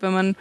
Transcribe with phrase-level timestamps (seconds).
[0.00, 0.36] wenn man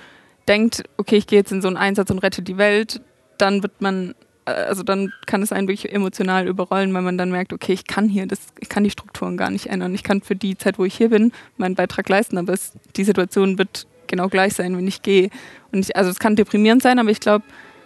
[0.47, 3.01] denkt, okay, ich gehe jetzt in so einen Einsatz und rette die Welt,
[3.37, 7.31] dann wird man, äh, also dann kann es einen wirklich emotional überrollen, weil man dann
[7.31, 9.93] merkt, okay, ich kann hier, das, ich kann die Strukturen gar nicht ändern.
[9.93, 13.03] Ich kann für die Zeit, wo ich hier bin, meinen Beitrag leisten, aber es, die
[13.03, 15.29] Situation wird genau gleich sein, wenn ich gehe.
[15.71, 17.43] Und ich, also es kann deprimierend sein, aber ich glaube,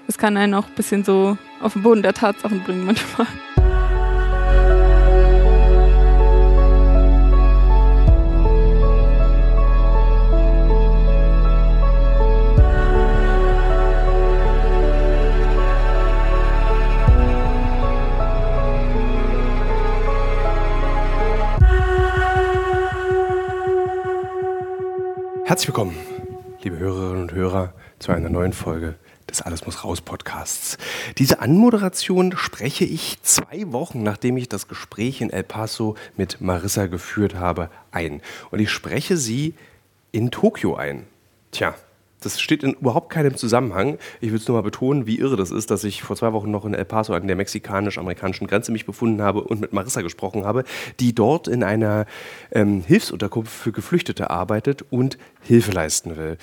[0.08, 3.28] es kann einen auch ein bisschen so auf den Boden der Tatsachen bringen manchmal.
[25.52, 25.98] Herzlich willkommen,
[26.62, 28.96] liebe Hörerinnen und Hörer, zu einer neuen Folge
[29.30, 30.78] des Alles muss raus Podcasts.
[31.18, 36.88] Diese Anmoderation spreche ich zwei Wochen, nachdem ich das Gespräch in El Paso mit Marissa
[36.88, 38.22] geführt habe, ein.
[38.50, 39.54] Und ich spreche sie
[40.14, 41.06] in Tokio ein.
[41.52, 41.76] Tja,
[42.22, 43.98] das steht in überhaupt keinem Zusammenhang.
[44.22, 46.52] Ich will es nur mal betonen, wie irre das ist, dass ich vor zwei Wochen
[46.52, 50.46] noch in El Paso an der mexikanisch-amerikanischen Grenze mich befunden habe und mit Marissa gesprochen
[50.46, 50.64] habe,
[51.00, 52.06] die dort in einer
[52.52, 56.38] ähm, Hilfsunterkunft für Geflüchtete arbeitet und Hilfe leisten will.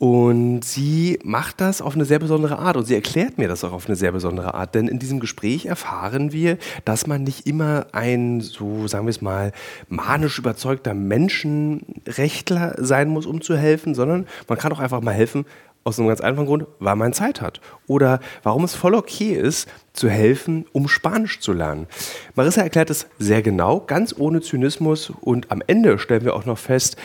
[0.00, 3.72] Und sie macht das auf eine sehr besondere Art und sie erklärt mir das auch
[3.72, 4.74] auf eine sehr besondere Art.
[4.74, 6.56] Denn in diesem Gespräch erfahren wir,
[6.86, 9.52] dass man nicht immer ein, so sagen wir es mal,
[9.90, 15.44] manisch überzeugter Menschenrechtler sein muss, um zu helfen, sondern man kann auch einfach mal helfen,
[15.84, 17.60] aus einem ganz einfachen Grund, weil man Zeit hat.
[17.86, 21.86] Oder warum es voll okay ist, zu helfen, um Spanisch zu lernen.
[22.34, 26.58] Marissa erklärt es sehr genau, ganz ohne Zynismus und am Ende stellen wir auch noch
[26.58, 26.96] fest,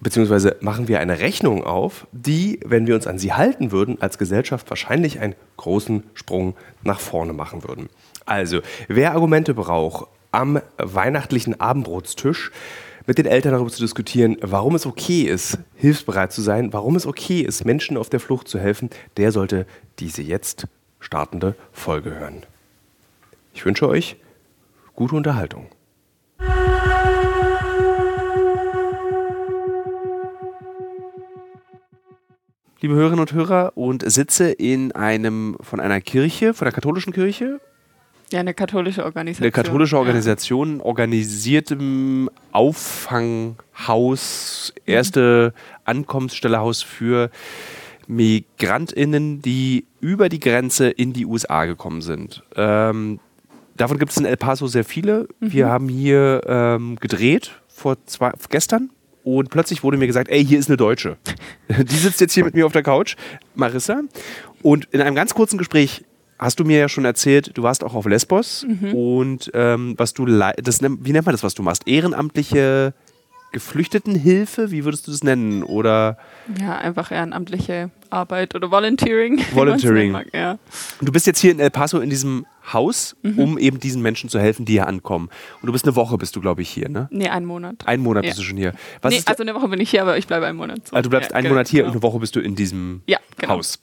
[0.00, 4.18] beziehungsweise machen wir eine Rechnung auf, die, wenn wir uns an sie halten würden, als
[4.18, 7.88] Gesellschaft wahrscheinlich einen großen Sprung nach vorne machen würden.
[8.26, 12.50] Also, wer Argumente braucht, am weihnachtlichen Abendbrotstisch
[13.06, 17.06] mit den Eltern darüber zu diskutieren, warum es okay ist, hilfsbereit zu sein, warum es
[17.06, 19.66] okay ist, Menschen auf der Flucht zu helfen, der sollte
[19.98, 20.66] diese jetzt
[21.00, 22.42] startende Folge hören.
[23.54, 24.16] Ich wünsche euch
[24.94, 25.66] gute Unterhaltung.
[32.80, 37.60] Liebe Hörerinnen und Hörer, und sitze in einem von einer Kirche, von der katholischen Kirche.
[38.32, 39.44] Ja, eine katholische Organisation.
[39.44, 40.84] Eine katholische Organisation, ja.
[40.84, 43.54] organisiertem Auffanghaus,
[44.74, 44.82] mhm.
[44.86, 45.52] erste
[45.84, 47.30] Ankommensstellehaus für
[48.06, 52.42] MigrantInnen, die über die Grenze in die USA gekommen sind.
[52.56, 53.20] Ähm,
[53.76, 55.28] davon gibt es in El Paso sehr viele.
[55.40, 55.52] Mhm.
[55.52, 58.90] Wir haben hier ähm, gedreht vor zwei, gestern
[59.38, 61.16] und plötzlich wurde mir gesagt, ey, hier ist eine Deutsche.
[61.68, 63.16] Die sitzt jetzt hier mit mir auf der Couch,
[63.54, 64.02] Marissa.
[64.62, 66.04] Und in einem ganz kurzen Gespräch
[66.38, 68.94] hast du mir ja schon erzählt, du warst auch auf Lesbos mhm.
[68.94, 71.86] und ähm, was du, das, wie nennt man das, was du machst?
[71.86, 72.94] Ehrenamtliche
[73.52, 75.62] Geflüchtetenhilfe, wie würdest du das nennen?
[75.62, 76.16] Oder
[76.58, 79.40] ja, einfach ehrenamtliche Arbeit oder Volunteering.
[79.52, 80.12] Volunteering.
[80.12, 80.58] Mag, ja.
[81.00, 83.38] Du bist jetzt hier in El Paso in diesem Haus, mhm.
[83.38, 85.28] um eben diesen Menschen zu helfen, die hier ankommen.
[85.60, 87.08] Und du bist eine Woche, bist du, glaube ich, hier, ne?
[87.10, 87.86] Nee, einen Monat.
[87.86, 88.30] Einen Monat ja.
[88.30, 88.74] bist du schon hier.
[89.02, 90.88] Was nee, also eine Woche bin ich hier, aber ich bleibe einen Monat.
[90.88, 90.96] So.
[90.96, 91.90] Also du bleibst ja, einen genau, Monat hier genau.
[91.90, 93.54] und eine Woche bist du in diesem ja, genau.
[93.54, 93.80] Haus.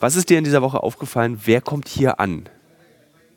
[0.00, 1.40] Was ist dir in dieser Woche aufgefallen?
[1.44, 2.48] Wer kommt hier an?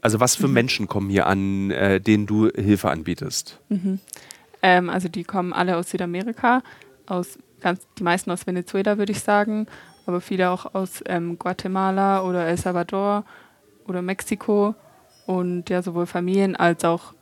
[0.01, 0.53] Also was für mhm.
[0.53, 3.59] Menschen kommen hier an, äh, denen du Hilfe anbietest?
[3.69, 3.99] Mhm.
[4.61, 6.63] Ähm, also die kommen alle aus Südamerika,
[7.05, 9.67] aus ganz, die meisten aus Venezuela, würde ich sagen,
[10.07, 13.25] aber viele auch aus ähm, Guatemala oder El Salvador
[13.85, 14.73] oder Mexiko
[15.25, 17.13] und ja, sowohl Familien als auch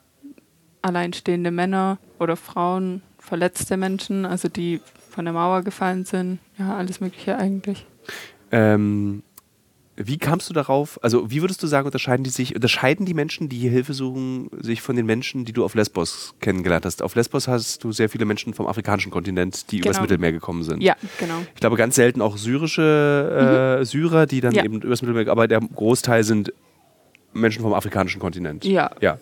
[0.81, 7.01] alleinstehende Männer oder Frauen, verletzte Menschen, also die von der Mauer gefallen sind, ja, alles
[7.01, 7.87] Mögliche eigentlich.
[8.51, 9.23] Ähm,
[9.97, 10.99] wie kamst du darauf?
[11.03, 14.49] Also, wie würdest du sagen, unterscheiden die sich, unterscheiden die Menschen, die hier Hilfe suchen,
[14.59, 17.01] sich von den Menschen, die du auf Lesbos kennengelernt hast?
[17.01, 19.91] Auf Lesbos hast du sehr viele Menschen vom afrikanischen Kontinent, die genau.
[19.91, 20.83] übers Mittelmeer gekommen sind.
[20.83, 21.35] Ja, genau.
[21.53, 23.85] Ich glaube, ganz selten auch syrische äh, mhm.
[23.85, 24.65] Syrer, die dann ja.
[24.65, 26.51] eben übers Mittelmeer, aber der Großteil sind
[27.31, 28.65] Menschen vom afrikanischen Kontinent.
[28.65, 28.91] Ja.
[28.99, 29.17] ja.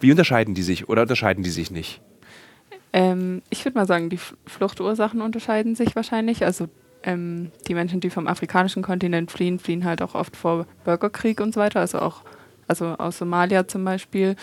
[0.00, 2.00] Wie unterscheiden die sich oder unterscheiden die sich nicht?
[2.92, 6.44] Ähm, ich würde mal sagen, die Fluchtursachen unterscheiden sich wahrscheinlich.
[6.44, 6.68] Also
[7.06, 11.54] ähm, die Menschen, die vom afrikanischen Kontinent fliehen, fliehen halt auch oft vor Bürgerkrieg und
[11.54, 12.22] so weiter, also auch
[12.68, 14.34] also aus Somalia zum Beispiel,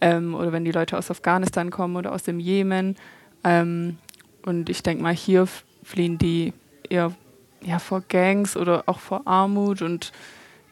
[0.00, 2.96] ähm, oder wenn die Leute aus Afghanistan kommen oder aus dem Jemen.
[3.44, 3.98] Ähm,
[4.46, 5.46] und ich denke mal, hier
[5.82, 6.54] fliehen die
[6.88, 7.12] eher
[7.60, 10.12] ja, vor Gangs oder auch vor Armut und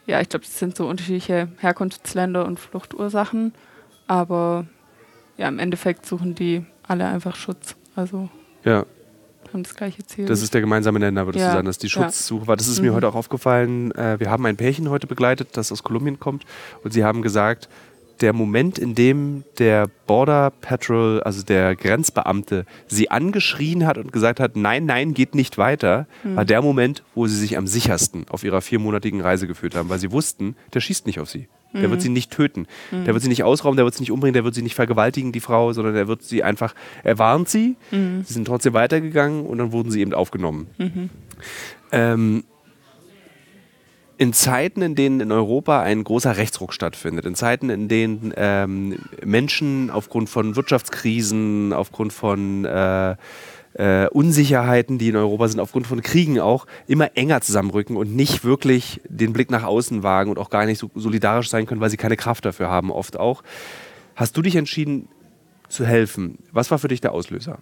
[0.07, 3.53] ja, ich glaube, es sind so unterschiedliche Herkunftsländer und Fluchtursachen,
[4.07, 4.65] aber
[5.37, 7.75] ja, im Endeffekt suchen die alle einfach Schutz.
[7.95, 8.29] Also
[8.63, 8.85] ja
[9.55, 10.25] haben das gleiche Ziel.
[10.25, 11.49] Das ist der gemeinsame Nenner, würdest ja.
[11.49, 12.55] du sagen, dass die Schutzsuche war.
[12.55, 12.87] Das ist mhm.
[12.87, 13.91] mir heute auch aufgefallen.
[13.91, 16.45] Äh, wir haben ein Pärchen heute begleitet, das aus Kolumbien kommt
[16.83, 17.69] und sie haben gesagt,
[18.21, 24.39] der Moment, in dem der Border Patrol, also der Grenzbeamte, sie angeschrien hat und gesagt
[24.39, 26.35] hat, nein, nein, geht nicht weiter, mhm.
[26.37, 29.99] war der Moment, wo sie sich am sichersten auf ihrer viermonatigen Reise gefühlt haben, weil
[29.99, 31.47] sie wussten, der schießt nicht auf sie.
[31.73, 32.03] Der wird mhm.
[32.03, 32.67] sie nicht töten.
[32.91, 33.05] Mhm.
[33.05, 35.31] Der wird sie nicht ausrauben, der wird sie nicht umbringen, der wird sie nicht vergewaltigen,
[35.31, 36.73] die Frau, sondern der wird sie einfach,
[37.03, 38.23] er warnt sie, mhm.
[38.23, 40.67] sie sind trotzdem weitergegangen und dann wurden sie eben aufgenommen.
[40.77, 41.09] Mhm.
[41.91, 42.43] Ähm,
[44.17, 48.97] in Zeiten, in denen in Europa ein großer Rechtsruck stattfindet, in Zeiten, in denen ähm,
[49.23, 53.15] Menschen aufgrund von Wirtschaftskrisen, aufgrund von äh,
[53.75, 58.43] äh, Unsicherheiten, die in Europa sind, aufgrund von Kriegen auch, immer enger zusammenrücken und nicht
[58.43, 61.89] wirklich den Blick nach außen wagen und auch gar nicht so solidarisch sein können, weil
[61.89, 63.43] sie keine Kraft dafür haben, oft auch.
[64.15, 65.09] Hast du dich entschieden
[65.67, 66.39] zu helfen?
[66.51, 67.59] Was war für dich der Auslöser?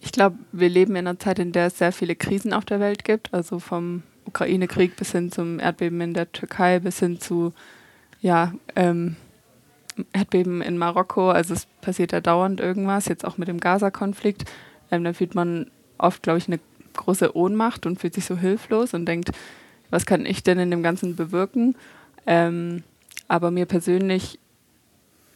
[0.00, 2.80] Ich glaube, wir leben in einer Zeit, in der es sehr viele Krisen auf der
[2.80, 7.52] Welt gibt, also vom Ukraine-Krieg bis hin zum Erdbeben in der Türkei, bis hin zu
[8.20, 9.16] ja, ähm,
[10.12, 11.30] Erdbeben in Marokko.
[11.30, 14.44] Also es passiert da dauernd irgendwas, jetzt auch mit dem Gaza-Konflikt.
[14.90, 16.60] Ähm, da fühlt man oft, glaube ich, eine
[16.94, 19.30] große Ohnmacht und fühlt sich so hilflos und denkt,
[19.90, 21.76] was kann ich denn in dem Ganzen bewirken?
[22.26, 22.82] Ähm,
[23.28, 24.38] aber mir persönlich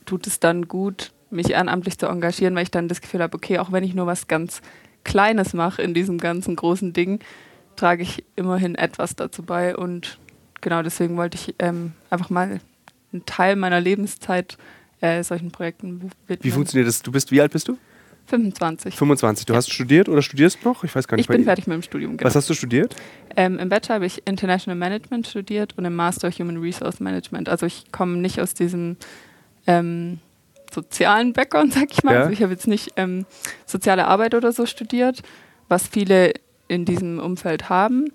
[0.07, 3.59] tut es dann gut, mich ehrenamtlich zu engagieren, weil ich dann das Gefühl habe, okay,
[3.59, 4.61] auch wenn ich nur was ganz
[5.05, 7.21] Kleines mache in diesem ganzen großen Ding,
[7.77, 9.77] trage ich immerhin etwas dazu bei.
[9.77, 10.19] Und
[10.61, 12.61] genau deswegen wollte ich ähm, einfach mal
[13.12, 14.57] einen Teil meiner Lebenszeit
[15.01, 16.45] äh, solchen Projekten widmen.
[16.45, 17.03] Wie funktioniert das?
[17.03, 17.79] Du bist, wie alt bist du?
[18.27, 18.95] 25.
[18.95, 19.47] 25.
[19.47, 19.57] Du ja.
[19.57, 20.85] hast studiert oder studierst noch?
[20.85, 21.25] Ich weiß gar nicht.
[21.25, 22.17] Ich bin fertig mit dem Studium.
[22.17, 22.27] Genau.
[22.27, 22.95] Was hast du studiert?
[23.37, 27.49] Ähm, Im Bachelor habe ich International Management studiert und im Master Human Resource Management.
[27.49, 28.97] Also ich komme nicht aus diesem
[29.67, 30.21] ähm,
[30.73, 32.15] sozialen Background, sag ich mal.
[32.15, 32.21] Ja.
[32.21, 33.27] Also ich habe jetzt nicht ähm,
[33.67, 35.23] soziale Arbeit oder so studiert,
[35.69, 36.33] was viele
[36.69, 38.13] in diesem Umfeld haben,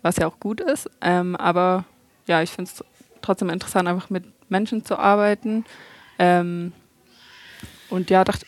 [0.00, 0.88] was ja auch gut ist.
[1.02, 1.84] Ähm, aber
[2.26, 2.84] ja, ich finde es
[3.20, 5.64] trotzdem interessant, einfach mit Menschen zu arbeiten.
[6.18, 6.72] Ähm,
[7.90, 8.46] und ja, dachte,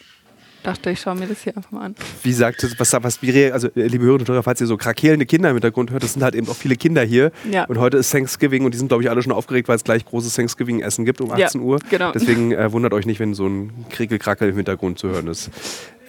[0.63, 1.95] dachte, ich schaue mir das hier einfach mal an.
[2.23, 5.27] Wie sagt was, was wie, also äh, liebe Hörerinnen und Hörer, falls ihr so krakelende
[5.27, 7.33] Kinder im Hintergrund hört, das sind halt eben auch viele Kinder hier.
[7.51, 7.65] Ja.
[7.65, 10.05] Und heute ist Thanksgiving und die sind, glaube ich, alle schon aufgeregt, weil es gleich
[10.05, 11.79] großes Thanksgiving-Essen gibt um 18 ja, Uhr.
[11.89, 12.13] Genau.
[12.13, 15.51] Deswegen äh, wundert euch nicht, wenn so ein Kriegelkrackel im Hintergrund zu hören ist.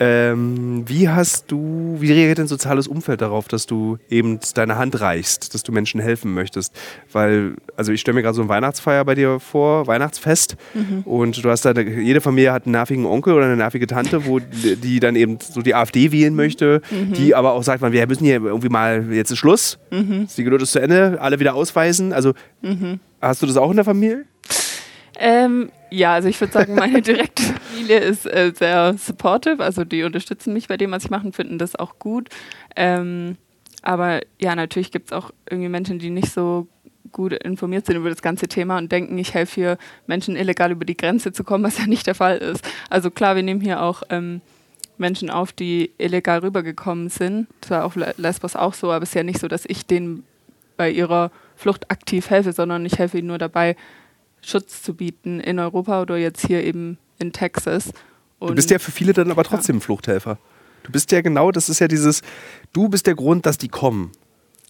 [0.04, 5.00] Ähm, wie hast du, wie reagiert dein soziales Umfeld darauf, dass du eben deine Hand
[5.00, 6.76] reichst, dass du Menschen helfen möchtest?
[7.12, 11.02] Weil, also ich stelle mir gerade so ein Weihnachtsfeier bei dir vor, Weihnachtsfest, mhm.
[11.02, 14.40] und du hast da, jede Familie hat einen nervigen Onkel oder eine nervige Tante, wo
[14.40, 17.14] die dann eben so die AfD wählen möchte, mhm.
[17.14, 20.26] die aber auch sagt, wir müssen hier irgendwie mal, jetzt ist Schluss, mhm.
[20.36, 22.12] die Geduld ist zu Ende, alle wieder ausweisen.
[22.12, 22.34] Also
[22.64, 23.00] mhm.
[23.22, 24.26] hast du das auch in der Familie?
[25.20, 30.04] Ähm, ja, also ich würde sagen, meine direkte Familie ist äh, sehr supportive, also die
[30.04, 32.30] unterstützen mich bei dem, was ich mache finden das auch gut.
[32.76, 33.38] Ähm,
[33.82, 36.68] aber ja, natürlich gibt es auch irgendwie Menschen, die nicht so
[37.12, 39.78] gut informiert sind über das ganze Thema und denken, ich helfe hier
[40.08, 42.66] Menschen illegal über die Grenze zu kommen, was ja nicht der Fall ist.
[42.90, 44.42] Also klar, wir nehmen hier auch ähm,
[44.98, 47.48] Menschen auf, die illegal rübergekommen sind.
[47.62, 50.24] Das war auf Lesbos auch so, aber es ist ja nicht so, dass ich denen
[50.78, 53.76] bei ihrer Flucht aktiv helfe, sondern ich helfe ihnen nur dabei,
[54.42, 57.92] Schutz zu bieten in Europa oder jetzt hier eben in Texas.
[58.40, 59.82] Und du bist ja für viele dann aber trotzdem ja.
[59.82, 60.38] Fluchthelfer.
[60.84, 62.22] Du bist ja genau, das ist ja dieses,
[62.74, 64.12] du bist der Grund, dass die kommen.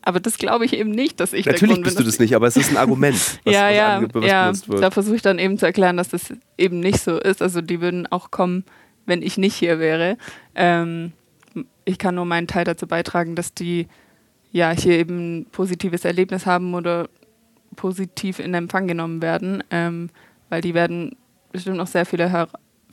[0.03, 2.35] Aber das glaube ich eben nicht, dass ich Natürlich der bist bin, du das nicht,
[2.35, 3.15] aber es ist ein Argument.
[3.43, 4.51] Was, ja, ja, was ja.
[4.79, 7.41] Da versuche ich dann eben zu erklären, dass das eben nicht so ist.
[7.41, 8.65] Also die würden auch kommen,
[9.05, 10.17] wenn ich nicht hier wäre.
[10.55, 11.11] Ähm,
[11.85, 13.87] ich kann nur meinen Teil dazu beitragen, dass die
[14.51, 17.07] ja hier eben ein positives Erlebnis haben oder
[17.75, 20.09] positiv in Empfang genommen werden, ähm,
[20.49, 21.15] weil die werden
[21.51, 22.47] bestimmt noch sehr viele Her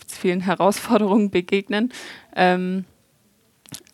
[0.06, 1.92] vielen Herausforderungen begegnen.
[2.34, 2.84] Ähm,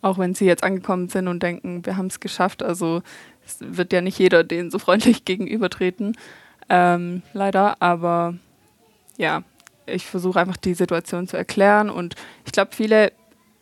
[0.01, 2.63] auch wenn sie jetzt angekommen sind und denken, wir haben es geschafft.
[2.63, 3.01] Also
[3.45, 6.15] es wird ja nicht jeder denen so freundlich gegenübertreten,
[6.69, 7.81] ähm, leider.
[7.81, 8.35] Aber
[9.17, 9.43] ja,
[9.85, 12.15] ich versuche einfach die Situation zu erklären und
[12.45, 13.11] ich glaube, viele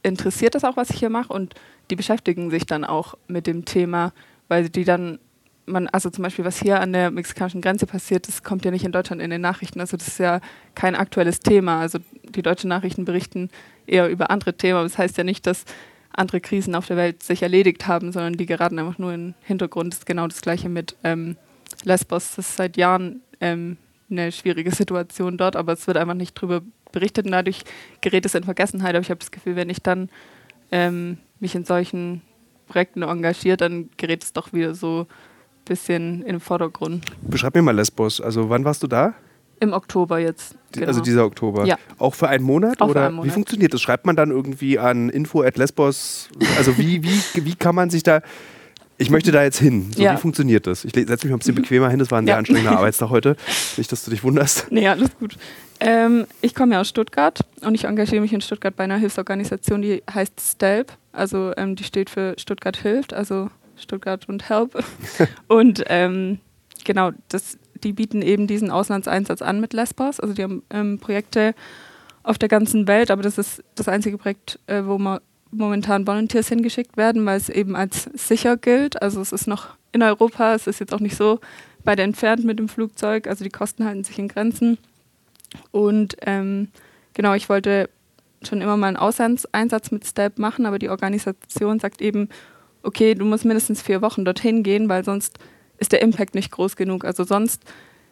[0.03, 1.55] interessiert das auch, was ich hier mache und
[1.89, 4.13] die beschäftigen sich dann auch mit dem Thema,
[4.47, 5.19] weil die dann
[5.65, 8.85] man, also zum Beispiel, was hier an der mexikanischen Grenze passiert, das kommt ja nicht
[8.85, 9.79] in Deutschland in den Nachrichten.
[9.79, 10.41] Also das ist ja
[10.75, 11.79] kein aktuelles Thema.
[11.79, 13.49] Also die deutschen Nachrichten berichten
[13.87, 14.75] eher über andere Themen.
[14.75, 15.65] Aber das heißt ja nicht, dass
[16.11, 19.35] andere Krisen auf der Welt sich erledigt haben, sondern die geraten einfach nur in den
[19.41, 19.93] Hintergrund.
[19.93, 21.37] Das ist genau das Gleiche mit ähm,
[21.83, 22.35] Lesbos.
[22.35, 23.77] Das ist seit Jahren ähm,
[24.09, 27.63] eine schwierige Situation dort, aber es wird einfach nicht drüber berichtet und dadurch
[28.01, 28.95] gerät es in Vergessenheit.
[28.95, 30.09] Aber ich habe das Gefühl, wenn ich dann
[30.71, 32.21] ähm, mich in solchen
[32.67, 35.07] Projekten engagiere, dann gerät es doch wieder so
[35.65, 37.05] bisschen im Vordergrund.
[37.21, 38.19] Beschreib mir mal Lesbos.
[38.21, 39.13] Also wann warst du da?
[39.59, 40.55] Im Oktober jetzt.
[40.73, 40.87] Genau.
[40.87, 41.65] Also dieser Oktober.
[41.65, 41.77] Ja.
[41.97, 42.81] Auch für einen Monat?
[42.81, 43.29] Auch oder für einen Monat.
[43.29, 43.81] wie funktioniert das?
[43.81, 46.29] Schreibt man dann irgendwie an info at Lesbos?
[46.57, 48.21] Also wie, wie, wie kann man sich da.
[48.97, 49.91] Ich möchte da jetzt hin.
[49.95, 50.13] So, Ja.
[50.13, 50.83] Wie funktioniert das?
[50.85, 51.99] Ich setze mich mal ein bisschen bequemer hin.
[51.99, 52.39] Das war ein sehr Ja.
[52.39, 53.35] anstrengender Arbeitstag heute.
[53.77, 54.67] Nicht, dass du dich wunderst.
[54.69, 55.37] Nee, alles gut.
[55.79, 59.81] Ähm, ich komme ja aus Stuttgart und ich engagiere mich in Stuttgart bei einer Hilfsorganisation,
[59.81, 60.91] die heißt STELP.
[61.11, 63.49] Also ähm, die steht für Stuttgart hilft, also
[63.83, 64.83] Stuttgart und Help.
[65.47, 66.39] und ähm,
[66.83, 70.19] genau, das, die bieten eben diesen Auslandseinsatz an mit Lesbos.
[70.19, 71.53] Also die haben ähm, Projekte
[72.23, 75.19] auf der ganzen Welt, aber das ist das einzige Projekt, äh, wo man
[75.51, 79.01] momentan Volunteers hingeschickt werden, weil es eben als sicher gilt.
[79.01, 81.39] Also es ist noch in Europa, es ist jetzt auch nicht so
[81.83, 84.77] weit entfernt mit dem Flugzeug, also die Kosten halten sich in Grenzen.
[85.71, 86.69] Und ähm,
[87.13, 87.89] genau, ich wollte
[88.41, 92.29] schon immer mal einen Auslandseinsatz mit Step machen, aber die Organisation sagt eben,
[92.83, 95.39] okay, du musst mindestens vier Wochen dorthin gehen, weil sonst
[95.77, 97.05] ist der Impact nicht groß genug.
[97.05, 97.63] Also sonst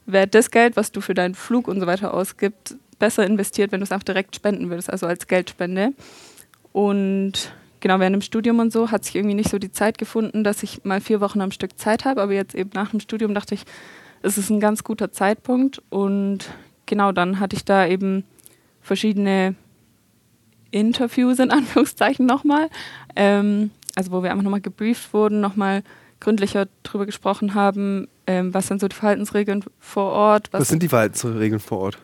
[0.05, 3.79] wäre das Geld, was du für deinen Flug und so weiter ausgibst, besser investiert, wenn
[3.79, 5.93] du es auch direkt spenden würdest, also als Geldspende.
[6.71, 10.43] Und genau während dem Studium und so hat sich irgendwie nicht so die Zeit gefunden,
[10.43, 12.21] dass ich mal vier Wochen am Stück Zeit habe.
[12.21, 13.63] Aber jetzt eben nach dem Studium dachte ich,
[14.21, 15.81] es ist ein ganz guter Zeitpunkt.
[15.89, 16.49] Und
[16.85, 18.23] genau dann hatte ich da eben
[18.81, 19.55] verschiedene
[20.69, 22.69] Interviews in Anführungszeichen nochmal.
[23.15, 25.83] Ähm, also wo wir einfach nochmal gebrieft wurden, nochmal
[26.19, 30.47] gründlicher drüber gesprochen haben, ähm, was sind so die Verhaltensregeln vor Ort.
[30.51, 31.97] Was sind die Verhaltensregeln vor Ort?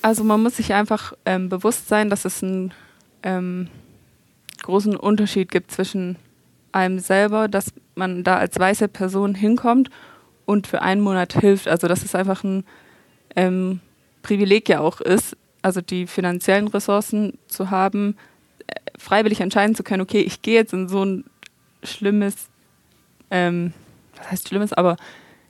[0.00, 2.72] Also man muss sich einfach ähm, bewusst sein, dass es einen
[3.22, 3.68] ähm,
[4.62, 6.16] großen Unterschied gibt zwischen
[6.72, 9.90] einem selber, dass man da als weiße Person hinkommt
[10.46, 11.66] und für einen Monat hilft.
[11.66, 12.64] Also dass es einfach ein
[13.34, 13.80] ähm,
[14.22, 18.16] Privileg ja auch ist, also die finanziellen Ressourcen zu haben,
[18.98, 21.24] freiwillig entscheiden zu können, okay, ich gehe jetzt in so ein
[21.82, 22.34] schlimmes,
[23.30, 23.72] ähm,
[24.16, 24.96] was heißt schlimmes, aber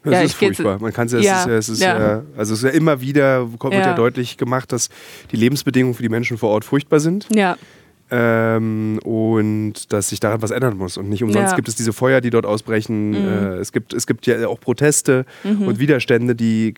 [0.05, 0.79] Das Ja, ist furchtbar.
[0.81, 2.23] Man kann es ja, Ja, es ist, ja, ja.
[2.37, 3.95] also es ist ja immer wieder wird ja Ja.
[3.95, 4.91] deutlich gemacht, dass
[5.33, 7.57] die Lebensbedingungen für die Menschen vor Ort furchtbar sind ja,
[8.11, 10.97] ähm, und dass sich daran was ändern muss.
[10.97, 11.57] Und nicht umsonst Ja.
[11.57, 13.11] gibt es diese Feuer, die dort ausbrechen.
[13.11, 13.17] Mhm.
[13.17, 15.63] Äh, es, gibt, es gibt ja auch Proteste Mhm.
[15.67, 16.75] und Widerstände, die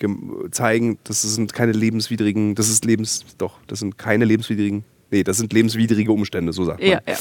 [0.51, 5.39] zeigen, das sind keine lebenswidrigen, das ist lebens, doch, das sind keine lebenswidrigen, nee, das
[5.39, 6.89] sind lebenswidrige Umstände, so sagt man.
[6.89, 7.17] ja, ja.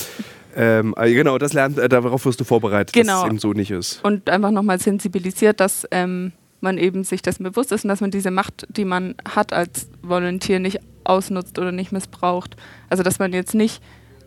[0.55, 3.21] Ähm, aber genau, das lernt, äh, darauf wirst du vorbereitet, dass Genau.
[3.21, 4.03] es eben so nicht ist.
[4.03, 6.31] und einfach nochmal sensibilisiert, dass ähm,
[6.61, 9.87] man eben sich dessen bewusst ist und dass man diese Macht, die man hat als
[10.01, 12.55] Volunteer, nicht ausnutzt oder nicht missbraucht.
[12.89, 13.81] Also dass man jetzt nicht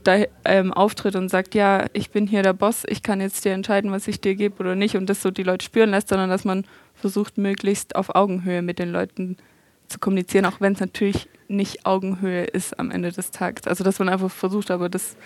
[0.05, 3.53] da ähm, auftritt und sagt, ja, ich bin hier der Boss, ich kann jetzt dir
[3.53, 6.31] entscheiden, was ich dir gebe oder nicht und das so die Leute spüren lässt, sondern
[6.31, 6.65] dass man
[6.95, 9.37] versucht, möglichst auf Augenhöhe mit den Leuten
[9.89, 13.67] zu kommunizieren, auch wenn es natürlich nicht Augenhöhe ist am Ende des Tages.
[13.67, 15.17] Also dass man einfach versucht, aber das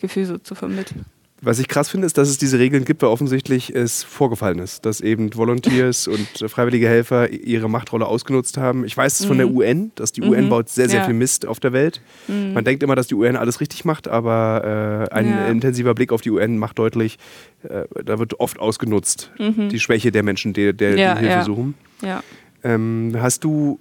[0.00, 1.04] Gefühl so zu vermitteln.
[1.42, 4.86] Was ich krass finde, ist, dass es diese Regeln gibt, weil offensichtlich es vorgefallen ist,
[4.86, 8.86] dass eben Volunteers und freiwillige Helfer ihre Machtrolle ausgenutzt haben.
[8.86, 9.56] Ich weiß es von der Mhm.
[9.56, 10.28] UN, dass die Mhm.
[10.30, 11.04] UN baut sehr, sehr Ja.
[11.04, 12.00] viel Mist auf der Welt.
[12.26, 12.54] Mhm.
[12.54, 15.46] Man denkt immer, dass die UN alles richtig macht, aber äh, ein Ja.
[15.48, 17.18] intensiver Blick auf die UN macht deutlich,
[17.64, 19.68] äh, da wird oft ausgenutzt, Mhm.
[19.68, 21.74] die Schwäche der Menschen, die, der, Ja, die Hilfe suchen.
[22.02, 22.22] ja.
[22.64, 23.78] Ähm, hast du,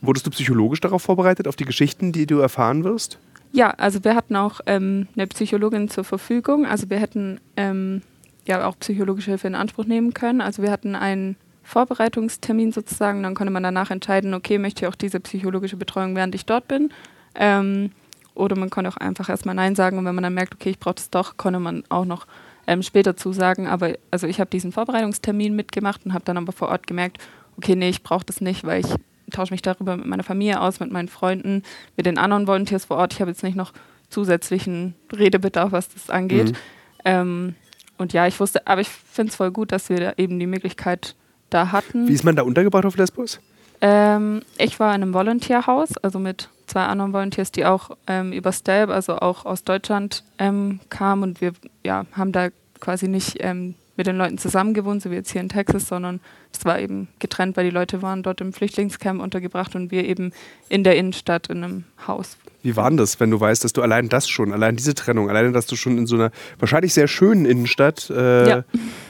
[0.00, 3.18] wurdest du psychologisch darauf vorbereitet, auf die Geschichten, die du erfahren wirst?
[3.52, 6.66] Ja, also wir hatten auch ähm, eine Psychologin zur Verfügung.
[6.66, 8.02] Also wir hätten ähm,
[8.46, 10.40] ja auch psychologische Hilfe in Anspruch nehmen können.
[10.40, 13.22] Also wir hatten einen Vorbereitungstermin sozusagen.
[13.22, 16.68] Dann konnte man danach entscheiden, okay, möchte ich auch diese psychologische Betreuung, während ich dort
[16.68, 16.90] bin.
[17.34, 17.90] Ähm,
[18.34, 19.98] oder man konnte auch einfach erstmal Nein sagen.
[19.98, 22.26] Und wenn man dann merkt, okay, ich brauche das doch, konnte man auch noch
[22.66, 23.66] ähm, später zusagen.
[23.66, 27.18] Aber also ich habe diesen Vorbereitungstermin mitgemacht und habe dann aber vor Ort gemerkt,
[27.56, 28.94] okay, nee, ich brauche das nicht, weil ich
[29.30, 31.62] tausche mich darüber mit meiner Familie aus, mit meinen Freunden,
[31.96, 33.12] mit den anderen Volunteers vor Ort.
[33.12, 33.72] Ich habe jetzt nicht noch
[34.10, 36.52] zusätzlichen Redebedarf, was das angeht.
[36.52, 36.56] Mhm.
[37.04, 37.54] Ähm,
[37.98, 40.46] und ja, ich wusste, aber ich finde es voll gut, dass wir da eben die
[40.46, 41.14] Möglichkeit
[41.50, 42.08] da hatten.
[42.08, 43.40] Wie ist man da untergebracht auf Lesbos?
[43.80, 48.52] Ähm, ich war in einem Volunteerhaus, also mit zwei anderen Volunteers, die auch ähm, über
[48.52, 51.52] Stelb, also auch aus Deutschland ähm, kamen und wir
[51.84, 52.48] ja, haben da
[52.80, 56.20] quasi nicht ähm, mit den Leuten zusammen gewohnt, so wie jetzt hier in Texas, sondern
[56.56, 60.32] es war eben getrennt, weil die Leute waren dort im Flüchtlingscamp untergebracht und wir eben
[60.68, 62.38] in der Innenstadt in einem Haus.
[62.62, 65.28] Wie war denn das, wenn du weißt, dass du allein das schon, allein diese Trennung,
[65.28, 68.64] allein, dass du schon in so einer wahrscheinlich sehr schönen Innenstadt, äh, Ja.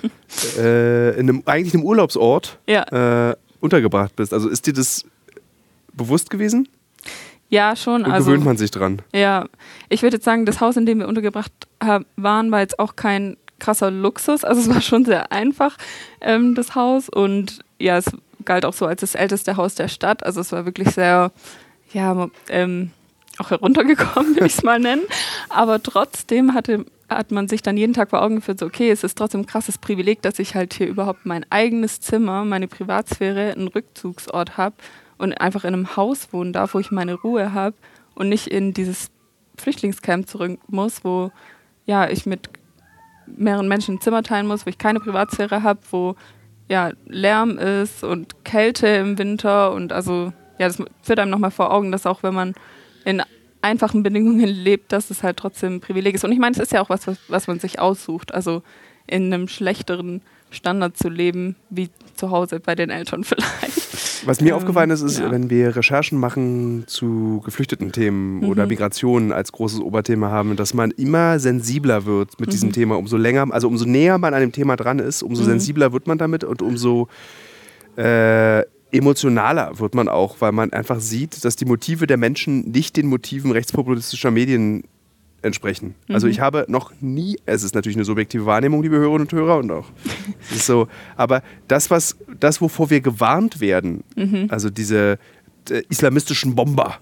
[0.58, 4.32] äh, in einem, eigentlich einem Urlaubsort, Ja, äh, untergebracht bist?
[4.32, 5.04] Also ist dir das
[5.92, 6.68] bewusst gewesen?
[7.50, 8.04] ja schon.
[8.04, 9.00] Und also, gewöhnt man sich dran?
[9.14, 9.46] Ja,
[9.88, 11.52] ich würde jetzt sagen, das Haus, in dem wir untergebracht
[12.16, 14.44] waren, war jetzt auch kein krasser Luxus.
[14.44, 15.76] Also es war schon sehr einfach,
[16.20, 17.08] ähm, das Haus.
[17.08, 18.10] Und ja, es
[18.44, 20.24] galt auch so als das älteste Haus der Stadt.
[20.24, 21.32] Also es war wirklich sehr,
[21.92, 22.90] ja, ähm,
[23.38, 25.02] auch heruntergekommen, will ich es mal nennen.
[25.48, 29.04] Aber trotzdem hatte, hat man sich dann jeden Tag vor Augen geführt, so, okay, es
[29.04, 33.52] ist trotzdem ein krasses Privileg, dass ich halt hier überhaupt mein eigenes Zimmer, meine Privatsphäre,
[33.52, 34.76] einen Rückzugsort habe
[35.18, 37.76] und einfach in einem Haus wohnen darf, wo ich meine Ruhe habe
[38.14, 39.10] und nicht in dieses
[39.56, 41.30] Flüchtlingscamp zurück muss, wo
[41.86, 42.50] ja ich mit
[43.36, 46.16] mehreren Menschen ein Zimmer teilen muss, wo ich keine Privatsphäre habe, wo
[46.68, 51.72] ja Lärm ist und Kälte im Winter und also ja, das führt einem nochmal vor
[51.72, 52.54] Augen, dass auch wenn man
[53.04, 53.22] in
[53.62, 56.24] einfachen Bedingungen lebt, dass es halt trotzdem ein Privileg ist.
[56.24, 58.34] Und ich meine, es ist ja auch was, was, was man sich aussucht.
[58.34, 58.62] Also
[59.06, 64.26] in einem schlechteren Standard zu leben, wie zu Hause bei den Eltern vielleicht.
[64.26, 65.30] Was mir ähm, aufgefallen ist, ist, ja.
[65.30, 68.48] wenn wir Recherchen machen zu geflüchteten Themen mhm.
[68.48, 72.52] oder Migration als großes Oberthema haben, dass man immer sensibler wird mit mhm.
[72.52, 72.96] diesem Thema.
[72.96, 75.46] Umso länger, also umso näher man an dem Thema dran ist, umso mhm.
[75.46, 77.08] sensibler wird man damit und umso
[77.96, 82.96] äh, emotionaler wird man auch, weil man einfach sieht, dass die Motive der Menschen nicht
[82.96, 84.84] den Motiven rechtspopulistischer Medien
[85.42, 85.94] entsprechen.
[86.02, 86.14] Also mhm.
[86.14, 89.58] Also ich habe noch nie, es ist natürlich eine subjektive Wahrnehmung, liebe Hörerinnen und Hörer,
[89.58, 89.86] und auch
[90.54, 94.46] ist so, aber das, was, das, wovor wir gewarnt werden, mhm.
[94.50, 95.18] also diese
[95.70, 96.98] äh, islamistischen Bomber,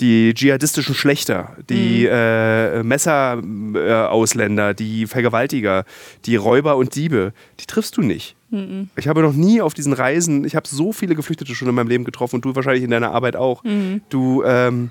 [0.00, 2.10] die dschihadistischen Schlechter, die mhm.
[2.10, 5.84] äh, Messerausländer, äh, die Vergewaltiger,
[6.24, 8.34] die Räuber und Diebe, die triffst du nicht.
[8.50, 8.88] Mhm.
[8.96, 11.88] Ich habe noch nie auf diesen Reisen, ich habe so viele Geflüchtete schon in meinem
[11.88, 13.62] Leben getroffen und du wahrscheinlich in deiner Arbeit auch.
[13.62, 14.00] Mhm.
[14.08, 14.90] Du ähm,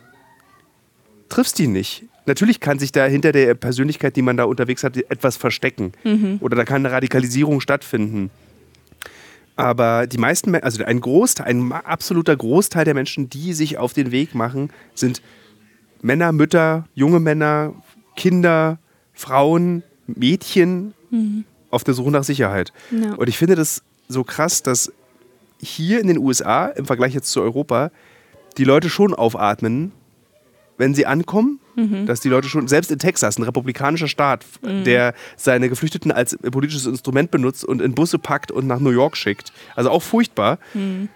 [1.27, 4.97] triffst die nicht natürlich kann sich da hinter der Persönlichkeit, die man da unterwegs hat,
[4.97, 5.93] etwas verstecken.
[6.03, 6.37] Mhm.
[6.41, 8.29] Oder da kann eine Radikalisierung stattfinden.
[9.55, 14.11] Aber die meisten, also ein Großteil, ein absoluter Großteil der Menschen, die sich auf den
[14.11, 15.21] Weg machen, sind
[16.01, 17.73] Männer, Mütter, junge Männer,
[18.15, 18.79] Kinder,
[19.13, 21.45] Frauen, Mädchen mhm.
[21.69, 22.73] auf der Suche nach Sicherheit.
[22.91, 23.13] Ja.
[23.13, 24.91] Und ich finde das so krass, dass
[25.59, 27.91] hier in den USA im Vergleich jetzt zu Europa
[28.57, 29.91] die Leute schon aufatmen,
[30.77, 32.05] wenn sie ankommen Mhm.
[32.05, 34.83] Dass die Leute schon, selbst in Texas, ein republikanischer Staat, mhm.
[34.83, 39.17] der seine Geflüchteten als politisches Instrument benutzt und in Busse packt und nach New York
[39.17, 39.51] schickt.
[39.75, 40.59] Also auch furchtbar.
[40.73, 41.09] Mhm.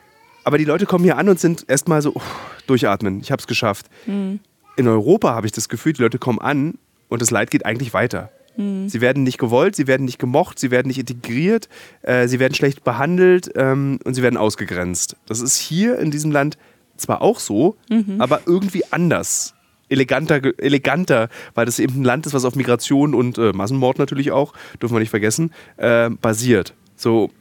[0.43, 2.21] Aber die Leute kommen hier an und sind erstmal so, oh,
[2.67, 3.87] durchatmen, ich habe es geschafft.
[4.05, 4.39] Mhm.
[4.77, 6.75] In Europa habe ich das Gefühl, die Leute kommen an
[7.09, 8.31] und das Leid geht eigentlich weiter.
[8.55, 8.89] Mhm.
[8.89, 11.69] Sie werden nicht gewollt, sie werden nicht gemocht, sie werden nicht integriert,
[12.01, 15.15] äh, sie werden schlecht behandelt ähm, und sie werden ausgegrenzt.
[15.25, 16.57] Das ist hier in diesem Land
[16.97, 18.19] zwar auch so, mhm.
[18.19, 19.53] aber irgendwie anders
[19.89, 24.31] eleganter, eleganter, weil das eben ein Land ist, was auf Migration und äh, Massenmord natürlich
[24.31, 26.73] auch, dürfen wir nicht vergessen, äh, basiert.
[26.95, 27.31] So,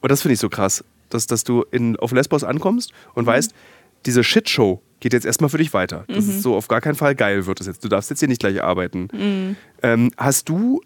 [0.00, 3.28] und das finde ich so krass, dass, dass du in, auf Lesbos ankommst und mhm.
[3.28, 3.54] weißt,
[4.06, 6.04] diese Shitshow geht jetzt erstmal für dich weiter.
[6.08, 6.30] Das mhm.
[6.30, 7.84] ist so auf gar keinen Fall geil wird es jetzt.
[7.84, 9.08] Du darfst jetzt hier nicht gleich arbeiten.
[9.12, 9.56] Mhm.
[9.82, 10.80] Ähm, hast du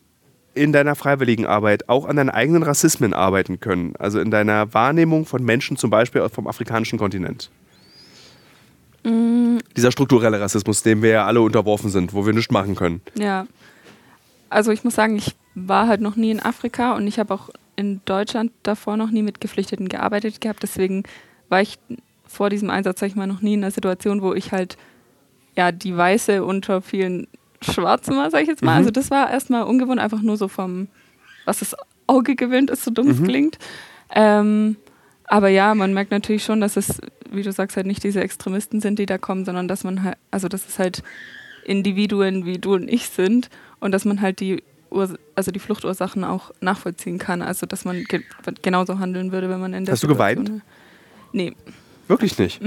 [0.54, 3.94] in deiner freiwilligen Arbeit auch an deinen eigenen Rassismen arbeiten können?
[3.98, 7.50] Also in deiner Wahrnehmung von Menschen zum Beispiel vom afrikanischen Kontinent?
[9.04, 9.60] Mhm.
[9.76, 13.00] Dieser strukturelle Rassismus, dem wir ja alle unterworfen sind, wo wir nichts machen können.
[13.14, 13.46] Ja.
[14.48, 17.50] Also ich muss sagen, ich war halt noch nie in Afrika und ich habe auch
[17.76, 20.62] in Deutschland davor noch nie mit Geflüchteten gearbeitet gehabt.
[20.62, 21.04] Deswegen
[21.48, 21.78] war ich
[22.26, 24.76] vor diesem Einsatz, sag ich mal, noch nie in einer Situation, wo ich halt
[25.56, 27.28] ja die Weiße unter vielen
[27.60, 28.72] Schwarzen war, sag ich jetzt mal.
[28.72, 28.78] Mhm.
[28.78, 30.88] Also das war erstmal ungewohnt, einfach nur so vom,
[31.44, 33.24] was das Auge gewöhnt ist, so dumm mhm.
[33.24, 33.58] klingt.
[34.14, 34.76] Ähm,
[35.26, 37.00] aber ja, man merkt natürlich schon, dass es
[37.32, 40.16] wie du sagst, halt nicht diese Extremisten sind, die da kommen, sondern dass man halt,
[40.30, 41.02] also dass es halt
[41.64, 43.48] Individuen wie du und ich sind
[43.80, 47.40] und dass man halt die Ur also die Fluchtursachen auch nachvollziehen kann.
[47.40, 48.22] Also dass man ge
[48.60, 50.62] genauso handeln würde, wenn man in der Hast Situation du geweint?
[51.32, 51.54] Nee.
[52.08, 52.60] Wirklich nicht?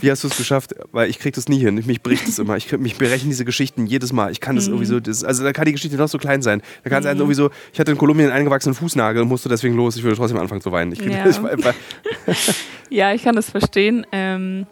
[0.00, 0.74] Wie hast du es geschafft?
[0.90, 1.82] Weil ich krieg das nie hin.
[1.86, 2.56] Mich bricht es immer.
[2.56, 4.32] Ich krieg, mich berechnen diese Geschichten jedes Mal.
[4.32, 4.98] Ich kann das irgendwie so.
[4.98, 6.62] Das, also da kann die Geschichte noch so klein sein.
[6.82, 7.20] Da kann es mhm.
[7.20, 7.50] irgendwie so.
[7.72, 9.96] Ich hatte in Kolumbien einen eingewachsenen Fußnagel und musste deswegen los.
[9.96, 10.92] Ich würde trotzdem anfangen zu weinen.
[10.92, 11.24] Ich ja.
[11.24, 11.40] Das,
[12.90, 14.06] ja, ich kann das verstehen.
[14.10, 14.66] Ähm,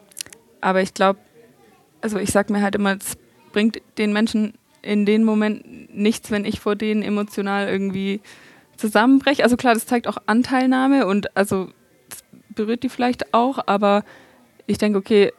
[0.60, 1.20] aber ich glaube,
[2.00, 3.16] also ich sag mir halt immer, es
[3.52, 8.20] bringt den Menschen in den Momenten nichts, wenn ich vor denen emotional irgendwie
[8.76, 9.44] zusammenbreche.
[9.44, 11.68] Also klar, das zeigt auch Anteilnahme und also
[12.60, 14.04] berührt die vielleicht auch, aber
[14.66, 15.32] ich denke, okay,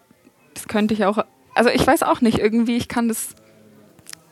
[0.53, 1.23] das könnte ich auch.
[1.53, 3.35] Also ich weiß auch nicht, irgendwie, ich kann das,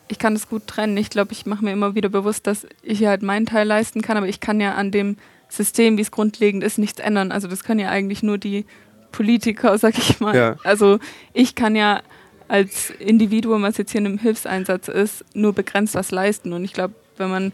[0.08, 0.96] ich kann das gut trennen.
[0.96, 4.02] Ich glaube, ich mache mir immer wieder bewusst, dass ich hier halt meinen Teil leisten
[4.02, 5.16] kann, aber ich kann ja an dem
[5.48, 7.30] System, wie es grundlegend ist, nichts ändern.
[7.30, 8.66] Also das können ja eigentlich nur die
[9.12, 10.36] Politiker, sag ich mal.
[10.36, 10.56] Ja.
[10.64, 10.98] Also
[11.32, 12.02] ich kann ja
[12.48, 16.52] als Individuum, was jetzt hier in einem Hilfseinsatz ist, nur begrenzt was leisten.
[16.52, 17.52] Und ich glaube, wenn man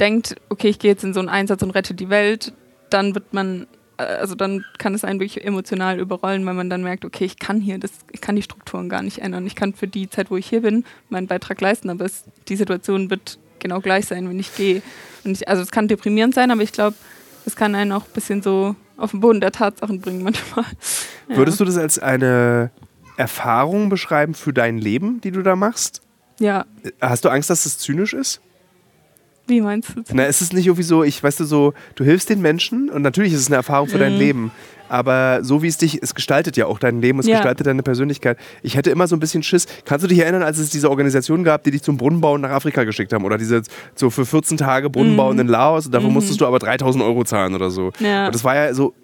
[0.00, 2.52] denkt, okay, ich gehe jetzt in so einen Einsatz und rette die Welt,
[2.90, 3.66] dann wird man
[3.96, 7.60] also dann kann es einen wirklich emotional überrollen, weil man dann merkt, okay, ich kann
[7.60, 9.46] hier, das, ich kann die Strukturen gar nicht ändern.
[9.46, 12.56] Ich kann für die Zeit, wo ich hier bin, meinen Beitrag leisten, aber es, die
[12.56, 14.82] Situation wird genau gleich sein, wenn ich gehe.
[15.24, 16.96] Ich, also es kann deprimierend sein, aber ich glaube,
[17.46, 20.64] es kann einen auch ein bisschen so auf den Boden der Tatsachen bringen manchmal.
[21.26, 21.38] Ja.
[21.38, 22.70] Würdest du das als eine
[23.16, 26.02] Erfahrung beschreiben für dein Leben, die du da machst?
[26.38, 26.66] Ja.
[27.00, 28.42] Hast du Angst, dass es zynisch ist?
[29.46, 30.02] Wie meinst du?
[30.12, 33.02] Na, ist es nicht irgendwie so, ich weißt du so, du hilfst den Menschen und
[33.02, 34.18] natürlich ist es eine Erfahrung für dein Mhm.
[34.18, 34.50] Leben.
[34.88, 37.36] Aber so wie es dich, es gestaltet ja auch dein Leben, es Ja.
[37.36, 38.38] gestaltet deine Persönlichkeit.
[38.62, 39.66] Ich hätte immer so ein bisschen Schiss.
[39.86, 42.84] Kannst du dich erinnern, als es diese Organisation gab, die dich zum Brunnenbauen nach Afrika
[42.84, 43.24] geschickt haben?
[43.24, 43.62] Oder diese
[43.94, 47.54] so für 14 Tage Brunnenbauen in Laos und dafür musstest du aber 3000 Euro zahlen
[47.54, 47.92] oder so.
[47.98, 48.06] Mhm.
[48.06, 48.26] Ja.
[48.26, 48.94] Und das war ja so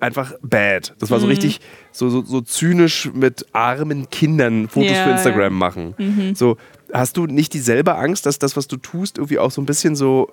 [0.00, 0.94] einfach bad.
[0.98, 1.30] Das war so Mhm.
[1.32, 1.60] richtig
[1.92, 5.94] so, so, so zynisch mit armen Kindern Fotos Ja, für Instagram machen.
[5.98, 6.34] Mhm.
[6.34, 6.56] So,
[6.92, 9.96] hast du nicht dieselbe Angst, dass das, was du tust, irgendwie auch so ein bisschen
[9.96, 10.30] so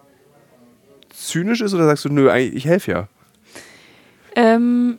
[1.14, 3.08] zynisch ist oder sagst du, nö, eigentlich, ich helfe ja?
[4.36, 4.98] Ähm,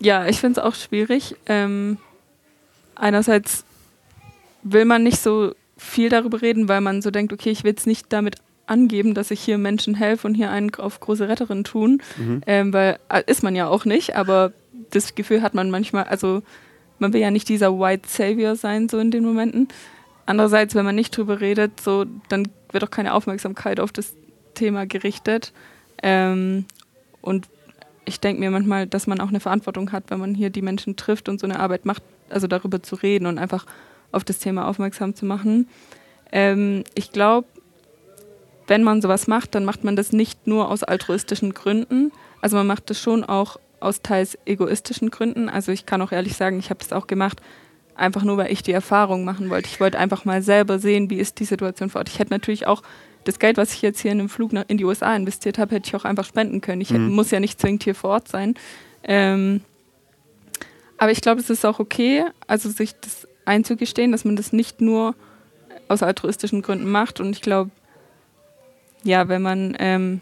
[0.00, 1.36] ja, ich finde es auch schwierig.
[1.46, 1.98] Ähm,
[2.94, 3.64] einerseits
[4.62, 7.86] will man nicht so viel darüber reden, weil man so denkt, okay, ich will jetzt
[7.86, 8.36] nicht damit
[8.72, 12.02] angeben, dass ich hier Menschen helfe und hier einen auf große Retterin tun,
[12.46, 14.52] ähm, weil äh, ist man ja auch nicht, aber
[14.90, 16.42] das Gefühl hat man manchmal, also
[16.98, 19.68] man will ja nicht dieser White Savior sein, so in den Momenten.
[20.24, 24.14] Andererseits, wenn man nicht drüber redet, so, dann wird auch keine Aufmerksamkeit auf das
[24.54, 25.52] Thema gerichtet.
[26.02, 26.64] Ähm,
[27.20, 27.48] und
[28.04, 30.96] ich denke mir manchmal, dass man auch eine Verantwortung hat, wenn man hier die Menschen
[30.96, 33.66] trifft und so eine Arbeit macht, also darüber zu reden und einfach
[34.12, 35.68] auf das Thema aufmerksam zu machen.
[36.30, 37.46] Ähm, ich glaube,
[38.66, 42.12] wenn man sowas macht, dann macht man das nicht nur aus altruistischen Gründen.
[42.40, 45.48] Also man macht das schon auch aus teils egoistischen Gründen.
[45.48, 47.40] Also ich kann auch ehrlich sagen, ich habe das auch gemacht,
[47.96, 49.68] einfach nur, weil ich die Erfahrung machen wollte.
[49.68, 52.08] Ich wollte einfach mal selber sehen, wie ist die Situation vor Ort.
[52.08, 52.82] Ich hätte natürlich auch
[53.24, 55.74] das Geld, was ich jetzt hier in den Flug nach, in die USA investiert habe,
[55.74, 56.80] hätte ich auch einfach spenden können.
[56.80, 57.12] Ich Mhm.
[57.12, 58.54] muss ja nicht zwingend hier vor Ort sein.
[59.04, 59.60] Ähm,
[60.98, 64.80] aber ich glaube, es ist auch okay, also sich das einzugestehen, dass man das nicht
[64.80, 65.14] nur
[65.88, 67.20] aus altruistischen Gründen macht.
[67.20, 67.70] Und ich glaube,
[69.04, 70.20] ja, wenn man ähm,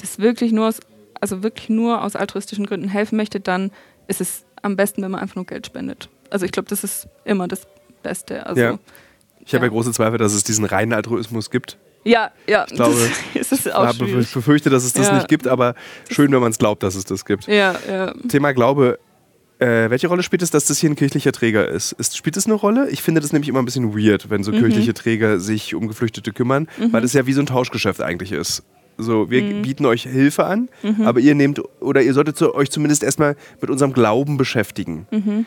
[0.00, 0.80] das wirklich nur aus,
[1.20, 3.70] also wirklich nur aus altruistischen Gründen helfen möchte, dann
[4.08, 6.08] ist es am besten, wenn man einfach nur Geld spendet.
[6.30, 7.66] Also ich glaube, das ist immer das
[8.02, 8.46] Beste.
[8.46, 8.78] Also, Ja.
[9.44, 9.72] Ich habe ja Ja.
[9.76, 11.76] große Zweifel, dass es diesen reinen Altruismus gibt.
[12.04, 12.94] ja, ja, Ich glaube,
[13.34, 14.32] das ist Ich auch schwierig.
[14.32, 15.14] befürchte, dass es das Ja.
[15.14, 15.74] nicht gibt, aber
[16.10, 17.46] schön, wenn man es glaubt, dass es das gibt.
[17.48, 18.12] Ja, ja.
[18.28, 18.98] Thema Glaube.
[19.62, 21.92] Äh, welche Rolle spielt es, dass das hier ein kirchlicher Träger ist?
[21.92, 22.16] ist?
[22.16, 22.88] Spielt es eine Rolle?
[22.90, 24.58] Ich finde das nämlich immer ein bisschen weird, wenn so Mhm.
[24.58, 28.62] kirchliche Träger sich um Geflüchtete kümmern, weil es ja wie so ein Tauschgeschäft eigentlich ist.
[28.98, 29.62] So, wir Mhm.
[29.62, 30.68] bieten euch Hilfe an,
[31.04, 35.06] aber ihr nehmt oder ihr solltet so, euch zumindest erstmal mit unserem Glauben beschäftigen.
[35.10, 35.46] Mhm.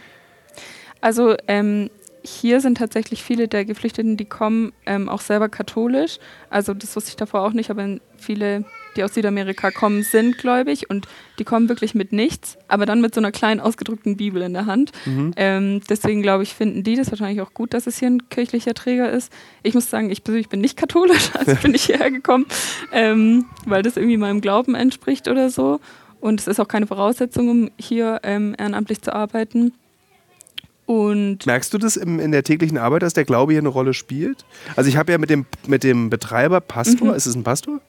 [1.01, 1.89] Also ähm,
[2.23, 6.17] hier sind tatsächlich viele der Geflüchteten, die kommen, ähm, auch selber katholisch.
[6.49, 10.89] Also das wusste ich davor auch nicht, aber viele, die aus Südamerika kommen, sind gläubig
[10.89, 11.07] und
[11.39, 14.65] die kommen wirklich mit nichts, aber dann mit so einer kleinen ausgedruckten Bibel in der
[14.65, 14.91] Hand.
[15.35, 18.73] Ähm, deswegen glaube ich, finden die das wahrscheinlich auch gut, dass es hier ein kirchlicher
[18.73, 19.31] Träger ist.
[19.63, 22.45] Ich muss sagen, ich persönlich bin nicht katholisch, also bin ich hierher gekommen,
[22.91, 25.79] ähm, weil das irgendwie meinem Glauben entspricht oder so.
[26.19, 29.73] Und es ist auch keine Voraussetzung, um hier ähm, ehrenamtlich zu arbeiten.
[30.85, 33.93] Und Merkst du das im, in der täglichen Arbeit, dass der Glaube hier eine Rolle
[33.93, 34.45] spielt?
[34.75, 37.81] Also ich habe ja mit dem, mit dem Betreiber, Pastor, ist es ein Pastor?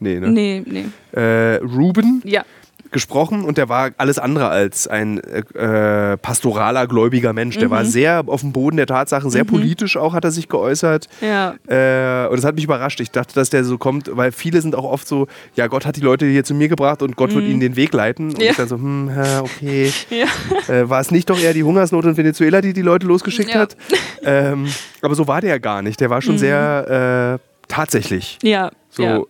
[0.00, 0.28] Nee, ne?
[0.28, 0.32] Mhm.
[0.34, 1.18] nee, nee.
[1.20, 2.44] Äh, Ruben Ja,
[2.90, 7.58] gesprochen und der war alles andere als ein äh, pastoraler, gläubiger Mensch.
[7.58, 11.06] Der war sehr auf dem Boden der Tatsachen, sehr politisch auch hat er sich geäußert.
[11.20, 13.00] ja, Äh, und das hat mich überrascht.
[13.00, 15.96] Ich dachte, dass der so kommt, weil viele sind auch oft so, ja, Gott hat
[15.96, 18.28] die Leute hier zu mir gebracht und Gott wird ihnen den Weg leiten.
[18.28, 18.52] Und Ja.
[18.52, 19.10] ich dann so, hm,
[19.42, 19.92] okay.
[20.08, 20.74] ja.
[20.74, 23.60] Äh, war es nicht doch eher die Hungersnot in Venezuela, die die Leute losgeschickt Ja.
[23.60, 23.76] hat?
[24.22, 24.66] Ähm,
[25.02, 26.00] aber so war der ja gar nicht.
[26.00, 28.38] Der war schon sehr äh, tatsächlich.
[28.42, 29.20] Ja, So, ja.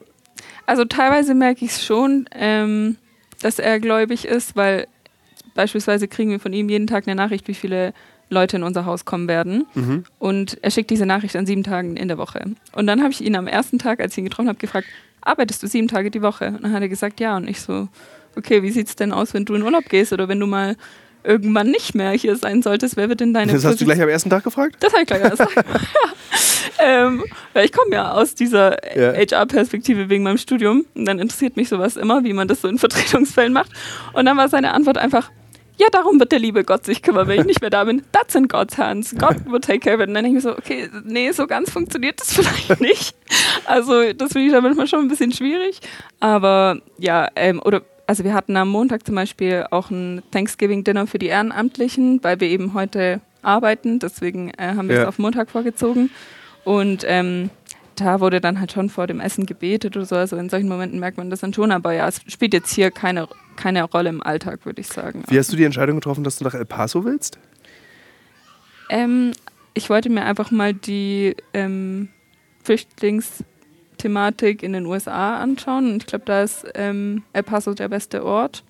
[0.68, 2.98] Also teilweise merke ich es schon, ähm,
[3.40, 4.87] dass er gläubig ist, weil
[5.54, 7.94] beispielsweise kriegen wir von ihm jeden Tag eine Nachricht, wie viele
[8.28, 9.64] Leute in unser Haus kommen werden.
[9.74, 10.04] Mhm.
[10.18, 12.54] Und er schickt diese Nachricht an sieben Tagen in der Woche.
[12.72, 14.88] Und dann habe ich ihn am ersten Tag, als ich ihn getroffen habe, gefragt,
[15.22, 16.48] arbeitest du sieben Tage die Woche?
[16.48, 17.38] Und dann hat er gesagt, ja.
[17.38, 17.88] Und ich so,
[18.37, 20.76] okay, wie sieht es denn aus, wenn du in Urlaub gehst oder wenn du mal
[21.24, 22.96] irgendwann nicht mehr hier sein solltest?
[22.96, 24.76] Wer wird denn deine das hast du Position- gleich am ersten Tag gefragt?
[24.81, 25.54] das habe ich gleich gesagt.
[25.57, 25.62] ja.
[26.78, 29.12] ähm, weil ich komme ja aus dieser Ja.
[29.14, 30.85] HR-Perspektive wegen meinem Studium.
[30.94, 33.70] Und dann interessiert mich sowas immer, wie man das so in Vertretungsfällen macht.
[34.12, 35.31] Und dann war seine Antwort einfach,
[35.76, 38.02] ja, darum wird der liebe Gott sich kümmern, wenn ich nicht mehr da bin.
[38.12, 39.14] That's in God's hands.
[39.16, 40.09] God will take care of it.
[40.09, 43.14] Und dann denke ich mir so, okay, nee, so ganz funktioniert das vielleicht nicht.
[43.64, 45.78] Also das finde ich da manchmal schon ein bisschen schwierig.
[46.20, 51.18] Aber ja, ähm, oder also wir hatten am Montag zum Beispiel auch ein Thanksgiving-Dinner für
[51.18, 53.99] die Ehrenamtlichen, weil wir eben heute arbeiten.
[54.01, 55.09] Deswegen äh, haben wir es Ja.
[55.09, 56.11] auf Montag vorgezogen.
[56.64, 57.51] Und ähm,
[57.97, 60.16] da wurde dann halt schon vor dem Essen gebetet oder so.
[60.16, 61.71] Also in solchen Momenten merkt man das dann schon.
[61.71, 65.23] Aber ja, es spielt jetzt hier keine, keine Rolle im Alltag, würde ich sagen.
[65.29, 67.38] Wie hast du die Entscheidung getroffen, dass du nach El Paso willst?
[68.88, 69.33] Ähm,
[69.75, 72.09] ich wollte mir einfach mal die ähm,
[73.98, 75.92] Flüchtlingsthematik in den USA anschauen.
[75.92, 78.62] Und ich glaube, da ist ähm, El Paso der beste Ort.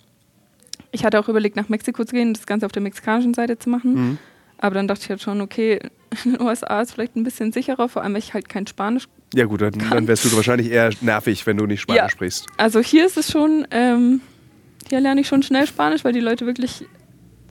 [0.90, 3.68] Ich hatte auch überlegt, nach Mexiko zu gehen, das Ganze auf der mexikanischen Seite zu
[3.68, 3.94] machen.
[3.94, 4.18] Mhm.
[4.58, 5.80] Aber dann dachte ich halt schon, okay,
[6.24, 9.06] in den USA ist vielleicht ein bisschen sicherer, vor allem, weil ich halt kein Spanisch
[9.34, 12.08] Ja gut, dann, dann wärst du wahrscheinlich eher nervig, wenn du nicht Spanisch Ja.
[12.08, 12.46] sprichst.
[12.56, 14.20] Also hier ist es schon, ähm,
[14.88, 16.86] hier lerne ich schon schnell Spanisch, weil die Leute wirklich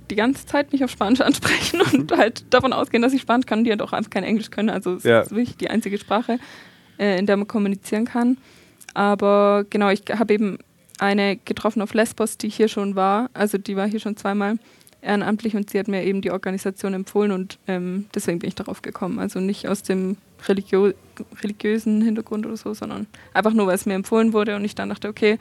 [0.09, 3.59] die ganze Zeit mich auf Spanisch ansprechen und halt davon ausgehen, dass ich Spanisch kann
[3.59, 4.69] und die halt auch einfach kein Englisch können.
[4.71, 5.21] Also es Ja.
[5.21, 6.39] ist wirklich die einzige Sprache,
[6.97, 8.37] äh, in der man kommunizieren kann.
[8.93, 10.57] Aber genau, ich habe eben
[10.99, 13.29] eine getroffen auf Lesbos, die hier schon war.
[13.33, 14.57] Also die war hier schon zweimal
[15.01, 18.81] ehrenamtlich und sie hat mir eben die Organisation empfohlen und ähm, deswegen bin ich darauf
[18.81, 19.19] gekommen.
[19.19, 20.91] Also nicht aus dem religio
[21.41, 24.89] religiösen Hintergrund oder so, sondern einfach nur, weil es mir empfohlen wurde und ich dann
[24.89, 25.37] dachte, okay,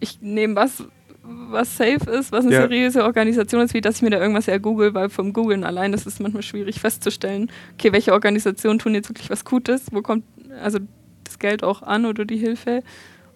[0.00, 0.82] ich nehme was,
[1.22, 2.62] was safe ist, was eine Ja.
[2.62, 6.06] seriöse Organisation ist, wie dass ich mir da irgendwas ergoogle, weil vom Googlen allein ist
[6.06, 10.24] es manchmal schwierig festzustellen, okay, welche Organisationen tun jetzt wirklich was Gutes, wo kommt
[10.62, 10.78] also
[11.24, 12.82] das Geld auch an oder die Hilfe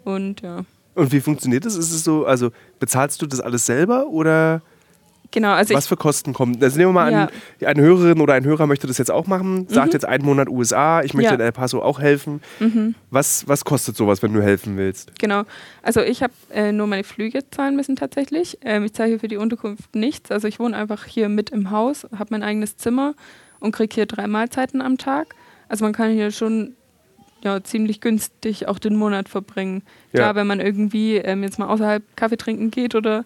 [0.05, 0.65] und ja.
[0.95, 1.77] Und wie funktioniert das?
[1.77, 2.51] Ist es so, also
[2.81, 4.63] bezahlst du das alles selber oder
[5.31, 6.57] Genau, also was für Kosten kommen?
[6.63, 7.25] Also nehmen wir mal Ja.
[7.25, 9.93] an, eine Hörerin oder ein Hörer möchte das jetzt auch machen, sagt Mhm.
[9.93, 11.35] jetzt einen Monat USA, ich möchte Ja.
[11.35, 12.41] in El Paso auch helfen.
[12.61, 12.95] Mhm.
[13.11, 15.19] Was, was kostet sowas, wenn du helfen willst?
[15.19, 15.43] Genau.
[15.83, 18.57] Also ich habe äh, nur meine Flüge zahlen müssen tatsächlich.
[18.63, 20.31] Ähm, ich zahle hier für die Unterkunft nichts.
[20.31, 23.13] Also ich wohne einfach hier mit im Haus, habe mein eigenes Zimmer
[23.61, 25.35] und kriege hier drei Mahlzeiten am Tag.
[25.69, 26.73] Also man kann hier schon
[27.44, 29.83] ja, ziemlich günstig auch den Monat verbringen.
[30.12, 30.20] Ja.
[30.20, 33.24] Klar, wenn man irgendwie ähm, jetzt mal außerhalb Kaffee trinken geht oder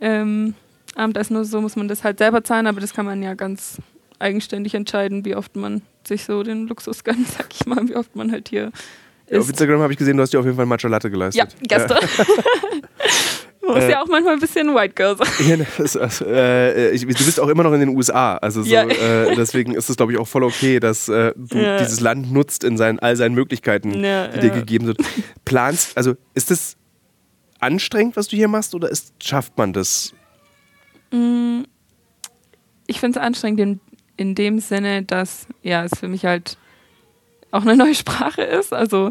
[0.00, 0.54] ähm,
[0.96, 3.78] Abendessen oder so, muss man das halt selber zahlen, aber das kann man ja ganz
[4.18, 8.14] eigenständig entscheiden, wie oft man sich so den Luxus gönnt, sag ich mal, wie oft
[8.16, 8.70] man halt hier
[9.28, 9.48] Ja, auf.
[9.48, 11.56] Instagram habe ich gesehen, du hast dir auf jeden Fall Matcha Latte Ja, geleistet.
[11.62, 11.98] gestern.
[11.98, 12.26] Man
[13.66, 15.66] muss Äh, ja auch manchmal ein bisschen White Girl sein.
[15.78, 18.84] Das, das, äh, ich, du bist auch immer noch in den USA, also so, Ja.
[18.86, 21.78] äh, deswegen ist es, glaube ich, auch voll okay, dass äh, du Ja.
[21.78, 24.98] dieses Land nutzt in seinen, all seinen Möglichkeiten, Ja, die dir gegeben sind.
[25.44, 26.76] Planst, also ist es
[27.60, 30.12] anstrengend, was du hier machst, oder ist, schafft man das?
[31.10, 31.62] Mm,
[32.86, 33.80] Ich finde es anstrengend in,
[34.16, 36.58] in dem Sinne, dass ja, es für mich halt
[37.50, 38.72] auch eine neue Sprache ist.
[38.72, 39.10] Also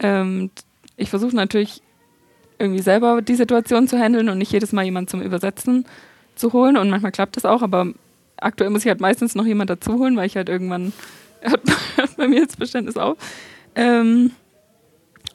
[0.00, 0.50] ähm,
[0.96, 1.81] ich versuche natürlich
[2.62, 5.84] irgendwie selber die Situation zu handeln und nicht jedes Mal jemand zum Übersetzen
[6.36, 6.76] zu holen.
[6.76, 7.88] Und manchmal klappt das auch, aber
[8.36, 10.92] aktuell muss ich halt meistens noch jemand dazu holen, weil ich halt irgendwann
[11.40, 11.62] hört,
[11.96, 13.18] hört bei mir jetzt Verständnis auf.
[13.74, 14.30] Ähm,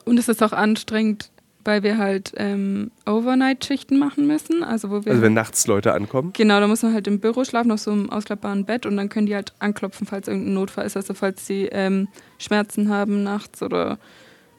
[0.05, 1.29] und es ist auch anstrengend,
[1.65, 4.63] weil wir halt ähm, Overnight-Schichten machen müssen.
[4.63, 6.31] Also wo wir Also wenn nachts Leute ankommen?
[6.31, 9.09] Genau, da muss man halt im Büro schlafen, auf so einem ausklappbaren Bett und dann
[9.09, 10.95] können die halt anklopfen, falls irgendein Notfall ist.
[10.95, 13.99] Also falls sie ähm, Schmerzen haben nachts oder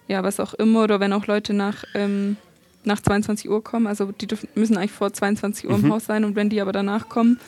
[0.07, 0.85] ja, was auch immer.
[0.85, 2.37] Oder wenn auch Leute nach, ähm,
[2.89, 3.87] nach 22 Uhr kommen.
[3.87, 5.85] Also die dürfen, müssen eigentlich vor 22 Uhr Mhm.
[5.85, 7.39] im Haus sein und wenn die aber danach kommen,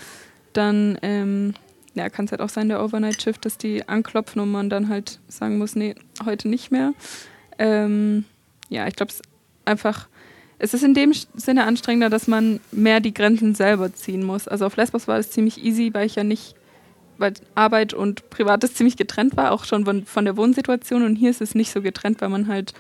[0.53, 1.55] dann ähm,
[1.95, 5.19] ja, kann es halt auch sein, der Overnight-Shift, dass die anklopfen und man dann halt
[5.29, 6.93] sagen muss, nee, heute nicht mehr.
[7.59, 8.25] Ähm,
[8.69, 9.25] ja, ich glaube, es ist
[9.65, 10.09] einfach,
[10.59, 14.47] es ist in dem Sinne anstrengender, dass man mehr die Grenzen selber ziehen muss.
[14.47, 16.55] Also auf Lesbos war es ziemlich easy, weil ich ja nicht,
[17.19, 21.03] weil Arbeit und Privates ziemlich getrennt war, auch schon von, von der Wohnsituation.
[21.03, 22.73] Und hier ist es nicht so getrennt, weil man halt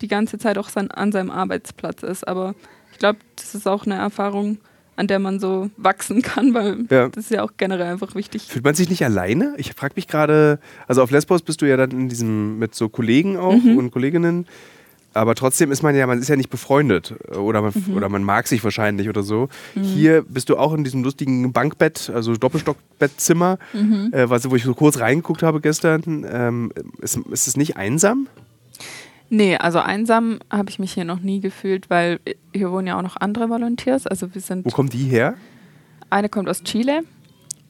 [0.00, 2.26] die ganze Zeit auch sein, an seinem Arbeitsplatz ist.
[2.26, 2.54] Aber
[2.92, 4.58] ich glaube, das ist auch eine Erfahrung,
[4.96, 7.08] an der man so wachsen kann, weil Ja.
[7.08, 8.42] das ist ja auch generell einfach wichtig.
[8.48, 9.54] Fühlt man sich nicht alleine?
[9.56, 10.58] Ich frage mich gerade,
[10.88, 13.78] also auf Lesbos bist du ja dann in diesem mit so Kollegen auch Mhm.
[13.78, 14.46] und Kolleginnen,
[15.14, 17.96] aber trotzdem ist man ja, man ist ja nicht befreundet oder man, Mhm.
[17.96, 19.48] oder man mag sich wahrscheinlich oder so.
[19.74, 24.10] Hier bist du auch in diesem lustigen Bankbett, also Doppelstockbettzimmer, Mhm.
[24.12, 26.26] äh, wo ich so kurz reingeguckt habe gestern.
[26.30, 28.28] Ähm, ist, ist es nicht einsam?
[29.30, 32.20] Nee, also einsam habe ich mich hier noch nie gefühlt, weil
[32.52, 34.06] hier wohnen ja auch noch andere Volunteers.
[34.06, 35.34] Also wir sind, Wo kommen die her?
[36.10, 37.02] eine kommt aus Chile.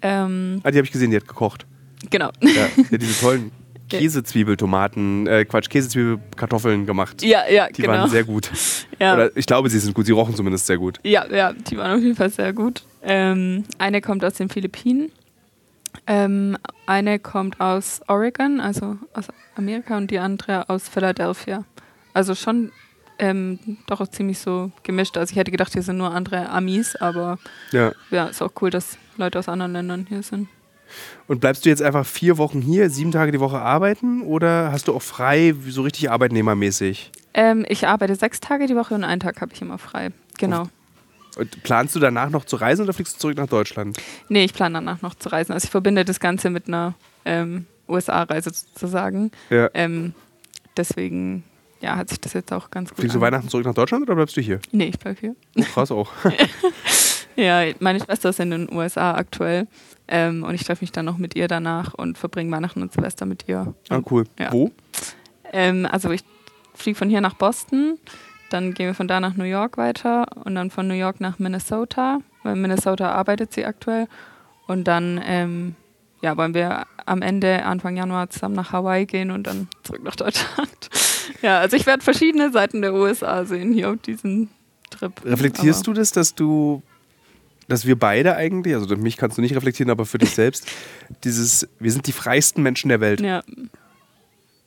[0.02, 1.66] Ähm, Ah, die habe ich gesehen, die hat gekocht.
[2.08, 2.30] genau.
[2.40, 3.52] Ja, die diese tollen
[3.90, 7.22] Käsezwiebeltomaten, äh, Quatsch, Käsezwiebelkartoffeln gemacht.
[7.22, 7.94] Ja, ja, Die genau.
[7.94, 8.50] waren sehr gut.
[8.98, 9.14] ja.
[9.14, 10.06] Oder ich glaube, sie sind gut.
[10.06, 10.98] Sie rochen zumindest sehr gut.
[11.04, 12.84] Ja, ja, die waren auf jeden Fall sehr gut.
[13.02, 15.10] Ähm, eine kommt aus den Philippinen.
[16.06, 21.64] Ähm, eine kommt aus Oregon, also aus Amerika, und die andere aus Philadelphia.
[22.14, 22.72] Also schon
[23.18, 25.16] ähm, doch auch ziemlich so gemischt.
[25.16, 27.38] Also ich hätte gedacht, hier sind nur andere Amis, aber
[27.70, 27.92] Ja.
[28.10, 30.48] ja, ist auch cool, dass Leute aus anderen Ländern hier sind.
[31.28, 34.88] Und bleibst du jetzt einfach vier Wochen hier, sieben Tage die Woche arbeiten oder hast
[34.88, 37.12] du auch frei, so richtig arbeitnehmermäßig?
[37.34, 40.10] Ähm, ich arbeite sechs Tage die Woche und einen Tag habe ich immer frei.
[40.38, 40.64] Genau.
[41.38, 43.98] Und planst du danach noch zu reisen oder fliegst du zurück nach Deutschland?
[44.28, 45.52] Nee, ich plane danach noch zu reisen.
[45.52, 49.30] Also ich verbinde das Ganze mit einer ähm, USA-Reise sozusagen.
[49.48, 49.68] Ja.
[49.74, 50.14] Ähm,
[50.76, 51.44] deswegen
[51.80, 54.02] ja, hat sich das jetzt auch ganz gut Fliegst du an- Weihnachten zurück nach Deutschland
[54.02, 54.60] oder bleibst du hier?
[54.72, 55.34] Nee, ich bleib hier.
[55.56, 56.10] Oh, krass auch.
[57.36, 59.66] Ja, meine Schwester ist in den USA aktuell
[60.08, 63.24] ähm, und ich treffe mich dann noch mit ihr danach und verbringe Weihnachten und Silvester
[63.24, 63.72] mit ihr.
[63.88, 64.24] Ah, cool.
[64.38, 64.52] Ja.
[64.52, 64.70] Wo?
[65.52, 66.22] Ähm, also ich
[66.74, 67.98] fliege von hier nach Boston,
[68.52, 71.38] dann gehen wir von da nach New York weiter und dann von New York nach
[71.38, 74.06] Minnesota, weil in Minnesota arbeitet sie aktuell.
[74.66, 75.74] Und dann ähm,
[76.22, 80.16] ja, wollen wir am Ende, Anfang Januar, zusammen nach Hawaii gehen und dann zurück nach
[80.16, 80.90] Deutschland.
[81.42, 84.48] ja, also ich werde verschiedene Seiten der USA sehen hier auf diesem
[84.90, 85.12] Trip.
[85.24, 86.82] Reflektierst aber du das, dass du,
[87.68, 90.66] dass wir beide eigentlich, also mich kannst du nicht reflektieren, aber für dich selbst,
[91.24, 93.20] dieses, wir sind die freiesten Menschen der Welt.
[93.20, 93.42] Ja.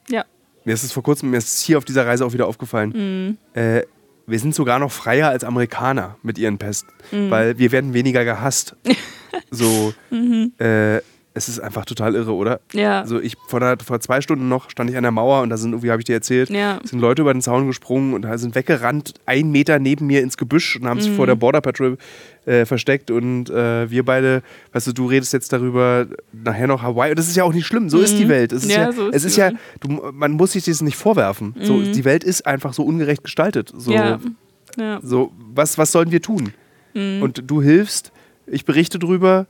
[0.09, 0.25] Ja.
[0.65, 3.37] Mir ist es vor kurzem, mir ist es hier auf dieser Reise auch wieder aufgefallen.
[3.53, 3.59] Mhm.
[3.59, 3.83] Äh,
[4.25, 7.29] wir sind sogar noch freier als Amerikaner mit ihren Pesten, mhm.
[7.29, 8.75] weil wir werden weniger gehasst.
[9.51, 10.53] so, mhm.
[10.59, 10.99] äh,
[11.35, 12.61] es ist einfach total irre, oder?
[12.73, 13.01] Ja.
[13.01, 15.57] Also ich vor, der, vor zwei Stunden noch stand ich an der Mauer und da
[15.57, 16.79] sind irgendwie, habe ich dir erzählt, ja.
[16.83, 20.75] sind Leute über den Zaun gesprungen und sind weggerannt, einen Meter neben mir ins Gebüsch
[20.75, 21.39] und haben sich vor der mhm.
[21.39, 21.97] Border Patrol
[22.45, 27.11] äh, versteckt und äh, wir beide, weißt du, du redest jetzt darüber, nachher noch Hawaii
[27.11, 28.03] und das ist ja auch nicht schlimm, so mhm.
[28.03, 28.29] ist die mhm.
[28.29, 28.51] Welt.
[28.51, 30.97] Es ist ja, ja so ist es ist ja, du, man muss sich das nicht
[30.97, 31.55] vorwerfen.
[31.57, 31.65] Mhm.
[31.65, 33.71] So, die Welt ist einfach so ungerecht gestaltet.
[33.75, 34.19] So, ja.
[34.77, 34.99] Ja.
[35.03, 36.53] so was, was sollen wir tun?
[36.93, 37.21] Mhm.
[37.21, 38.11] Und du hilfst,
[38.47, 39.47] ich berichte drüber,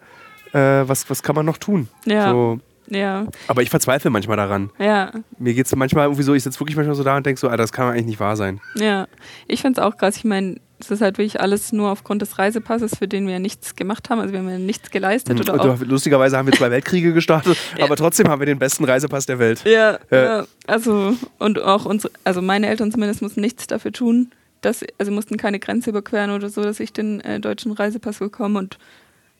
[0.53, 1.87] äh, was, was kann man noch tun?
[2.05, 2.31] Ja.
[2.31, 2.59] So.
[2.87, 3.27] Ja.
[3.47, 4.69] Aber ich verzweifle manchmal daran.
[4.77, 5.11] Ja.
[5.39, 7.47] Mir geht es manchmal irgendwie so, ich sitze wirklich manchmal so da und denke so,
[7.47, 8.59] Alter, das kann eigentlich nicht wahr sein.
[8.75, 9.07] Ja.
[9.47, 10.17] Ich finde es auch krass.
[10.17, 13.75] Ich meine, es ist halt wirklich alles nur aufgrund des Reisepasses, für den wir nichts
[13.75, 14.19] gemacht haben.
[14.19, 15.35] Also wir haben ja nichts geleistet.
[15.35, 15.41] Mhm.
[15.41, 17.85] Oder auch Lustigerweise haben wir zwei Weltkriege gestartet, ja.
[17.85, 19.63] aber trotzdem haben wir den besten Reisepass der Welt.
[19.65, 20.23] Ja, ja.
[20.23, 20.45] ja.
[20.67, 25.37] Also, und auch unsere, also meine Eltern zumindest mussten nichts dafür tun, dass, also mussten
[25.37, 28.59] keine Grenze überqueren oder so, dass ich den äh, deutschen Reisepass bekomme.
[28.59, 28.77] Und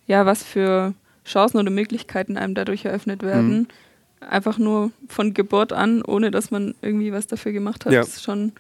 [0.08, 0.93] ja, was für
[1.25, 3.60] Chancen oder Möglichkeiten einem dadurch eröffnet werden.
[3.60, 3.67] Mhm.
[4.30, 7.94] Einfach nur von Geburt an, ohne dass man irgendwie was dafür gemacht hat.
[7.94, 8.02] Ja.
[8.02, 8.52] Das ist schon,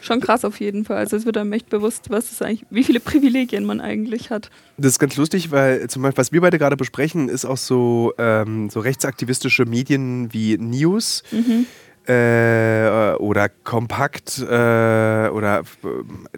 [0.00, 0.96] schon krass auf jeden Fall.
[0.96, 4.50] Also es wird einem echt bewusst, was ist eigentlich, wie viele Privilegien man eigentlich hat.
[4.76, 8.14] Das ist ganz lustig, weil zum Beispiel, was wir beide gerade besprechen, ist auch so,
[8.18, 11.22] ähm, so rechtsaktivistische Medien wie News.
[11.30, 11.66] Mhm
[12.06, 15.62] äh, oder kompakt äh, oder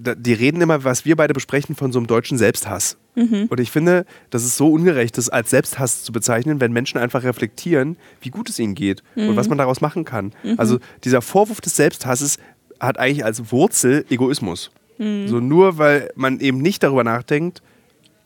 [0.04, 2.96] äh, die reden immer, was wir beide besprechen, von so einem deutschen Selbsthass.
[3.14, 3.46] Mhm.
[3.48, 7.22] Und ich finde, das ist so ungerecht, das als Selbsthass zu bezeichnen, wenn Menschen einfach
[7.22, 9.30] reflektieren, wie gut es ihnen geht mhm.
[9.30, 10.32] und was man daraus machen kann.
[10.42, 10.54] Mhm.
[10.58, 12.38] Also dieser Vorwurf des Selbsthasses
[12.80, 14.70] hat eigentlich als Wurzel Egoismus.
[14.98, 15.28] Mhm.
[15.28, 17.62] So nur weil man eben nicht darüber nachdenkt,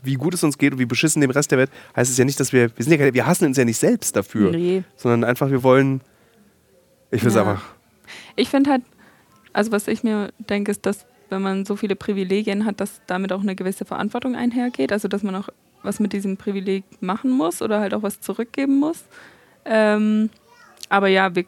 [0.02, 2.24] wie gut es uns geht und wie beschissen dem Rest der Welt, heißt es ja
[2.24, 4.84] nicht, dass wir, wir sind ja, wir hassen uns ja nicht selbst dafür, nee.
[4.96, 6.00] sondern einfach, wir wollen
[7.10, 7.42] ich will es ja.
[7.42, 7.62] einfach.
[8.36, 8.82] Ich finde halt,
[9.52, 13.32] also was ich mir denke, ist, dass wenn man so viele Privilegien hat, dass damit
[13.32, 14.92] auch eine gewisse Verantwortung einhergeht.
[14.92, 15.48] Also dass man auch
[15.82, 19.04] was mit diesem Privileg machen muss oder halt auch was zurückgeben muss.
[19.64, 20.30] Ähm,
[20.88, 21.44] aber ja, wir,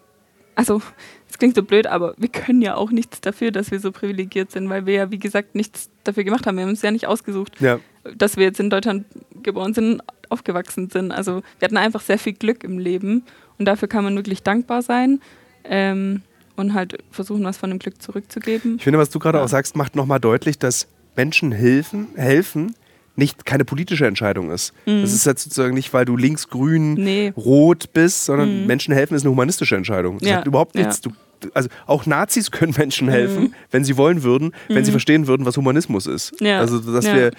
[0.54, 0.82] also
[1.28, 4.50] es klingt so blöd, aber wir können ja auch nichts dafür, dass wir so privilegiert
[4.50, 6.56] sind, weil wir ja, wie gesagt, nichts dafür gemacht haben.
[6.56, 7.78] Wir haben uns ja nicht ausgesucht, ja.
[8.16, 9.06] dass wir jetzt in Deutschland
[9.42, 11.12] geboren sind, aufgewachsen sind.
[11.12, 13.24] Also wir hatten einfach sehr viel Glück im Leben
[13.58, 15.20] und dafür kann man wirklich dankbar sein.
[15.68, 16.22] Ähm,
[16.56, 18.76] und halt versuchen, was von dem Glück zurückzugeben.
[18.76, 19.44] Ich finde, was du gerade ja.
[19.44, 22.74] auch sagst, macht nochmal deutlich, dass Menschen helfen, helfen
[23.18, 24.72] nicht keine politische Entscheidung ist.
[24.86, 25.02] Mhm.
[25.02, 27.32] Das ist jetzt sozusagen nicht, weil du links, grün, nee.
[27.36, 28.66] rot bist, sondern mhm.
[28.66, 30.18] Menschen helfen ist eine humanistische Entscheidung.
[30.18, 30.36] Das ja.
[30.36, 31.00] hat überhaupt nichts.
[31.04, 31.10] Ja.
[31.40, 33.54] Du, also auch Nazis können Menschen helfen, mhm.
[33.72, 34.94] wenn sie wollen würden, wenn sie mhm.
[34.94, 36.40] verstehen würden, was Humanismus ist.
[36.40, 36.60] Ja.
[36.60, 37.32] Also dass wir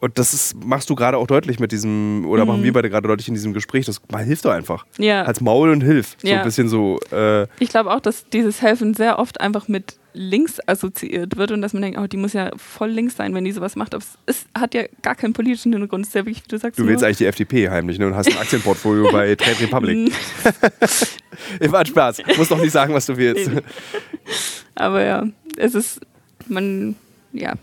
[0.00, 2.48] und das ist, machst du gerade auch deutlich mit diesem, oder mhm.
[2.48, 4.86] machen wir beide gerade deutlich in diesem Gespräch, das mal hilft doch einfach.
[4.98, 5.22] Ja.
[5.22, 6.16] Als Maul und hilf.
[6.22, 6.38] So ja.
[6.38, 6.98] ein bisschen so.
[7.12, 11.60] Äh ich glaube auch, dass dieses Helfen sehr oft einfach mit links assoziiert wird und
[11.60, 13.94] dass man denkt, oh, die muss ja voll links sein, wenn die sowas macht.
[13.94, 16.06] Aber es hat ja gar keinen politischen Hintergrund.
[16.06, 16.78] Ist ja wirklich, wie du sagst.
[16.78, 18.06] Du willst eigentlich die FDP heimlich ne?
[18.06, 20.12] und hast ein Aktienportfolio bei Trade Republic.
[21.60, 22.22] ich war Spaß.
[22.38, 23.50] Muss doch nicht sagen, was du willst.
[24.74, 25.26] Aber ja,
[25.58, 26.00] es ist,
[26.48, 26.96] man,
[27.32, 27.54] ja,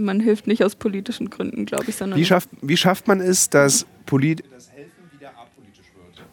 [0.00, 2.18] man hilft nicht aus politischen Gründen, glaube ich, sondern.
[2.18, 6.24] Wie schafft, wie schafft man es, dass Polit das Helfen wieder apolitisch wird?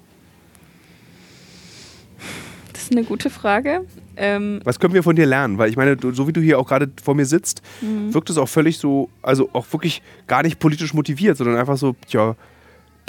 [2.74, 3.86] Das ist eine gute Frage.
[4.16, 5.58] Ähm Was können wir von dir lernen?
[5.58, 8.14] Weil ich meine, so wie du hier auch gerade vor mir sitzt, mhm.
[8.14, 11.96] wirkt es auch völlig so, also auch wirklich gar nicht politisch motiviert, sondern einfach so,
[12.08, 12.36] tja,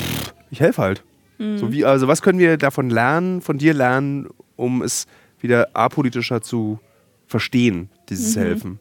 [0.00, 1.04] pff, ich helfe halt.
[1.38, 1.58] Mhm.
[1.58, 5.06] So wie, also was können wir davon lernen, von dir lernen, um es
[5.40, 6.80] wieder apolitischer zu
[7.26, 8.40] verstehen, dieses mhm.
[8.40, 8.80] Helfen?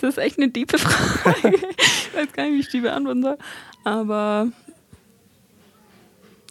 [0.00, 1.54] Das ist echt eine tiefe Frage.
[1.54, 3.38] ich weiß gar nicht, wie ich die beantworten soll.
[3.84, 4.48] Aber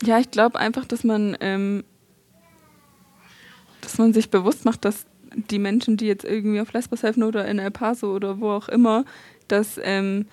[0.04, 1.84] ja, ich glaube einfach, dass man, ähm,
[3.82, 7.46] dass man sich bewusst macht, dass die Menschen, die jetzt irgendwie auf Lesbos helfen oder
[7.46, 9.06] in El Paso oder wo auch immer,
[9.48, 10.28] dass ähm,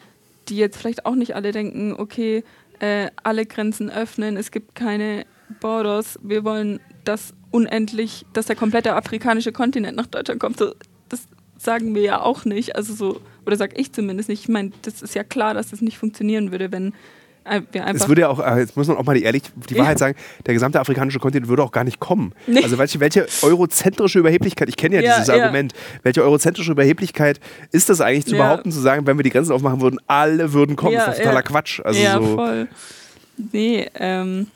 [0.49, 2.45] die jetzt vielleicht auch nicht alle denken, okay,
[2.79, 5.27] äh, alle Grenzen öffnen, es gibt keine
[5.61, 10.59] Borders, wir wollen, dass unendlich, dass der komplette afrikanische Kontinent nach Deutschland kommt.
[10.59, 10.75] So,
[11.59, 12.77] sagen wir ja auch nicht.
[12.77, 14.43] Also so, oder sag ich zumindest nicht.
[14.43, 16.93] Ich meine, das ist ja klar, dass das nicht funktionieren würde, wenn,
[17.49, 20.17] es würde ja auch, äh, jetzt muss man auch mal die ehrlich die Wahrheit sagen,
[20.45, 22.33] der gesamte afrikanische Kontinent würde auch gar nicht kommen.
[22.47, 22.63] Nee.
[22.63, 25.41] Also welche, welche eurozentrische Überheblichkeit, ich kenne ja, ja, dieses ja.
[25.41, 27.39] Argument, welche eurozentrische Überheblichkeit
[27.71, 28.43] ist das eigentlich zu ja.
[28.43, 30.97] behaupten, zu sagen, wenn wir die Grenzen aufmachen würden, alle würden kommen?
[30.97, 31.81] das ist totaler Quatsch.
[31.85, 32.35] Also ja, so.
[32.35, 32.69] voll.
[33.53, 34.49] Nee, ähm,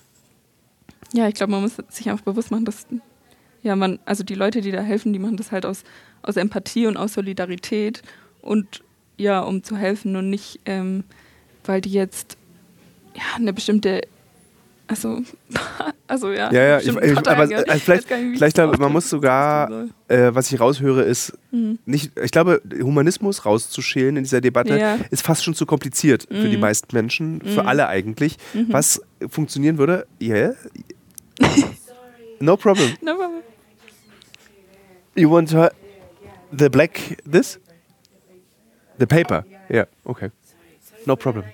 [1.12, 2.86] ja, ich glaube, man muss sich einfach bewusst machen, dass
[3.62, 5.84] ja, man, also die Leute, die da helfen, die machen das halt aus,
[6.22, 8.02] aus Empathie und aus Solidarität
[8.42, 8.82] und
[9.16, 11.04] ja, um zu helfen und nicht, ähm,
[11.64, 12.36] weil die jetzt
[13.14, 14.02] ja, eine bestimmte
[14.90, 15.22] also,
[16.08, 16.52] also ja.
[16.52, 21.02] Ja, ja, ich, ich, aber also vielleicht, vielleicht man muss sogar, äh, was ich raushöre,
[21.02, 21.78] ist mhm.
[21.86, 24.98] nicht, ich glaube, Humanismus rauszuschälen in dieser Debatte ja.
[25.10, 26.42] ist fast schon zu kompliziert mhm.
[26.42, 26.62] für die mhm.
[26.62, 27.48] meisten Menschen, mhm.
[27.50, 28.36] für alle eigentlich.
[28.52, 28.66] Mhm.
[28.70, 30.54] Was funktionieren würde, yeah.
[32.40, 32.90] no problem.
[33.00, 33.42] No problem.
[35.14, 35.68] You want to
[36.52, 37.58] the black this?
[38.98, 39.44] The paper?
[39.68, 40.30] Yeah, okay.
[41.06, 41.44] No problem.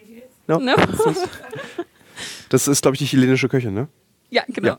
[0.49, 0.59] No.
[0.59, 0.75] no.
[2.49, 3.89] Das ist, glaube ich, die chilenische Köchin, ne?
[4.29, 4.69] Ja, genau.
[4.69, 4.79] Ja.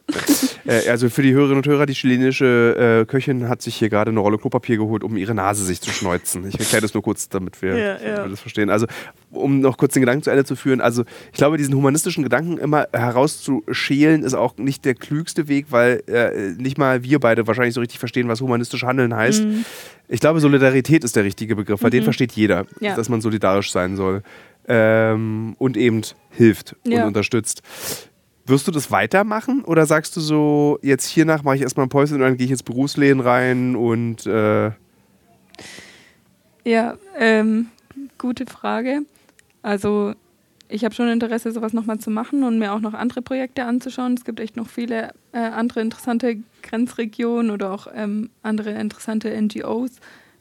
[0.67, 4.11] Äh, also für die Hörerinnen und Hörer, die chilenische äh, Köchin hat sich hier gerade
[4.11, 6.45] eine Rolle Klopapier geholt, um ihre Nase sich zu schneuzen.
[6.47, 8.23] Ich erkläre das nur kurz, damit wir, ja, ja.
[8.23, 8.69] wir, das verstehen.
[8.69, 8.87] Also,
[9.31, 12.57] um noch kurz den Gedanken zu Ende zu führen, also ich glaube, diesen humanistischen Gedanken
[12.57, 17.73] immer herauszuschälen, ist auch nicht der klügste Weg, weil äh, nicht mal wir beide wahrscheinlich
[17.73, 19.45] so richtig verstehen, was humanistisch handeln heißt.
[19.45, 19.63] Mhm.
[20.09, 21.95] Ich glaube, Solidarität ist der richtige Begriff, weil mhm.
[21.95, 24.23] den versteht jeder, dass man solidarisch sein soll
[24.67, 27.61] ähm, und eben hilft und unterstützt.
[28.47, 32.15] Wirst du das weitermachen oder sagst du so, jetzt hiernach mache ich erstmal ein Päuschen
[32.15, 34.25] und dann gehe ich ins Berufsleben rein und.
[34.25, 34.71] Äh
[36.63, 37.67] ja, ähm,
[38.17, 39.01] gute Frage.
[39.61, 40.13] Also,
[40.69, 44.13] ich habe schon Interesse, sowas nochmal zu machen und mir auch noch andere Projekte anzuschauen.
[44.13, 49.91] Es gibt echt noch viele äh, andere interessante Grenzregionen oder auch ähm, andere interessante NGOs.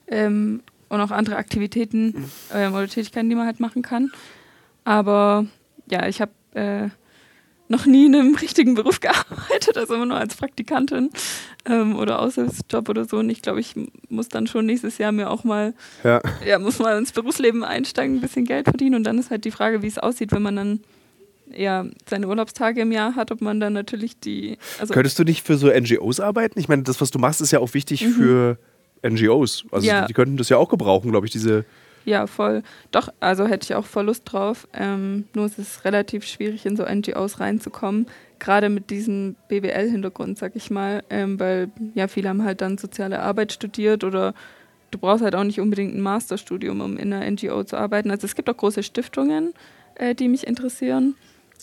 [0.09, 4.13] Ähm, und auch andere Aktivitäten äh, oder Tätigkeiten, die man halt machen kann.
[4.85, 5.47] Aber
[5.91, 6.89] ja, ich habe äh,
[7.69, 11.11] noch nie in einem richtigen Beruf gearbeitet, also immer nur als Praktikantin
[11.65, 13.19] ähm, oder Aushilfsjob oder so.
[13.19, 13.75] Und ich glaube, ich
[14.09, 16.21] muss dann schon nächstes Jahr mir auch mal, ja.
[16.47, 18.97] ja, muss mal ins Berufsleben einsteigen, ein bisschen Geld verdienen.
[18.97, 20.81] Und dann ist halt die Frage, wie es aussieht, wenn man dann
[21.55, 24.59] ja, seine Urlaubstage im Jahr hat, ob man dann natürlich die.
[24.81, 26.59] Also Könntest du nicht für so NGOs arbeiten?
[26.59, 28.13] Ich meine, das, was du machst, ist ja auch wichtig mhm.
[28.13, 28.59] für
[29.07, 29.65] NGOs.
[29.71, 30.07] Also ja.
[30.07, 31.65] die könnten das ja auch gebrauchen, glaube ich, diese.
[32.07, 32.63] Ja, voll.
[32.93, 34.69] Doch, also hätte ich auch voll Lust drauf.
[34.73, 38.07] Ähm, nur ist es relativ schwierig, in so NGOs reinzukommen.
[38.39, 41.03] Gerade mit diesem BWL-Hintergrund, sag ich mal.
[41.11, 44.35] Ähm, weil ja, viele haben halt dann soziale Arbeit studiert oder
[44.93, 48.13] du brauchst halt auch nicht unbedingt ein Masterstudium, um in einer NGO zu arbeiten.
[48.13, 49.53] Also es gibt auch große Stiftungen,
[49.97, 51.17] äh, die mich interessieren,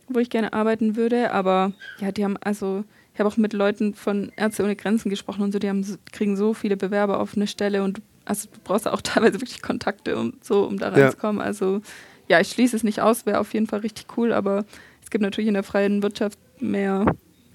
[0.09, 1.31] wo ich gerne arbeiten würde.
[1.31, 1.71] Aber
[2.01, 2.83] ja, die haben also
[3.13, 6.35] ich habe auch mit Leuten von Ärzte ohne Grenzen gesprochen und so, die haben, kriegen
[6.35, 10.33] so viele Bewerber auf eine Stelle und also du brauchst auch teilweise wirklich Kontakte, um
[10.41, 11.39] so, um da reinzukommen.
[11.39, 11.45] Ja.
[11.45, 11.81] Also
[12.27, 14.65] ja, ich schließe es nicht aus, wäre auf jeden Fall richtig cool, aber
[15.03, 17.05] es gibt natürlich in der freien Wirtschaft mehr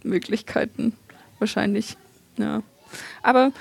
[0.03, 0.93] Möglichkeiten,
[1.39, 1.97] wahrscheinlich.
[2.37, 2.63] Ja.
[3.23, 3.53] Aber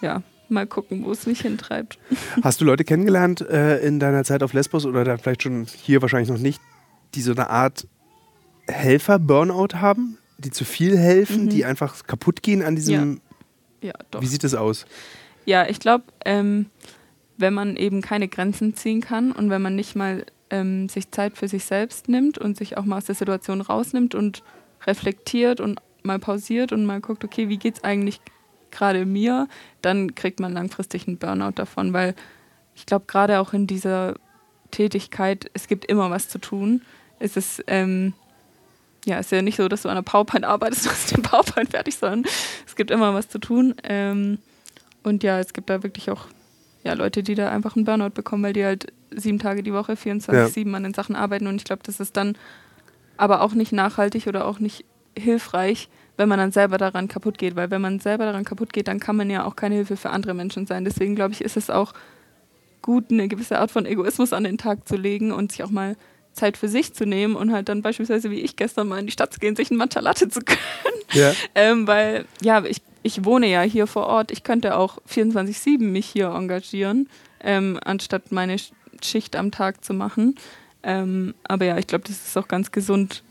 [0.00, 1.98] ja, mal gucken, wo es mich hintreibt.
[2.42, 6.00] Hast du Leute kennengelernt äh, in deiner Zeit auf Lesbos oder da vielleicht schon hier
[6.00, 6.60] wahrscheinlich noch nicht,
[7.14, 7.86] die so eine Art
[8.68, 10.18] Helfer-Burnout haben?
[10.42, 11.48] die zu viel helfen, mhm.
[11.48, 13.20] die einfach kaputt gehen an diesem.
[13.80, 14.20] Ja, ja doch.
[14.20, 14.86] Wie sieht das aus?
[15.44, 16.66] Ja, ich glaube, ähm,
[17.36, 21.36] wenn man eben keine Grenzen ziehen kann und wenn man nicht mal ähm, sich Zeit
[21.36, 24.42] für sich selbst nimmt und sich auch mal aus der Situation rausnimmt und
[24.86, 28.20] reflektiert und mal pausiert und mal guckt, okay, wie geht es eigentlich
[28.70, 29.48] gerade mir,
[29.82, 32.14] dann kriegt man langfristig einen Burnout davon, weil
[32.74, 34.14] ich glaube, gerade auch in dieser
[34.70, 36.82] Tätigkeit, es gibt immer was zu tun.
[37.18, 38.14] Es ist ähm,
[39.04, 41.70] ja, ist ja nicht so, dass du an einer PowerPoint arbeitest, du hast den PowerPoint
[41.70, 42.24] fertig, sondern
[42.66, 43.74] es gibt immer was zu tun.
[43.82, 44.38] Ähm,
[45.02, 46.26] und ja, es gibt da wirklich auch
[46.84, 49.92] ja, Leute, die da einfach einen Burnout bekommen, weil die halt sieben Tage die Woche,
[49.92, 50.76] 24-7 ja.
[50.76, 51.46] an den Sachen arbeiten.
[51.46, 52.36] Und ich glaube, das ist dann
[53.16, 54.84] aber auch nicht nachhaltig oder auch nicht
[55.16, 57.54] hilfreich, wenn man dann selber daran kaputt geht.
[57.54, 60.10] Weil wenn man selber daran kaputt geht, dann kann man ja auch keine Hilfe für
[60.10, 60.84] andere Menschen sein.
[60.84, 61.92] Deswegen glaube ich, ist es auch
[62.80, 65.96] gut, eine gewisse Art von Egoismus an den Tag zu legen und sich auch mal
[66.32, 69.12] Zeit für sich zu nehmen und halt dann beispielsweise wie ich gestern mal in die
[69.12, 70.58] Stadt zu gehen, sich ein Matcha Latte zu können.
[71.12, 71.32] Ja.
[71.54, 74.30] ähm, weil, ja, ich, ich wohne ja hier vor Ort.
[74.30, 77.08] Ich könnte auch 24-7 mich hier engagieren,
[77.40, 78.56] ähm, anstatt meine
[79.02, 80.36] Schicht am Tag zu machen.
[80.82, 83.22] Ähm, aber ja, ich glaube, das ist auch ganz gesund,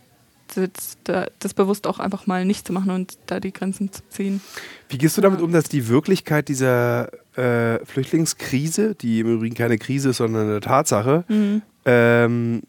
[0.56, 0.98] das,
[1.40, 4.42] das, bewusst auch einfach mal nicht zu machen und da die Grenzen zu ziehen.
[4.90, 9.78] Wie gehst du damit um, dass die Wirklichkeit dieser äh, Flüchtlingskrise, die im Übrigen keine
[9.78, 11.62] Krise ist, sondern eine Tatsache, mhm.
[11.86, 12.64] ähm,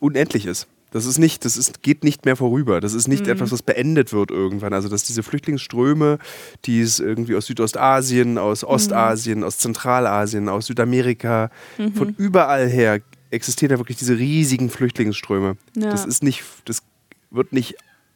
[0.00, 0.66] unendlich ist.
[0.92, 2.80] Das ist nicht, das ist, geht nicht mehr vorüber.
[2.80, 3.32] Das ist nicht mhm.
[3.32, 4.72] etwas, was beendet wird irgendwann.
[4.72, 6.18] Also, dass diese Flüchtlingsströme,
[6.66, 8.68] die es irgendwie aus Südostasien, aus mhm.
[8.68, 9.44] Ostasien, mhm.
[9.44, 11.94] aus Zentralasien, aus Südamerika, mhm.
[11.94, 15.56] von überall her existieren ja wirklich diese riesigen Flüchtlingsströme.
[15.76, 15.90] Ja.
[15.90, 16.82] Das ist nicht, das
[17.30, 17.74] wird nicht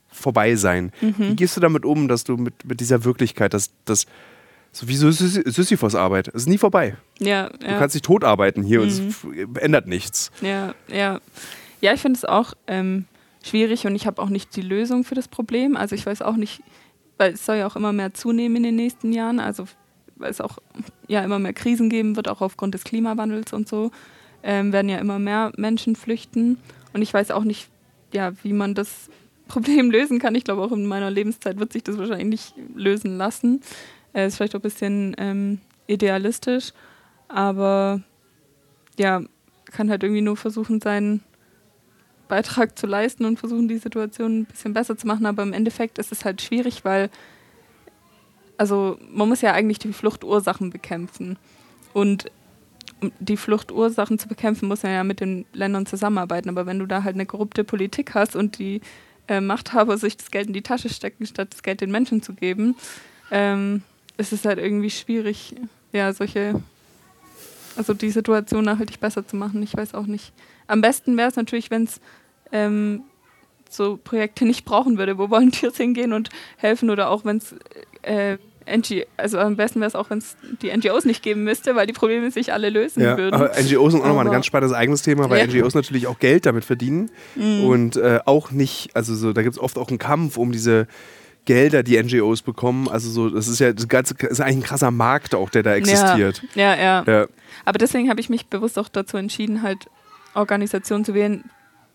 [0.09, 0.93] vorbei sein.
[1.01, 1.15] Mhm.
[1.19, 4.07] Wie gehst du damit um, dass du mit, mit dieser Wirklichkeit, dass das
[4.73, 6.97] so wie so Sisyphos-Arbeit, es ist nie vorbei.
[7.19, 7.79] Ja, Du ja.
[7.79, 9.09] kannst dich tot arbeiten hier und Mhm.
[9.09, 9.27] es f-
[9.63, 10.31] ändert nichts.
[10.43, 11.21] Ja, ja.
[11.87, 13.05] Ja, ich finde es auch ähm,
[13.45, 15.77] schwierig und ich habe auch nicht die Lösung für das Problem.
[15.77, 16.61] Also ich weiß auch nicht,
[17.17, 19.39] weil es soll ja auch immer mehr zunehmen in den nächsten Jahren.
[19.39, 19.69] Also
[20.17, 20.59] weil es auch
[21.07, 23.93] ja immer mehr Krisen geben wird, auch aufgrund des Klimawandels und so,
[24.43, 26.59] ähm, werden ja immer mehr Menschen flüchten.
[26.93, 27.69] Und ich weiß auch nicht,
[28.13, 29.09] ja, wie man das
[29.47, 30.35] Problem lösen kann.
[30.35, 33.63] Ich glaube, auch in meiner Lebenszeit wird sich das wahrscheinlich nicht lösen lassen.
[34.13, 36.73] Äh, ist vielleicht auch ein bisschen ähm, idealistisch,
[37.29, 38.03] aber
[38.99, 39.23] ja,
[39.67, 41.23] kann halt irgendwie nur versuchen, seinen
[42.29, 45.27] Beitrag zu leisten und versuchen, die Situation ein bisschen besser zu machen.
[45.27, 47.11] Aber im Endeffekt ist es halt schwierig, weil,
[48.57, 51.39] also man muss ja eigentlich die Fluchtursachen bekämpfen.
[51.93, 52.31] Und
[53.01, 56.49] um die Fluchtursachen zu bekämpfen, muss man ja mit den Ländern zusammenarbeiten.
[56.49, 58.81] Aber wenn du da halt eine korrupte Politik hast und die
[59.29, 62.35] äh, Machthaber sich das Geld in die Tasche stecken, statt das Geld den Menschen zu
[62.35, 62.77] geben,
[63.31, 63.83] ähm,
[64.17, 65.55] ist es halt irgendwie schwierig,
[65.93, 66.63] ja, solche,
[67.77, 69.63] also die Situation nachhaltig besser zu machen.
[69.63, 70.33] Ich weiß auch nicht.
[70.67, 72.01] Am besten wäre es natürlich, wenn es
[72.53, 73.03] ähm,
[73.71, 77.55] so Projekte nicht brauchen würde, wo Volunteers hingehen und helfen oder auch wenn es
[78.03, 78.39] äh,
[79.17, 81.93] also am besten wäre es auch, wenn es die NGOs nicht geben müsste, weil die
[81.93, 83.33] Probleme sich alle lösen Ja, würden.
[83.35, 85.47] aber NGOs sind auch nochmal ein ganz spannendes eigenes Thema, weil Ja.
[85.47, 85.61] Mhm.
[85.61, 89.61] NGOs natürlich auch Geld damit verdienen und äh, auch nicht, also so, da gibt es
[89.63, 90.89] oft auch einen Kampf um diese
[91.45, 92.89] Gelder, die NGOs bekommen.
[92.89, 95.75] Also so, das ist ja das ganze ist eigentlich ein krasser Markt auch, der da
[95.77, 96.43] existiert.
[96.57, 97.05] Ja, ja.
[97.07, 97.27] Ja.
[97.65, 99.87] Aber deswegen habe ich mich bewusst auch dazu entschieden, halt
[100.37, 101.45] Organisationen zu wählen,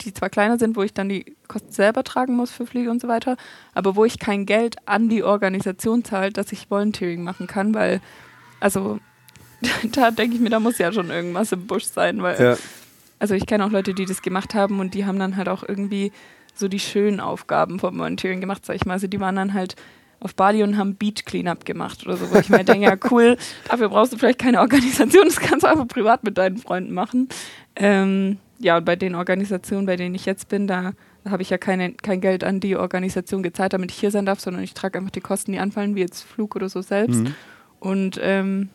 [0.01, 3.01] die zwar kleiner sind, wo ich dann die Kosten selber tragen muss für Pflege und
[3.01, 3.37] so weiter,
[3.73, 8.01] aber wo ich kein Geld an die Organisation zahle, dass ich Volunteering machen kann, weil,
[8.59, 8.99] also,
[9.91, 12.57] da denke ich mir, da muss ja schon irgendwas im Busch sein, weil, Ja.
[13.19, 15.63] also ich kenne auch Leute, die das gemacht haben und die haben dann halt auch
[15.67, 16.11] irgendwie
[16.55, 18.93] so die schönen Aufgaben vom Volunteering gemacht, sag ich mal.
[18.93, 19.75] Also die waren dann halt
[20.19, 23.37] auf Bali und haben Beach Cleanup gemacht oder so, wo ich mir denke, ja cool,
[23.69, 27.29] dafür brauchst du vielleicht keine Organisation, das kannst du einfach privat mit deinen Freunden machen.
[27.75, 30.93] Ähm, ja, und bei den Organisationen, bei denen ich jetzt bin, da
[31.27, 34.39] habe ich ja keine, kein Geld an die Organisation gezahlt, damit ich hier sein darf,
[34.39, 37.21] sondern ich trage einfach die Kosten, die anfallen, wie jetzt Flug oder so selbst.
[37.21, 37.35] Mhm.
[37.79, 38.69] Und ähm,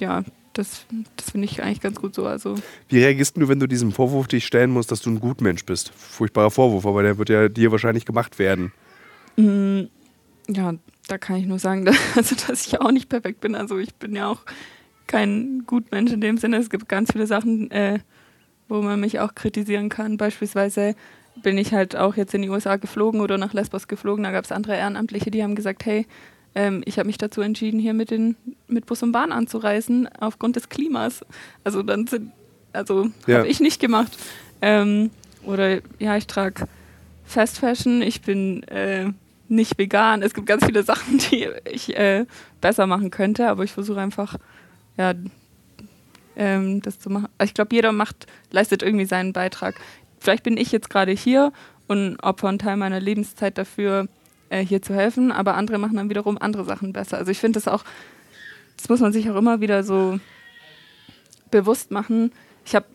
[0.00, 0.86] ja, das,
[1.16, 2.26] das finde ich eigentlich ganz gut so.
[2.26, 2.56] Also
[2.88, 5.92] Wie reagierst du, wenn du diesem Vorwurf dich stellen musst, dass du ein Gutmensch bist?
[5.94, 8.72] Furchtbarer Vorwurf, aber der wird ja dir wahrscheinlich gemacht werden.
[9.36, 9.82] Mm,
[10.48, 10.74] Ja,
[11.06, 13.54] da kann ich nur sagen, dass, also, dass ich auch nicht perfekt bin.
[13.54, 14.40] Also ich bin ja auch
[15.06, 16.56] kein Gutmensch in dem Sinne.
[16.56, 18.00] Es gibt ganz viele Sachen, äh,
[18.68, 20.16] wo man mich auch kritisieren kann.
[20.16, 20.94] Beispielsweise
[21.42, 24.24] bin ich halt auch jetzt in die USA geflogen oder nach Lesbos geflogen.
[24.24, 26.06] Da gab es andere Ehrenamtliche, die haben gesagt, hey,
[26.54, 30.56] ähm, ich habe mich dazu entschieden, hier mit, den, mit Bus und Bahn anzureisen, aufgrund
[30.56, 31.24] des Klimas.
[31.64, 32.32] Also dann sind,
[32.72, 33.38] also Ja.
[33.38, 34.16] habe ich nicht gemacht.
[34.60, 35.10] Ähm,
[35.44, 36.66] oder ja, ich trage
[37.24, 39.12] Fast Fashion, ich bin äh,
[39.48, 40.22] nicht vegan.
[40.22, 42.26] Es gibt ganz viele Sachen, die ich äh,
[42.60, 44.36] besser machen könnte, aber ich versuche einfach,
[44.96, 45.12] ja,
[46.38, 47.28] ähm, das zu machen.
[47.42, 49.74] Ich glaube, jeder macht, leistet irgendwie seinen Beitrag.
[50.18, 51.52] Vielleicht bin ich jetzt gerade hier
[51.86, 54.08] und opfer einen Teil meiner Lebenszeit dafür,
[54.48, 57.18] äh, hier zu helfen, aber andere machen dann wiederum andere Sachen besser.
[57.18, 57.84] Also ich finde das auch,
[58.76, 60.18] das muss man sich auch immer wieder so
[61.50, 62.32] bewusst machen.
[62.64, 62.86] Ich habe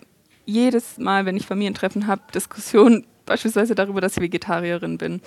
[0.46, 5.22] jedes Mal, wenn ich Familientreffen habe, Diskussionen beispielsweise darüber, dass ich Vegetarierin bin.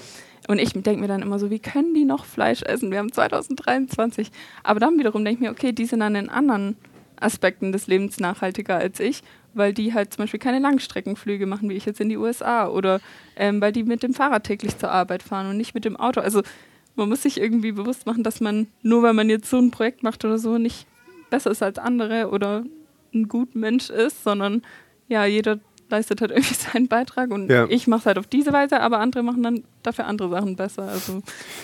[0.48, 2.90] Und ich denke mir dann immer so, wie können die noch Fleisch essen?
[2.90, 4.30] Wir haben 2023.
[4.62, 6.76] Aber dann wiederum denke ich mir, okay, die sind an den anderen
[7.20, 9.22] Aspekten des Lebens nachhaltiger als ich,
[9.54, 12.68] weil die halt zum Beispiel keine Langstreckenflüge machen, wie ich jetzt in die USA.
[12.68, 13.00] Oder
[13.36, 16.20] ähm, weil die mit dem Fahrrad täglich zur Arbeit fahren und nicht mit dem Auto.
[16.20, 16.42] Also
[16.94, 20.02] man muss sich irgendwie bewusst machen, dass man, nur weil man jetzt so ein Projekt
[20.02, 20.86] macht oder so, nicht
[21.30, 22.64] besser ist als andere oder
[23.14, 24.62] ein gut Mensch ist, sondern
[25.08, 27.66] ja, jeder leistet halt irgendwie seinen Beitrag und Ja.
[27.68, 30.82] ich mache es halt auf diese Weise, aber andere machen dann dafür andere Sachen besser.
[30.82, 31.22] Also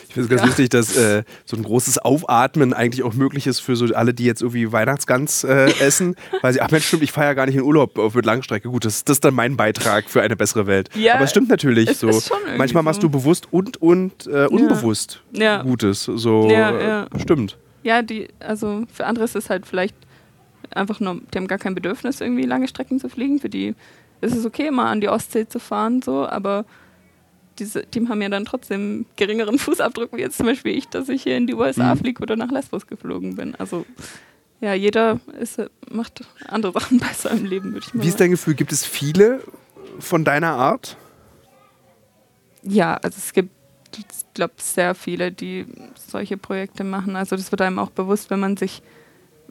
[0.08, 0.46] Ich finde es ganz Ja.
[0.46, 4.24] lustig, dass äh, so ein großes Aufatmen eigentlich auch möglich ist für so alle, die
[4.24, 7.56] jetzt irgendwie Weihnachtsgans äh, essen, weil sie, ach Mensch, stimmt, ich fahre ja gar nicht
[7.56, 8.68] in Urlaub auf mit Langstrecke.
[8.68, 10.88] Gut, das, das ist dann mein Beitrag für eine bessere Welt.
[10.94, 12.20] Ja, Aber es stimmt natürlich es so.
[12.56, 15.20] Manchmal machst du bewusst und und äh, unbewusst.
[15.62, 16.04] Gutes.
[16.04, 17.58] So Ja, äh, stimmt.
[17.82, 19.96] ja, die, also für andere ist es halt vielleicht
[20.74, 23.40] einfach nur, die haben gar kein Bedürfnis, irgendwie lange Strecken zu fliegen.
[23.40, 23.74] Für die
[24.22, 26.64] ist es okay, mal an die Ostsee zu fahren, so, aber
[27.58, 31.22] diese, die haben ja dann trotzdem geringeren Fußabdruck, wie jetzt zum Beispiel ich, dass ich
[31.24, 31.98] hier in die USA Mhm.
[31.98, 33.54] fliege oder nach Lesbos geflogen bin.
[33.56, 33.84] Also
[34.60, 35.60] ja, jeder ist,
[35.90, 38.24] macht andere Sachen besser im Leben, würde ich mal Wie ist sagen.
[38.24, 38.54] dein Gefühl?
[38.54, 39.42] Gibt es viele
[39.98, 40.96] von deiner Art?
[42.62, 43.50] Ja, also es gibt,
[43.98, 44.04] ich
[44.34, 45.66] glaube, sehr viele, die
[45.96, 47.16] solche Projekte machen.
[47.16, 48.82] Also das wird einem auch bewusst, wenn man sich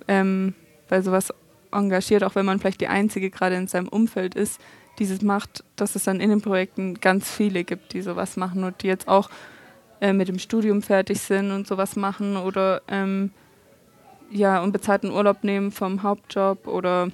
[0.08, 0.56] ähm,
[0.88, 1.34] bei sowas
[1.72, 4.60] engagiert, auch wenn man vielleicht die Einzige gerade in seinem Umfeld ist,
[5.00, 8.84] dieses macht, dass es dann in den Projekten ganz viele gibt, die sowas machen und
[8.84, 9.30] die jetzt auch
[10.00, 13.32] äh, mit dem Studium fertig sind und sowas machen oder ähm,
[14.30, 17.10] ja, unbezahlten Urlaub nehmen vom Hauptjob oder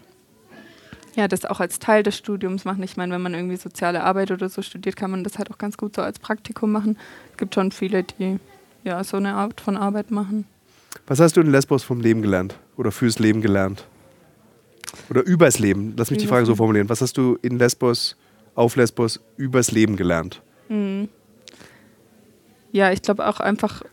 [1.16, 2.84] ja, das auch als Teil des Studiums machen.
[2.84, 5.58] Ich meine, wenn man irgendwie soziale Arbeit oder so studiert, kann man das halt auch
[5.58, 6.98] ganz gut so als Praktikum machen.
[7.32, 8.40] Es gibt schon viele, die
[8.84, 10.46] ja so eine Art von Arbeit machen.
[11.08, 13.86] Was hast du in Lesbos vom Leben gelernt oder fürs Leben gelernt?
[15.10, 15.94] Oder übers Leben?
[15.98, 16.90] Lass mich die Frage so formulieren.
[16.90, 18.16] Was hast du in Lesbos,
[18.56, 20.42] auf Lesbos, übers Leben gelernt?
[20.70, 21.10] Mhm.
[22.72, 23.84] Ja, ich glaube auch einfach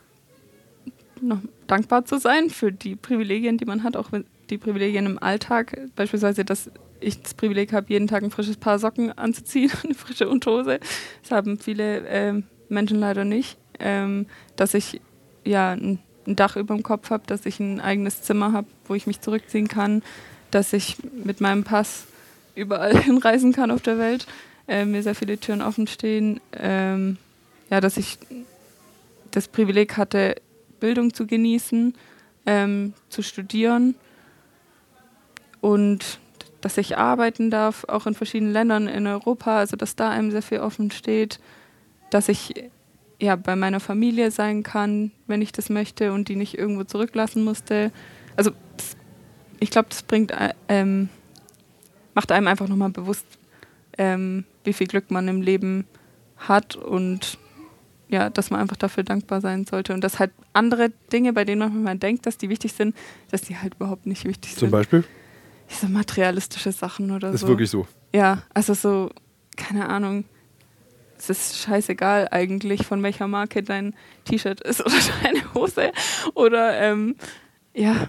[1.21, 4.11] noch dankbar zu sein für die Privilegien, die man hat, auch
[4.51, 5.79] die Privilegien im Alltag.
[5.97, 6.71] Beispielsweise, dass
[7.01, 10.81] ich das Privileg habe, jeden Tag ein frisches Paar Socken anzuziehen, eine frische Unterhose.
[11.23, 13.59] Das haben viele äh, Menschen leider nicht.
[13.81, 15.01] Ähm, dass ich
[15.45, 18.95] ja ein, ein Dach über dem Kopf habe, dass ich ein eigenes Zimmer habe, wo
[18.95, 20.03] ich mich zurückziehen kann,
[20.55, 22.05] dass ich mit meinem Pass
[22.55, 24.27] überall hinreisen kann auf der Welt,
[24.69, 26.41] äh, mir sehr viele Türen offen stehen.
[26.53, 27.19] Ähm,
[27.71, 28.19] ja, dass ich
[29.31, 30.37] das Privileg hatte,
[30.79, 31.95] Bildung zu genießen,
[32.47, 33.95] ähm, zu studieren
[35.61, 36.19] und
[36.61, 40.43] dass ich arbeiten darf, auch in verschiedenen Ländern in Europa, also dass da einem sehr
[40.43, 41.41] viel offen steht,
[42.11, 42.55] dass ich
[43.21, 47.45] ja bei meiner Familie sein kann, wenn ich das möchte und die nicht irgendwo zurücklassen
[47.45, 47.91] musste.
[48.37, 48.53] Also
[49.65, 51.09] ich glaube, das bringt äh, ähm,
[52.15, 53.27] macht einem einfach nochmal bewusst,
[53.99, 55.87] ähm, wie viel Glück man im Leben
[56.37, 57.39] hat und
[58.09, 61.61] ja, dass man einfach dafür dankbar sein sollte und dass halt andere Dinge, bei denen
[61.61, 62.95] man manchmal denkt, dass die wichtig sind,
[63.31, 64.69] dass die halt überhaupt nicht wichtig Zum sind.
[64.69, 65.05] Zum Beispiel?
[65.69, 67.47] so materialistische Sachen oder ist so.
[67.47, 67.87] Ist wirklich so.
[68.13, 69.11] Ja, also so,
[69.57, 70.25] keine Ahnung.
[71.19, 73.95] Es ist scheißegal eigentlich, von welcher Marke dein
[74.27, 75.93] T-Shirt ist oder deine Hose.
[76.35, 77.17] Oder ähm,
[77.73, 78.07] ja,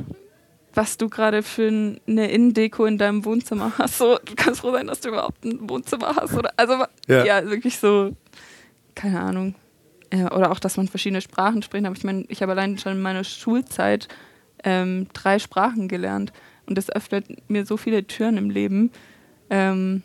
[0.76, 3.98] was du gerade für eine Innendeko in deinem Wohnzimmer hast.
[3.98, 6.34] So, du kannst froh sein, dass du überhaupt ein Wohnzimmer hast.
[6.34, 7.26] Oder, also ja.
[7.26, 8.12] ja wirklich so,
[8.94, 9.56] keine Ahnung.
[10.14, 11.86] Ja, oder auch, dass man verschiedene Sprachen spricht.
[11.86, 14.08] Aber ich meine, ich habe allein schon in meiner Schulzeit
[14.64, 16.32] ähm, drei Sprachen gelernt.
[16.66, 18.92] Und das öffnet mir so viele Türen im Leben,
[19.50, 20.04] ähm,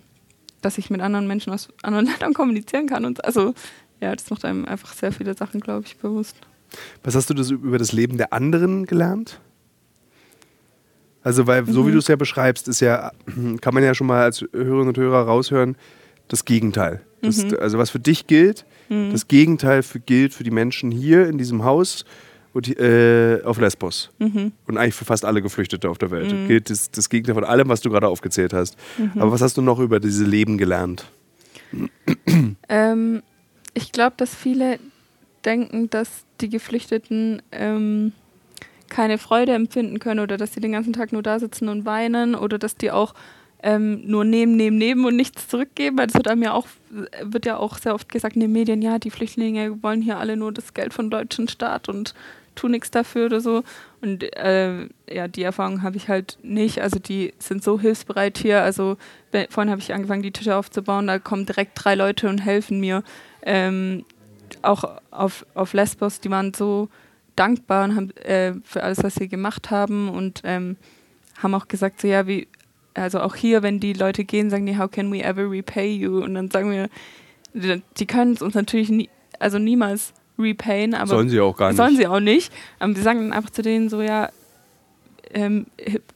[0.62, 3.04] dass ich mit anderen Menschen aus anderen Ländern kommunizieren kann.
[3.04, 3.54] Und also,
[4.00, 6.36] ja, das macht einem einfach sehr viele Sachen, glaube ich, bewusst.
[7.02, 9.40] Was hast du das über das Leben der anderen gelernt?
[11.22, 11.94] Also, weil so wie mhm.
[11.94, 13.12] du es ja beschreibst, ist ja,
[13.60, 15.76] kann man ja schon mal als Hörerinnen und Hörer raushören,
[16.28, 17.02] das Gegenteil.
[17.22, 17.56] Das, mhm.
[17.60, 19.10] Also was für dich gilt, mhm.
[19.12, 22.04] das Gegenteil für, gilt für die Menschen hier in diesem Haus
[22.52, 24.10] und, äh, auf Lesbos.
[24.18, 24.52] Mhm.
[24.66, 26.32] Und eigentlich für fast alle Geflüchtete auf der Welt.
[26.32, 26.48] Mhm.
[26.48, 28.76] Gilt das, das, Gegenteil von allem, was du gerade aufgezählt hast.
[28.98, 29.20] Mhm.
[29.20, 31.06] Aber was hast du noch über diese Leben gelernt?
[32.72, 33.22] Ähm,
[33.74, 34.78] ich glaube, dass viele
[35.44, 38.12] denken, dass die Geflüchteten ähm,
[38.90, 42.34] keine Freude empfinden können oder dass sie den ganzen Tag nur da sitzen und weinen
[42.34, 43.14] oder dass die auch
[43.62, 45.98] ähm, nur nehmen, nehmen, nehmen und nichts zurückgeben.
[45.98, 46.66] Weil das wird einem ja auch,
[47.22, 50.36] wird ja auch sehr oft gesagt in den Medien, ja, die Flüchtlinge wollen hier alle
[50.36, 52.14] nur das Geld vom deutschen Staat und
[52.54, 53.62] tu nichts dafür oder so.
[54.00, 56.80] Und äh, ja, die Erfahrung habe ich halt nicht.
[56.80, 58.62] Also die sind so hilfsbereit hier.
[58.62, 58.96] Also
[59.50, 61.06] vorhin habe ich angefangen, die Tische aufzubauen.
[61.06, 63.02] Da kommen direkt drei Leute und helfen mir.
[63.42, 64.04] Ähm,
[64.62, 66.88] auch auf, auf Lesbos, die waren so
[67.40, 70.76] dankbar und haben, äh, für alles, was sie gemacht haben und ähm,
[71.42, 72.46] haben auch gesagt, so ja, wie,
[72.94, 76.22] also auch hier, wenn die Leute gehen, sagen die, how can we ever repay you?
[76.22, 76.88] Und dann sagen wir,
[77.54, 81.76] die können es uns natürlich nie, also niemals repayen, aber sollen sie auch gar nicht.
[81.78, 82.52] Sollen sie auch nicht.
[82.80, 84.30] Ähm, wir sagen dann einfach zu denen so, ja,
[85.32, 85.66] ähm,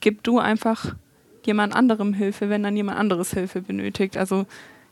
[0.01, 0.95] gib du einfach
[1.45, 4.17] jemand anderem Hilfe, wenn dann jemand anderes Hilfe benötigt.
[4.17, 4.47] Also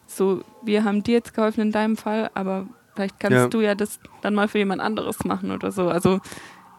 [0.07, 3.49] so, wir haben dir jetzt geholfen in deinem Fall, aber vielleicht kannst ja.
[3.49, 5.89] du ja das dann mal für jemand anderes machen oder so.
[5.89, 6.21] Also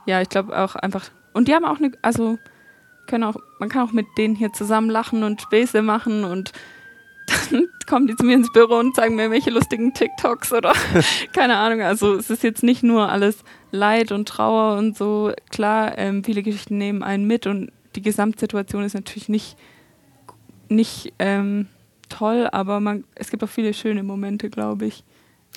[0.06, 1.10] ja, ich glaube auch einfach.
[1.34, 2.38] Und die haben auch eine, also
[3.08, 6.52] können auch, man kann auch mit denen hier zusammen lachen und Späße machen und
[7.52, 10.74] dann kommen die zu mir ins Büro und zeigen mir welche lustigen TikToks oder
[11.34, 11.82] keine Ahnung.
[11.82, 15.32] Also es ist jetzt nicht nur alles Leid und Trauer und so.
[15.52, 19.58] Klar, ähm, viele Geschichten nehmen einen mit und die Gesamtsituation ist natürlich nicht,
[20.68, 21.68] nicht ähm,
[22.10, 25.04] toll, aber man, es gibt auch viele schöne Momente, glaube ich.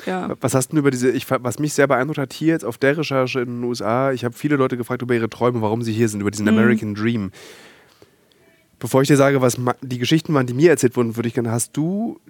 [0.04, 0.34] Ja.
[0.40, 2.98] Was hast du über diese, ich, was mich sehr beeindruckt hat hier jetzt auf der
[2.98, 6.08] Recherche in den USA, ich habe viele Leute gefragt über ihre Träume, warum sie hier
[6.08, 6.58] sind, über diesen mhm.
[6.58, 7.30] American Dream.
[8.78, 11.50] Bevor ich dir sage, was die Geschichten waren, die mir erzählt wurden, würde ich gerne,
[11.50, 12.20] hast du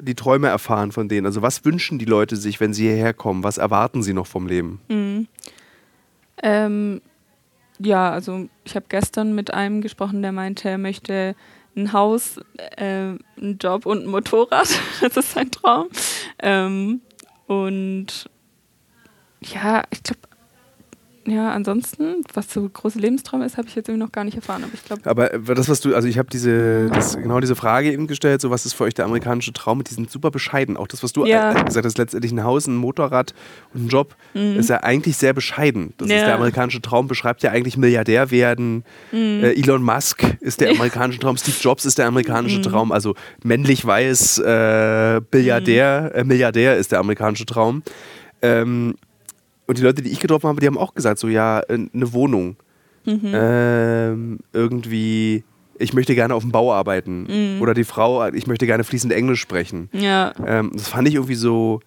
[0.00, 1.26] die Träume erfahren von denen?
[1.26, 3.44] Also was wünschen die Leute sich, wenn sie hierher kommen?
[3.44, 4.80] Was erwarten sie noch vom Leben?
[4.88, 5.28] Mhm.
[6.42, 7.00] Ähm,
[7.78, 11.36] ja, also ich habe gestern mit einem gesprochen, der meinte, er möchte
[11.76, 12.38] ein Haus,
[12.76, 14.68] äh, einen Job und ein Motorrad.
[15.00, 15.88] das ist sein Traum.
[16.40, 17.00] Ähm,
[17.52, 18.30] und
[19.42, 20.20] ja, ich glaube,
[21.26, 24.64] ja, ansonsten, was so große Lebenstraum ist, habe ich jetzt irgendwie noch gar nicht erfahren.
[24.64, 25.02] Aber ich glaube.
[25.08, 28.40] Aber äh, das, was du, also ich habe diese, das, genau diese Frage eben gestellt,
[28.40, 29.82] so was ist für euch der amerikanische Traum?
[29.84, 30.76] Die sind super bescheiden.
[30.76, 31.52] Auch das, was du Ja.
[31.52, 33.34] äh, gesagt hast, letztendlich ein Haus, ein Motorrad
[33.72, 35.92] und ein Job, ist ja eigentlich sehr bescheiden.
[35.98, 36.18] Das ist Mhm.
[36.18, 36.26] Ja.
[36.26, 38.84] der amerikanische Traum, beschreibt ja eigentlich Milliardär werden.
[39.12, 39.44] Mhm.
[39.44, 42.62] Äh, Elon Musk ist der amerikanische Traum, Steve Jobs ist der amerikanische Mhm.
[42.62, 43.14] Traum, also
[43.44, 46.18] männlich weiß äh, Billiardär, Mhm.
[46.20, 47.82] äh, Milliardär ist der amerikanische Traum.
[48.42, 48.94] Ähm,
[49.72, 52.12] und die Leute, die ich getroffen habe, die haben auch gesagt, so ja, äh, eine
[52.12, 52.56] Wohnung.
[53.04, 53.20] Mhm.
[53.34, 55.42] Ähm, irgendwie,
[55.78, 57.26] ich möchte gerne auf dem Bau arbeiten.
[57.56, 57.60] Mhm.
[57.62, 59.88] Oder die Frau, ich möchte gerne fließend Englisch sprechen.
[59.92, 61.80] Ja, Ähm, das fand ich irgendwie so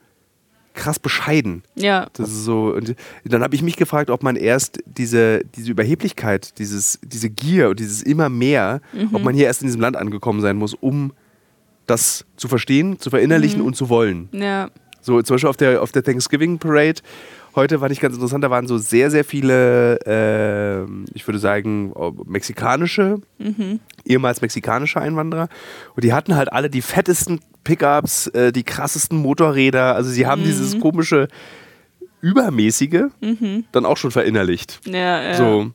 [0.74, 1.64] krass bescheiden.
[1.76, 5.72] ja, Das ist so, und dann habe ich mich gefragt, ob man erst diese, diese
[5.72, 8.82] Überheblichkeit, dieses, diese Gier und dieses immer mehr,
[9.14, 11.14] ob man hier erst in diesem Land angekommen sein muss, um
[11.88, 14.28] das zu verstehen, zu verinnerlichen und zu wollen.
[14.34, 14.70] ja,
[15.00, 17.00] So zum Beispiel auf der, auf der Thanksgiving Parade.
[17.56, 21.93] Heute fand ich ganz interessant, da waren so sehr, sehr viele, ähm, ich würde sagen,
[22.26, 23.22] mexikanische,
[24.03, 25.47] ehemals mexikanische Einwanderer.
[25.95, 29.95] Und die hatten halt alle die fettesten Pickups, äh, die krassesten Motorräder.
[29.95, 31.30] Also sie haben dieses komische
[32.22, 33.06] Übermäßige
[33.72, 34.82] dann auch schon verinnerlicht.
[34.86, 35.34] ja, ja.
[35.36, 35.72] So,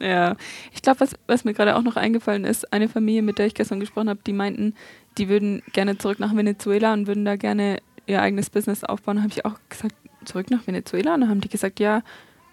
[0.00, 0.36] Ja,
[0.72, 3.54] ich glaube, was, was mir gerade auch noch eingefallen ist, eine Familie, mit der ich
[3.54, 4.74] gestern gesprochen habe, die meinten,
[5.16, 9.16] die würden gerne zurück nach Venezuela und würden da gerne ihr eigenes Business aufbauen.
[9.16, 9.94] Da habe ich auch gesagt,
[10.24, 11.14] zurück nach Venezuela?
[11.14, 12.02] Und dann haben die gesagt, ja,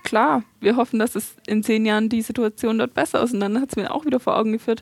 [0.04, 3.34] klar, wir hoffen, dass es in zehn Jahren die Situation dort besser ist.
[3.34, 4.82] Und dann hat es mir auch wieder vor Augen geführt,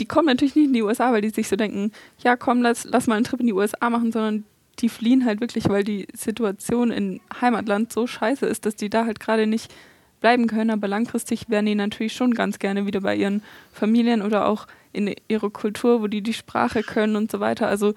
[0.00, 2.84] die kommen natürlich nicht in die USA, weil die sich so denken, ja komm, lass,
[2.84, 4.44] lass mal einen Trip in die USA machen, sondern
[4.78, 9.04] die fliehen halt wirklich, weil die Situation im Heimatland so scheiße ist, dass die da
[9.04, 9.72] halt gerade nicht
[10.20, 14.46] bleiben können, aber langfristig wären die natürlich schon ganz gerne wieder bei ihren Familien oder
[14.46, 17.68] auch in ihrer Kultur, wo die die Sprache können und so weiter.
[17.68, 17.94] Also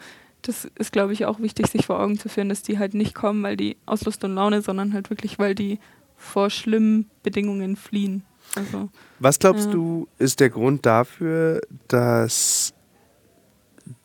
[0.48, 3.16] das ist, glaube ich, auch wichtig, sich vor Augen zu führen, dass die halt nicht
[3.16, 5.80] kommen, weil die aus Lust und Laune, sondern halt wirklich, weil die
[6.16, 8.24] vor schlimmen Bedingungen fliehen.
[8.56, 8.90] Also
[9.20, 9.72] was glaubst Ja.
[9.72, 12.74] du, ist der Grund dafür, dass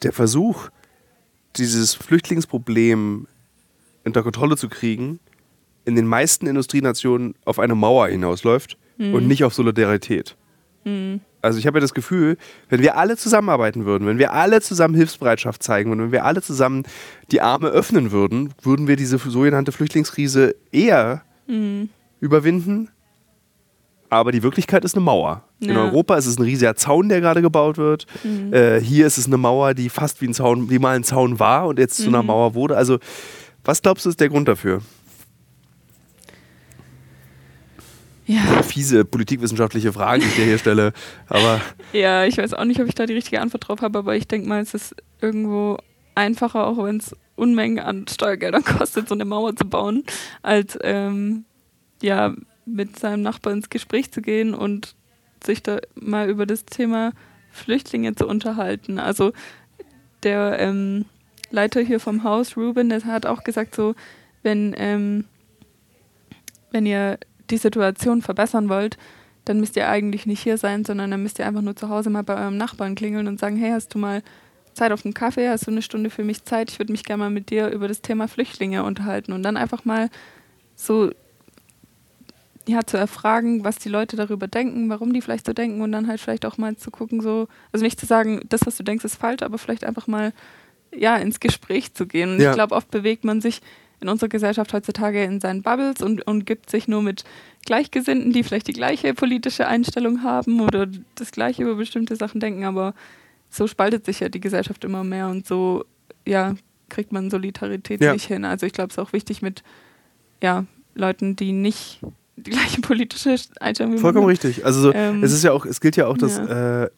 [0.03, 0.69] der Versuch,
[1.57, 3.27] dieses Flüchtlingsproblem
[4.05, 5.21] unter Kontrolle zu kriegen,
[5.85, 10.37] in den meisten Industrienationen auf eine Mauer hinausläuft und nicht auf Solidarität?
[11.43, 12.37] Also ich habe ja das Gefühl,
[12.69, 16.43] wenn wir alle zusammenarbeiten würden, wenn wir alle zusammen Hilfsbereitschaft zeigen und wenn wir alle
[16.43, 16.83] zusammen
[17.31, 21.23] die Arme öffnen würden, würden wir diese sogenannte Flüchtlingskrise eher
[22.21, 22.91] überwinden.
[24.13, 25.45] Aber die Wirklichkeit ist eine Mauer.
[25.61, 25.85] In Ja.
[25.85, 28.07] Europa ist es ein riesiger Zaun, der gerade gebaut wird.
[28.53, 31.39] Äh, hier ist es eine Mauer, die fast wie ein Zaun, die mal ein Zaun
[31.39, 32.77] war und jetzt zu einer Mauer wurde.
[32.77, 32.99] Also,
[33.65, 34.81] was glaubst du, ist der Grund dafür?
[38.31, 40.93] Ja, Fiese politikwissenschaftliche Fragen, die ich dir hier stelle.
[41.29, 41.61] Aber
[41.93, 44.29] ja, ich weiß auch nicht, ob ich da die richtige Antwort drauf habe, aber ich
[44.29, 45.79] denke mal, es ist irgendwo
[46.15, 50.05] einfacher, auch wenn es Unmengen an Steuergeldern kostet, so eine Mauer zu bauen,
[50.43, 51.45] als ähm,
[52.03, 52.35] ja,
[52.67, 54.95] mit seinem Nachbarn ins Gespräch zu gehen und
[55.43, 57.13] sich da mal über das Thema
[57.51, 59.01] Flüchtlinge zu unterhalten.
[59.01, 59.33] Also
[60.23, 61.07] der ähm,
[61.51, 63.97] Leiter hier vom Haus, Ruben, der hat auch gesagt, so,
[64.45, 65.25] wenn, ähm,
[66.71, 67.19] wenn ihr
[67.51, 68.97] die Situation verbessern wollt,
[69.45, 72.11] dann müsst ihr eigentlich nicht hier sein, sondern dann müsst ihr einfach nur zu Hause
[72.11, 74.23] mal bei eurem Nachbarn klingeln und sagen, hey, hast du mal
[74.75, 77.25] Zeit auf einen Kaffee, hast du eine Stunde für mich Zeit, ich würde mich gerne
[77.25, 80.11] mal mit dir über das Thema Flüchtlinge unterhalten und dann einfach mal
[80.77, 81.11] so
[82.69, 86.07] ja, zu erfragen, was die Leute darüber denken, warum die vielleicht so denken und dann
[86.07, 89.05] halt vielleicht auch mal zu gucken, so, also nicht zu sagen, das, was du denkst,
[89.05, 90.33] ist falsch, aber vielleicht einfach mal
[90.95, 92.35] ja, ins Gespräch zu gehen.
[92.35, 92.51] Und Ja.
[92.51, 93.61] ich glaube, oft bewegt man sich
[94.01, 97.25] in unserer Gesellschaft heutzutage in seinen Bubbles und, und gibt sich nur mit
[97.67, 102.65] Gleichgesinnten, die vielleicht die gleiche politische Einstellung haben oder das gleiche über bestimmte Sachen denken,
[102.65, 102.95] aber
[103.51, 105.85] so spaltet sich ja die Gesellschaft immer mehr und so,
[106.27, 106.55] ja,
[106.89, 108.13] kriegt man Solidarität Ja.
[108.13, 108.45] nicht hin.
[108.45, 109.63] Also ich glaube, es ist auch wichtig mit,
[110.43, 112.01] ja, Leuten, die nicht
[112.37, 114.65] die gleiche politische Einstellung wie man Vollkommen richtig.
[114.65, 116.85] Also so, Ähm, es ist ja auch, es gilt ja auch, dass ja.
[116.85, 116.91] äh,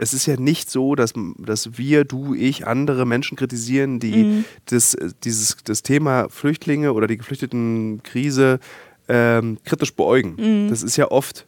[0.00, 4.44] es, ist ja nicht so, dass, dass wir, du, ich, andere Menschen kritisieren, die Mhm.
[4.66, 8.60] das, äh, dieses, das Thema Flüchtlinge oder die Geflüchtetenkrise
[9.08, 10.36] ähm, kritisch beäugen.
[10.38, 10.68] Mhm.
[10.70, 11.46] Das ist ja oft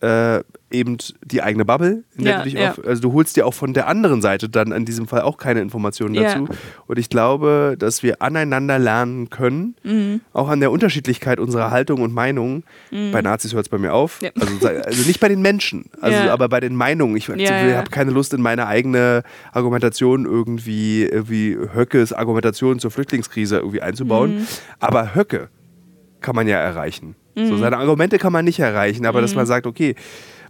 [0.00, 0.40] äh,
[0.72, 2.70] eben die eigene Bubble, in der Ja, du dich ja.
[2.70, 5.36] auf, also du holst dir auch von der anderen Seite dann in diesem Fall auch
[5.36, 6.22] keine Informationen Ja.
[6.22, 6.48] dazu.
[6.86, 10.20] Und ich glaube, dass wir aneinander lernen können, Mhm.
[10.32, 12.62] auch an der Unterschiedlichkeit unserer Haltung und Meinungen.
[13.12, 14.20] Bei Nazis hört es bei mir auf.
[14.22, 14.30] Ja.
[14.40, 16.32] Also, also nicht bei den Menschen, also Ja.
[16.32, 17.16] aber bei den Meinungen.
[17.16, 17.76] Ich, Ja, ich ja.
[17.76, 24.36] habe keine Lust, in meine eigene Argumentation irgendwie, irgendwie Höckes Argumentation zur Flüchtlingskrise irgendwie einzubauen.
[24.38, 24.46] Mhm.
[24.78, 25.48] Aber Höcke
[26.20, 27.16] kann man ja erreichen.
[27.34, 27.46] Mhm.
[27.48, 29.94] So, seine Argumente kann man nicht erreichen, aber dass man sagt, okay,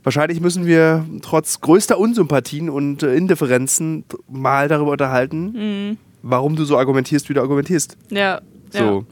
[0.02, 5.52] wahrscheinlich müssen wir trotz größter Unsympathien und äh, Indifferenzen mal darüber unterhalten,
[5.90, 5.98] Mhm.
[6.22, 7.96] warum du so argumentierst, wie du argumentierst.
[8.10, 8.40] Ja,
[8.70, 9.04] So.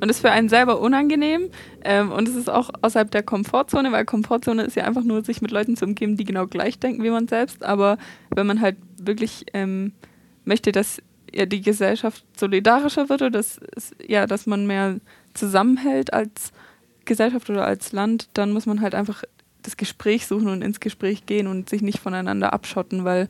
[0.00, 1.48] Und das ist für einen selber unangenehm.
[1.84, 5.40] Ähm, und es ist auch außerhalb der Komfortzone, weil Komfortzone ist ja einfach nur, sich
[5.42, 7.64] mit Leuten zu umgeben, die genau gleich denken wie man selbst.
[7.64, 7.96] Aber
[8.34, 9.92] wenn man halt wirklich ähm,
[10.44, 11.00] möchte, dass
[11.32, 13.60] ja, die Gesellschaft solidarischer wird oder dass,
[14.06, 14.96] ja, dass man mehr
[15.34, 16.50] zusammenhält als
[17.04, 19.22] Gesellschaft oder als Land, dann muss man halt einfach
[19.62, 23.28] das Gespräch suchen und ins Gespräch gehen und sich nicht voneinander abschotten, weil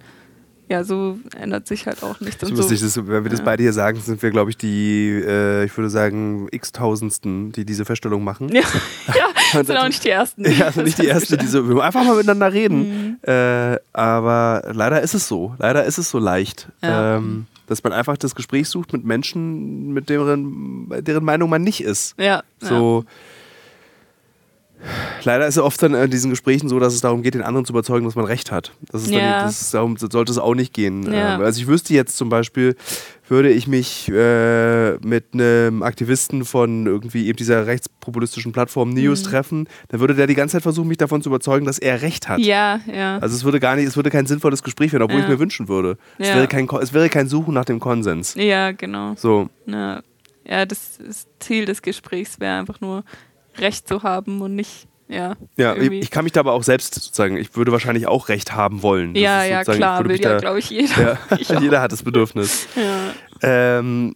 [0.70, 2.44] ja, so ändert sich halt auch nichts.
[2.44, 3.28] Und so, das, wenn wir ja.
[3.28, 7.64] das beide hier sagen, sind wir, glaube ich, die, äh, ich würde sagen, x-tausendsten, die
[7.64, 8.50] diese Feststellung machen.
[8.50, 8.62] Ja,
[9.08, 10.44] ja sind auch nicht die Ersten.
[10.44, 13.18] Die ja, sind nicht die Ersten, die so, wir einfach mal miteinander reden.
[13.24, 13.28] Mhm.
[13.28, 15.56] Äh, aber leider ist es so.
[15.58, 16.68] Leider ist es so leicht.
[16.82, 17.16] Ja.
[17.16, 21.82] Ähm, dass man einfach das Gespräch sucht mit Menschen, mit deren, deren Meinung man nicht
[21.82, 22.14] ist.
[22.16, 22.44] Ja.
[22.60, 23.04] So.
[23.08, 23.12] Ja
[25.24, 27.64] Leider ist es oft dann in diesen Gesprächen so, dass es darum geht, den anderen
[27.64, 28.72] zu überzeugen, dass man recht hat.
[28.90, 29.18] Das ist ja.
[29.18, 31.02] dann, das darum sollte es auch nicht gehen.
[31.12, 31.36] Ja.
[31.36, 32.76] Ähm, also ich wüsste jetzt zum Beispiel,
[33.28, 39.28] würde ich mich äh, mit einem Aktivisten von irgendwie eben dieser rechtspopulistischen Plattform News mhm.
[39.28, 42.28] treffen, dann würde der die ganze Zeit versuchen, mich davon zu überzeugen, dass er recht
[42.28, 42.40] hat.
[42.40, 43.18] Ja, ja.
[43.18, 45.24] Also es würde gar nicht, es würde kein sinnvolles Gespräch werden, obwohl ja.
[45.24, 45.96] ich mir wünschen würde.
[46.18, 48.34] Es, wäre kein, es wäre kein Suchen nach dem Konsens.
[48.34, 49.14] Ja, genau.
[49.16, 49.48] So.
[49.66, 50.02] Ja,
[50.44, 53.04] ja das, das Ziel des Gesprächs wäre einfach nur
[53.58, 55.34] Recht zu haben und nicht ja.
[55.56, 55.98] Ja, irgendwie.
[55.98, 59.12] ich kann mich da aber auch selbst sozusagen, ich würde wahrscheinlich auch Recht haben wollen.
[59.14, 61.18] Das ja, ja, klar, will ja, glaube ich, jeder.
[61.36, 62.68] Ja, jeder hat das Bedürfnis.
[62.76, 63.12] ja.
[63.42, 64.14] Ähm,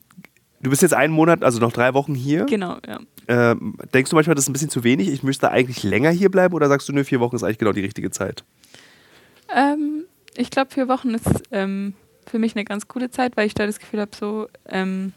[0.60, 2.44] du bist jetzt einen Monat, also noch drei Wochen hier.
[2.46, 3.00] Genau, ja.
[3.26, 5.08] Ähm, denkst du manchmal, das ist ein bisschen zu wenig?
[5.08, 7.72] Ich müsste eigentlich länger hier bleiben oder sagst du, nur vier Wochen ist eigentlich genau
[7.72, 8.44] die richtige Zeit?
[9.54, 10.04] Ähm,
[10.36, 11.94] ich glaube, vier Wochen ist ähm,
[12.26, 15.12] für mich eine ganz coole Zeit, weil ich da das Gefühl habe, so, ähm,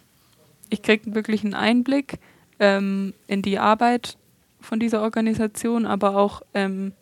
[0.69, 2.19] ich kriege wirklich einen Einblick
[2.59, 4.17] ähm, in die Arbeit
[4.59, 6.93] von dieser Organisation, aber auch ähm,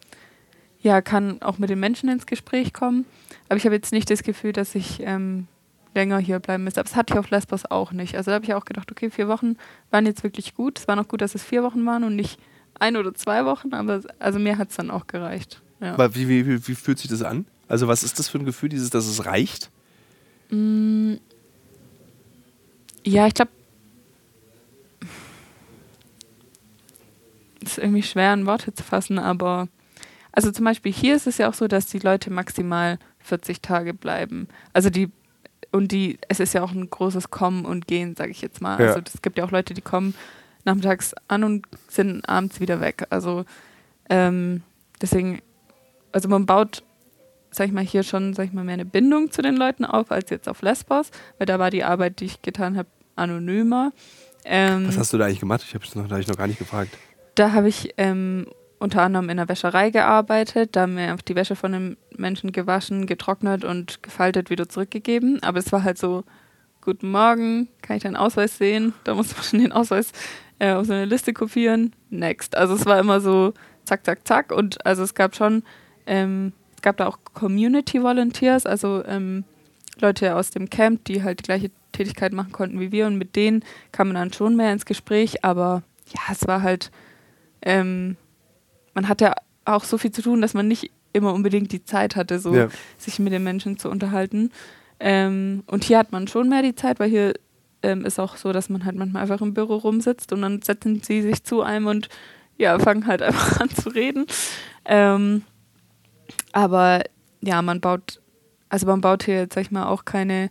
[0.81, 3.05] ja, kann auch mit den Menschen ins Gespräch kommen.
[3.49, 5.47] Aber ich habe jetzt nicht das Gefühl, dass ich ähm,
[5.95, 6.79] länger hier bleiben müsste.
[6.79, 8.15] Aber das hatte ich auf Lesbos auch nicht.
[8.15, 9.57] Also da habe ich auch gedacht, okay, vier Wochen
[9.89, 10.77] waren jetzt wirklich gut.
[10.77, 12.39] Es war noch gut, dass es vier Wochen waren und nicht
[12.79, 15.61] ein oder zwei Wochen, aber also mir hat es dann auch gereicht.
[15.79, 15.93] Ja.
[15.93, 17.45] Aber wie, wie, wie, fühlt sich das an?
[17.67, 19.71] Also was ist das für ein Gefühl, dieses, dass es reicht?
[20.49, 21.13] Mm,
[23.03, 23.51] ja, ich glaube,
[27.67, 29.67] ist irgendwie schwer in Worte zu fassen, aber
[30.31, 33.93] also zum Beispiel hier ist es ja auch so, dass die Leute maximal 40 Tage
[33.93, 34.47] bleiben.
[34.73, 35.11] Also die
[35.71, 38.79] und die, es ist ja auch ein großes Kommen und Gehen, sage ich jetzt mal.
[38.79, 38.87] Ja.
[38.87, 40.15] Also es gibt ja auch Leute, die kommen
[40.63, 43.07] nachmittags an und sind abends wieder weg.
[43.09, 43.45] Also
[44.09, 44.63] ähm,
[45.01, 45.41] deswegen,
[46.11, 46.83] also man baut,
[47.51, 50.11] sag ich mal, hier schon, sag ich mal, mehr eine Bindung zu den Leuten auf
[50.11, 53.91] als jetzt auf Lesbos, weil da war die Arbeit, die ich getan habe, anonymer.
[54.43, 55.63] Ähm, Was hast du da eigentlich gemacht?
[55.65, 56.97] Ich habe es noch, hab ich noch gar nicht gefragt.
[57.35, 58.47] Da habe ich ähm,
[58.79, 60.75] unter anderem in der Wäscherei gearbeitet.
[60.75, 65.41] Da haben wir die Wäsche von den Menschen gewaschen, getrocknet und gefaltet wieder zurückgegeben.
[65.43, 66.23] Aber es war halt so,
[66.81, 68.93] guten Morgen, kann ich deinen Ausweis sehen?
[69.03, 70.11] Da muss man den Ausweis
[70.59, 71.93] äh, auf so eine Liste kopieren.
[72.09, 72.55] Next.
[72.55, 74.51] Also es war immer so zack, zack, zack.
[74.51, 75.63] Und also es gab schon,
[76.05, 79.43] ähm, es gab da auch Community Volunteers, also ähm,
[79.99, 83.07] Leute aus dem Camp, die halt die gleiche Tätigkeit machen konnten wie wir.
[83.07, 85.43] Und mit denen kam man dann schon mehr ins Gespräch.
[85.43, 85.83] Aber
[86.13, 86.91] ja, es war halt
[87.65, 88.15] ähm,
[88.93, 89.33] man hat ja
[89.65, 92.69] auch so viel zu tun, dass man nicht immer unbedingt die Zeit hatte, so ja.
[92.97, 94.51] sich mit den Menschen zu unterhalten.
[94.99, 97.33] Ähm, und hier hat man schon mehr die Zeit, weil hier
[97.83, 101.01] ähm, ist auch so, dass man halt manchmal einfach im Büro rumsitzt und dann setzen
[101.03, 102.09] sie sich zu einem und
[102.57, 104.25] ja, fangen halt einfach an zu reden.
[104.85, 105.43] Ähm,
[106.51, 107.03] aber
[107.41, 108.21] ja, man baut,
[108.69, 110.49] also man baut hier, sag ich mal, auch keine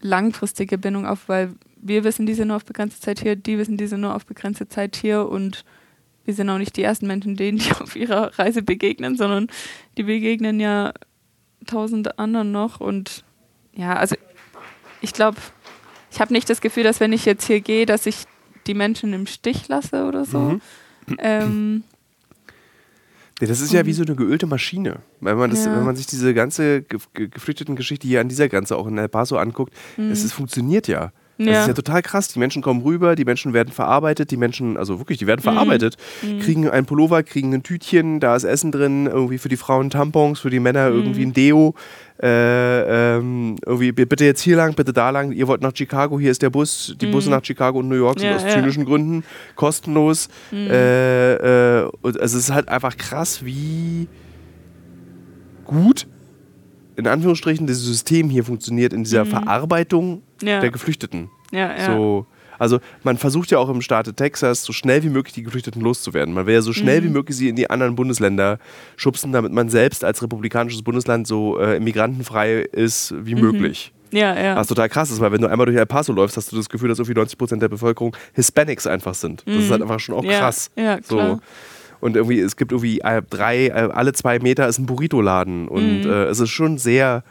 [0.00, 3.76] langfristige Bindung auf, weil wir wissen, die sind nur auf begrenzte Zeit hier, die wissen,
[3.76, 5.64] die sind nur auf begrenzte Zeit hier und
[6.24, 9.48] wir sind auch nicht die ersten Menschen, denen die auf ihrer Reise begegnen, sondern
[9.96, 10.92] die begegnen ja
[11.66, 13.24] tausende anderen noch und
[13.74, 14.16] ja, also
[15.00, 15.38] ich glaube,
[16.10, 18.24] ich habe nicht das Gefühl, dass wenn ich jetzt hier gehe, dass ich
[18.66, 20.38] die Menschen im Stich lasse oder so.
[20.38, 20.60] Mhm.
[21.18, 21.82] Ähm,
[23.40, 25.00] ja, das ist ja wie so eine geölte Maschine.
[25.20, 25.76] Wenn man, das, ja.
[25.76, 29.36] wenn man sich diese ganze geflüchteten Geschichte hier an dieser Grenze auch in El Paso
[29.36, 30.10] anguckt, mhm.
[30.10, 31.12] es, es funktioniert ja.
[31.38, 31.60] Das ja.
[31.62, 32.28] ist ja total krass.
[32.28, 35.52] Die Menschen kommen rüber, die Menschen werden verarbeitet, die Menschen, also wirklich, die werden mhm.
[35.52, 36.38] verarbeitet, mhm.
[36.38, 40.40] kriegen ein Pullover, kriegen ein Tütchen, da ist Essen drin, irgendwie für die Frauen Tampons,
[40.40, 40.96] für die Männer mhm.
[40.96, 41.74] irgendwie ein Deo.
[42.22, 46.30] Äh, ähm, irgendwie, bitte jetzt hier lang, bitte da lang, ihr wollt nach Chicago, hier
[46.30, 46.94] ist der Bus.
[47.00, 47.34] Die Busse mhm.
[47.34, 48.88] nach Chicago und New York sind ja, aus zynischen ja.
[48.88, 49.24] Gründen
[49.56, 50.28] kostenlos.
[50.52, 50.70] Mhm.
[50.70, 54.06] Äh, äh, also es ist halt einfach krass, wie
[55.64, 56.06] gut
[56.96, 59.30] in Anführungsstrichen dieses System hier funktioniert in dieser mhm.
[59.30, 60.60] Verarbeitung ja.
[60.60, 61.30] der Geflüchteten.
[61.52, 61.86] Ja, ja.
[61.86, 62.26] So,
[62.58, 66.34] also man versucht ja auch im Staate Texas so schnell wie möglich die Geflüchteten loszuwerden.
[66.34, 67.04] Man will ja so schnell mhm.
[67.06, 68.58] wie möglich sie in die anderen Bundesländer
[68.96, 73.40] schubsen, damit man selbst als republikanisches Bundesland so äh, immigrantenfrei ist wie mhm.
[73.40, 73.92] möglich.
[74.12, 74.56] Ja, ja.
[74.56, 76.68] Was total krass ist, weil wenn du einmal durch El Paso läufst, hast du das
[76.68, 79.42] Gefühl, dass irgendwie 90 Prozent der Bevölkerung Hispanics einfach sind.
[79.44, 80.30] Das ist halt einfach schon auch Mhm.
[80.30, 80.70] Ja, krass.
[80.76, 81.16] ja, so.
[81.16, 81.40] klar.
[82.00, 85.66] Und irgendwie, es gibt irgendwie äh, drei, äh, alle zwei Meter ist ein Burrito-Laden.
[85.66, 86.10] Und Mhm.
[86.10, 87.24] äh, es ist schon sehr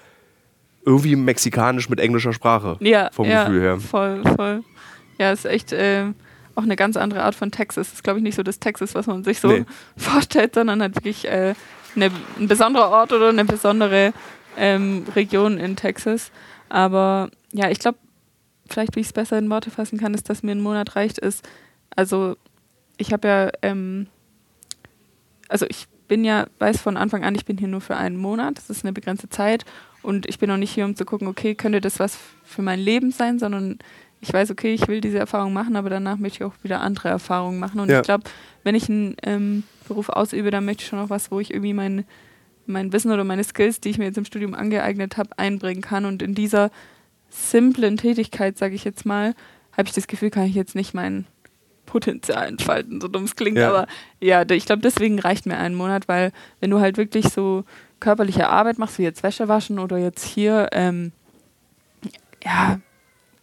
[0.85, 2.77] irgendwie mexikanisch mit englischer Sprache.
[2.79, 3.79] Ja, Vom ja, Gefühl her.
[3.79, 4.63] Voll, voll.
[5.17, 6.05] Ja, ist echt äh,
[6.55, 7.93] auch eine ganz andere Art von Texas.
[7.93, 9.65] Ist, glaube ich, nicht so das Texas, was man sich so Nee.
[9.97, 11.53] vorstellt, sondern halt wirklich äh,
[11.95, 14.13] eine, ein besonderer Ort oder eine besondere
[14.57, 16.31] ähm, Region in Texas.
[16.69, 17.97] Aber ja, ich glaube,
[18.67, 21.19] vielleicht wie ich es besser in Worte fassen kann, ist, dass mir ein Monat reicht,
[21.19, 21.47] ist,
[21.95, 22.35] also
[22.97, 24.07] ich habe ja, ähm,
[25.49, 28.57] also ich bin ja, weiß von Anfang an, ich bin hier nur für einen Monat,
[28.57, 29.65] das ist eine begrenzte Zeit
[30.03, 32.79] und ich bin auch nicht hier, um zu gucken, okay, könnte das was für mein
[32.79, 33.79] Leben sein, sondern
[34.21, 37.09] ich weiß, okay, ich will diese Erfahrung machen, aber danach möchte ich auch wieder andere
[37.09, 37.79] Erfahrungen machen.
[37.81, 37.97] Und Ja.
[37.99, 38.23] ich glaube,
[38.63, 41.73] wenn ich einen ähm, Beruf ausübe, dann möchte ich schon auch was, wo ich irgendwie
[41.73, 42.05] mein,
[42.65, 46.05] mein Wissen oder meine Skills, die ich mir jetzt im Studium angeeignet habe, einbringen kann.
[46.05, 46.71] Und in dieser
[47.29, 49.35] simplen Tätigkeit, sage ich jetzt mal,
[49.75, 51.25] habe ich das Gefühl, kann ich jetzt nicht mein
[51.85, 53.57] Potenzial entfalten, so dumm es klingt.
[53.57, 53.69] Ja.
[53.69, 53.87] Aber
[54.19, 57.63] ja, ich glaube, deswegen reicht mir ein Monat, weil wenn du halt wirklich so
[57.99, 61.11] körperliche Arbeit machst, wie jetzt Wäsche waschen oder jetzt hier, ähm,
[62.43, 62.79] ja,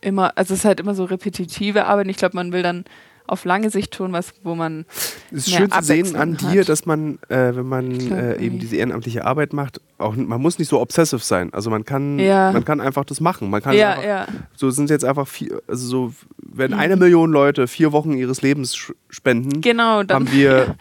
[0.00, 2.08] immer, also es ist halt immer so repetitive Arbeit.
[2.08, 2.84] Ich glaube, man will dann
[3.30, 4.84] auf lange Sicht schon was, wo man
[5.30, 6.52] Es ist schön zu sehen an hat.
[6.52, 10.58] dir, dass man, äh, wenn man äh, eben diese ehrenamtliche Arbeit macht, auch man muss
[10.58, 11.52] nicht so obsessive sein.
[11.52, 12.52] Also man kann, Ja.
[12.52, 13.50] man kann einfach das machen.
[13.50, 14.26] Man kann ja, einfach, ja,
[14.56, 16.78] so sind jetzt einfach vier, also so, wenn Mhm.
[16.78, 18.76] eine Million Leute vier Wochen ihres Lebens
[19.08, 20.74] spenden, genau, dann, haben wir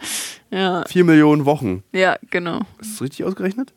[0.88, 1.82] vier Millionen Wochen.
[1.92, 2.60] ja, genau.
[2.80, 3.72] Ist das richtig ausgerechnet?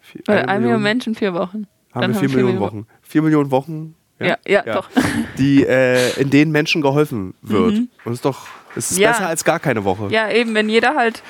[0.00, 1.66] Vier, Weil ein Million Menschen, vier Wochen.
[1.92, 2.86] haben dann wir haben vier wir Millionen Wochen.
[3.02, 3.94] Vier Millionen Wochen,
[4.26, 4.74] Ja, ja, Ja.
[4.74, 4.88] doch.
[5.38, 7.74] die, äh, in denen Menschen geholfen wird.
[7.74, 7.88] Mhm.
[8.04, 8.46] Und es ist doch,
[8.76, 9.10] es ist Ja.
[9.10, 10.08] besser als gar keine Woche.
[10.10, 11.22] Ja, eben, wenn jeder halt,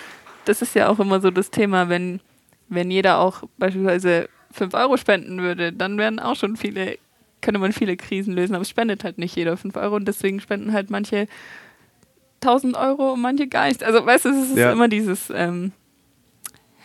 [0.45, 2.21] das ist ja auch immer so das Thema, wenn,
[2.69, 6.99] wenn jeder auch beispielsweise 5 Euro spenden würde, dann wären auch schon viele,
[7.41, 10.41] könnte man viele Krisen lösen, aber es spendet halt nicht jeder 5 Euro und deswegen
[10.41, 11.27] spenden halt manche
[12.41, 13.83] 1000 Euro und manche gar nicht.
[13.85, 14.73] Also weißt du, es ist Ja.
[14.73, 15.73] immer dieses ähm,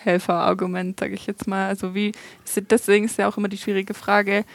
[0.03, 1.67] Helferargument, sage ich jetzt mal.
[1.67, 2.11] Also wie,
[2.69, 4.45] deswegen ist ja auch immer die schwierige Frage,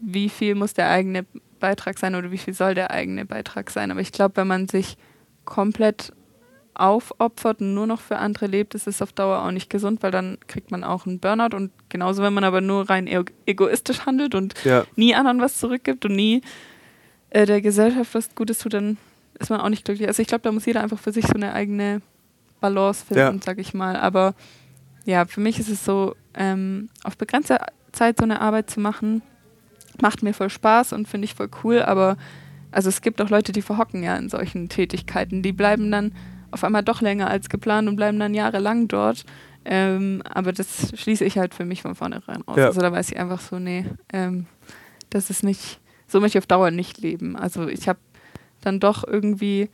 [0.00, 1.24] wie viel muss der eigene
[1.60, 3.90] Beitrag sein oder wie viel soll der eigene Beitrag sein.
[3.90, 4.96] Aber ich glaube, wenn man sich
[5.44, 6.12] komplett
[6.74, 10.10] aufopfert und nur noch für andere lebt, ist es auf Dauer auch nicht gesund, weil
[10.10, 14.04] dann kriegt man auch einen Burnout und genauso, wenn man aber nur rein ego- egoistisch
[14.04, 14.84] handelt und Ja.
[14.94, 16.42] nie anderen was zurückgibt und nie
[17.30, 18.98] äh, der Gesellschaft was Gutes tut, dann
[19.38, 20.06] ist man auch nicht glücklich.
[20.06, 22.02] Also ich glaube, da muss jeder einfach für sich so eine eigene
[22.60, 23.42] Balance finden, Ja.
[23.44, 23.96] sag ich mal.
[23.96, 24.34] Aber
[25.06, 27.58] ja, für mich ist es so, ähm, auf begrenzte
[27.92, 29.22] Zeit so eine Arbeit zu machen,
[30.02, 32.16] macht mir voll Spaß und finde ich voll cool, aber
[32.70, 35.42] also es gibt auch Leute, die verhocken ja in solchen Tätigkeiten.
[35.42, 36.12] Die bleiben dann
[36.50, 39.24] auf einmal doch länger als geplant und bleiben dann jahrelang dort.
[39.64, 42.56] Ähm, aber das schließe ich halt für mich von vornherein aus.
[42.56, 42.66] Ja.
[42.66, 44.46] Also da weiß ich einfach so, nee, ähm,
[45.10, 47.36] das ist nicht, so möchte ich auf Dauer nicht leben.
[47.36, 47.98] Also ich habe
[48.60, 49.70] dann doch irgendwie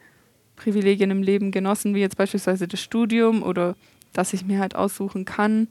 [0.56, 3.74] Privilegien im Leben genossen, wie jetzt beispielsweise das Studium oder
[4.12, 5.68] dass ich mir halt aussuchen kann,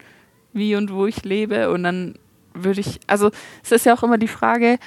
[0.54, 1.72] wie und wo ich lebe.
[1.72, 2.16] Und dann
[2.54, 3.32] würde ich, also
[3.64, 4.78] es ist ja auch immer die Frage,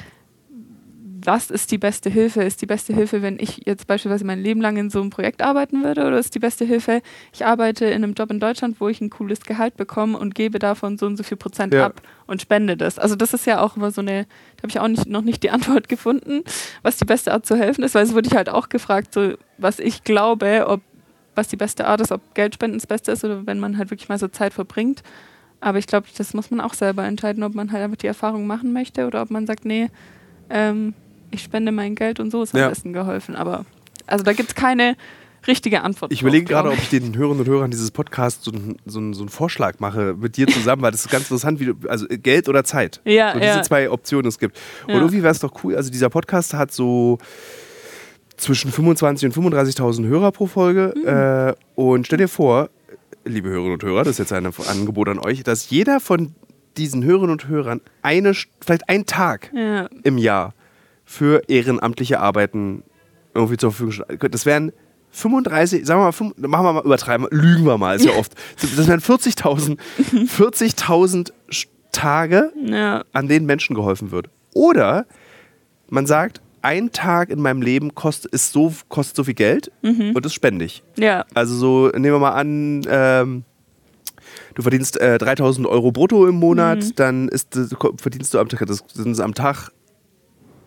[1.27, 2.43] was ist die beste Hilfe?
[2.43, 5.43] Ist die beste Hilfe, wenn ich jetzt beispielsweise mein Leben lang in so einem Projekt
[5.43, 6.07] arbeiten würde?
[6.07, 7.01] Oder ist die beste Hilfe,
[7.33, 10.59] ich arbeite in einem Job in Deutschland, wo ich ein cooles Gehalt bekomme und gebe
[10.59, 11.87] davon so und so viel Prozent Ja.
[11.87, 12.99] ab und spende das?
[12.99, 14.25] Also das ist ja auch immer so eine,
[14.57, 16.43] da habe ich auch nicht, noch nicht die Antwort gefunden,
[16.83, 19.35] was die beste Art zu helfen ist, weil es wurde ich halt auch gefragt, so,
[19.59, 20.83] was ich glaube, ob
[21.37, 24.09] was die beste Art ist, ob Geldspenden das Beste ist oder wenn man halt wirklich
[24.09, 25.03] mal so Zeit verbringt.
[25.65, 28.47] Aber ich glaube, das muss man auch selber entscheiden, ob man halt einfach die Erfahrung
[28.47, 29.89] machen möchte oder ob man sagt, nee,
[30.51, 30.93] ähm,
[31.31, 32.69] ich spende mein Geld und so ist am Ja.
[32.69, 33.35] besten geholfen.
[33.35, 33.65] Aber
[34.07, 34.95] also da gibt es keine
[35.47, 36.13] richtige Antwort.
[36.13, 39.23] Ich überlege gerade, ob ich den Hörerinnen und Hörern dieses Podcasts so, einen- so, so
[39.23, 42.49] einen Vorschlag mache mit dir zusammen, weil das ist ganz interessant, wie du, also Geld
[42.51, 43.01] oder Zeit.
[43.07, 43.63] Ja, so diese ja.
[43.63, 44.59] zwei Optionen es gibt.
[44.87, 44.97] Und Ja.
[44.97, 47.17] irgendwie wäre es doch cool, also dieser Podcast hat so
[48.37, 50.93] zwischen 25.000 und 35.000 Hörer pro Folge.
[50.97, 51.09] Mhm.
[51.09, 52.69] Äh, und stell dir vor,
[53.25, 56.35] liebe Hörerinnen und Hörer, das ist jetzt ein Angebot an euch, dass jeder von
[56.77, 60.55] diesen Hörerinnen und Hörern eine, vielleicht einen Tag Ja, im Jahr
[61.05, 62.83] für ehrenamtliche Arbeiten
[63.35, 64.35] irgendwie zur Verfügung steht.
[64.35, 64.73] Das wären
[65.11, 68.33] 35, sagen wir mal, fünf- machen wir mal übertreiben, lügen wir mal, ist ja oft.
[68.61, 69.79] Das wären 40.000
[70.27, 74.29] 40.000 Sch- Tage, ja, an denen Menschen geholfen wird.
[74.53, 75.07] Oder
[75.89, 80.25] man sagt, ein Tag in meinem Leben kostet, ist so, kostet so viel Geld und
[80.27, 80.83] ist spendig.
[80.97, 83.45] ja, Also so, nehmen wir mal an, ähm,
[84.55, 86.93] du verdienst äh, 3000 Euro brutto im Monat, Mhm.
[86.97, 87.57] dann ist,
[87.99, 89.71] verdienst du am Tag, das sind am Tag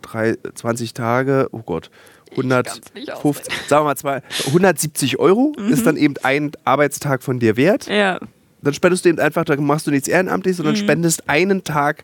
[0.01, 1.89] drei, 20 Tage, oh Gott,
[2.29, 3.57] kann's 150, nicht ausrechnen.
[3.67, 7.87] sagen wir mal zwei, 170 Euro ist dann eben ein Arbeitstag von dir wert.
[7.87, 8.19] ja,
[8.61, 10.79] Dann spendest du eben einfach, da machst du nichts ehrenamtlich, sondern Mhm.
[10.79, 12.03] spendest einen Tag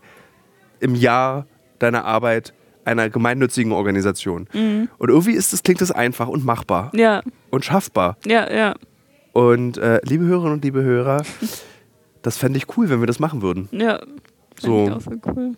[0.80, 1.46] im Jahr
[1.80, 2.54] deiner Arbeit
[2.86, 4.48] einer gemeinnützigen Organisation.
[4.54, 8.18] Und irgendwie ist das, klingt das einfach und machbar Ja, und schaffbar.
[8.26, 8.74] ja, ja,
[9.34, 11.24] Und äh, liebe Hörerinnen und liebe Hörer,
[12.22, 13.70] das fände ich cool, wenn wir das machen würden.
[13.72, 14.00] ja.
[14.60, 14.86] So.
[14.86, 15.56] Ich auch so cool.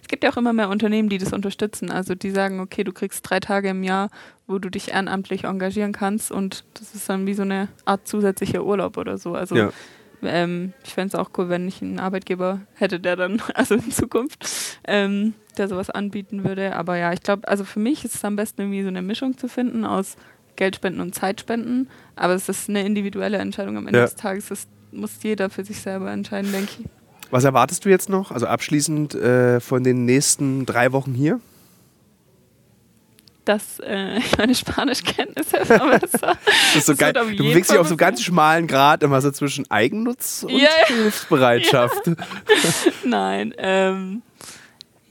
[0.00, 1.90] Es gibt ja auch immer mehr Unternehmen, die das unterstützen.
[1.90, 4.10] Also die sagen, okay, du kriegst drei Tage im Jahr,
[4.46, 8.64] wo du dich ehrenamtlich engagieren kannst und das ist dann wie so eine Art zusätzlicher
[8.64, 9.34] Urlaub oder so.
[9.34, 9.70] Also Ja.
[10.24, 13.90] Ähm, ich fände es auch cool, wenn ich einen Arbeitgeber hätte, der dann, also in
[13.90, 16.74] Zukunft, ähm, der sowas anbieten würde.
[16.76, 19.36] Aber ja, ich glaube, also für mich ist es am besten irgendwie so eine Mischung
[19.36, 20.16] zu finden aus
[20.56, 21.88] Geldspenden und Zeitspenden.
[22.16, 24.04] Aber es ist eine individuelle Entscheidung am Ende Ja.
[24.06, 24.48] des Tages.
[24.48, 26.86] Das muss jeder für sich selber entscheiden, denke ich.
[27.30, 28.30] Was erwartest du jetzt noch?
[28.30, 31.40] Also abschließend äh, von den nächsten drei Wochen hier?
[33.44, 36.36] Dass äh, ich meine Spanischkenntnisse verbessere.
[36.74, 37.12] Das ist so geil.
[37.12, 40.68] Du bewegst dich auf so einem ganz schmalen Grad immer so zwischen Eigennutz und Ja,
[40.88, 40.94] ja.
[40.94, 42.10] Hilfsbereitschaft.
[43.04, 43.52] Nein.
[43.58, 44.22] Ähm,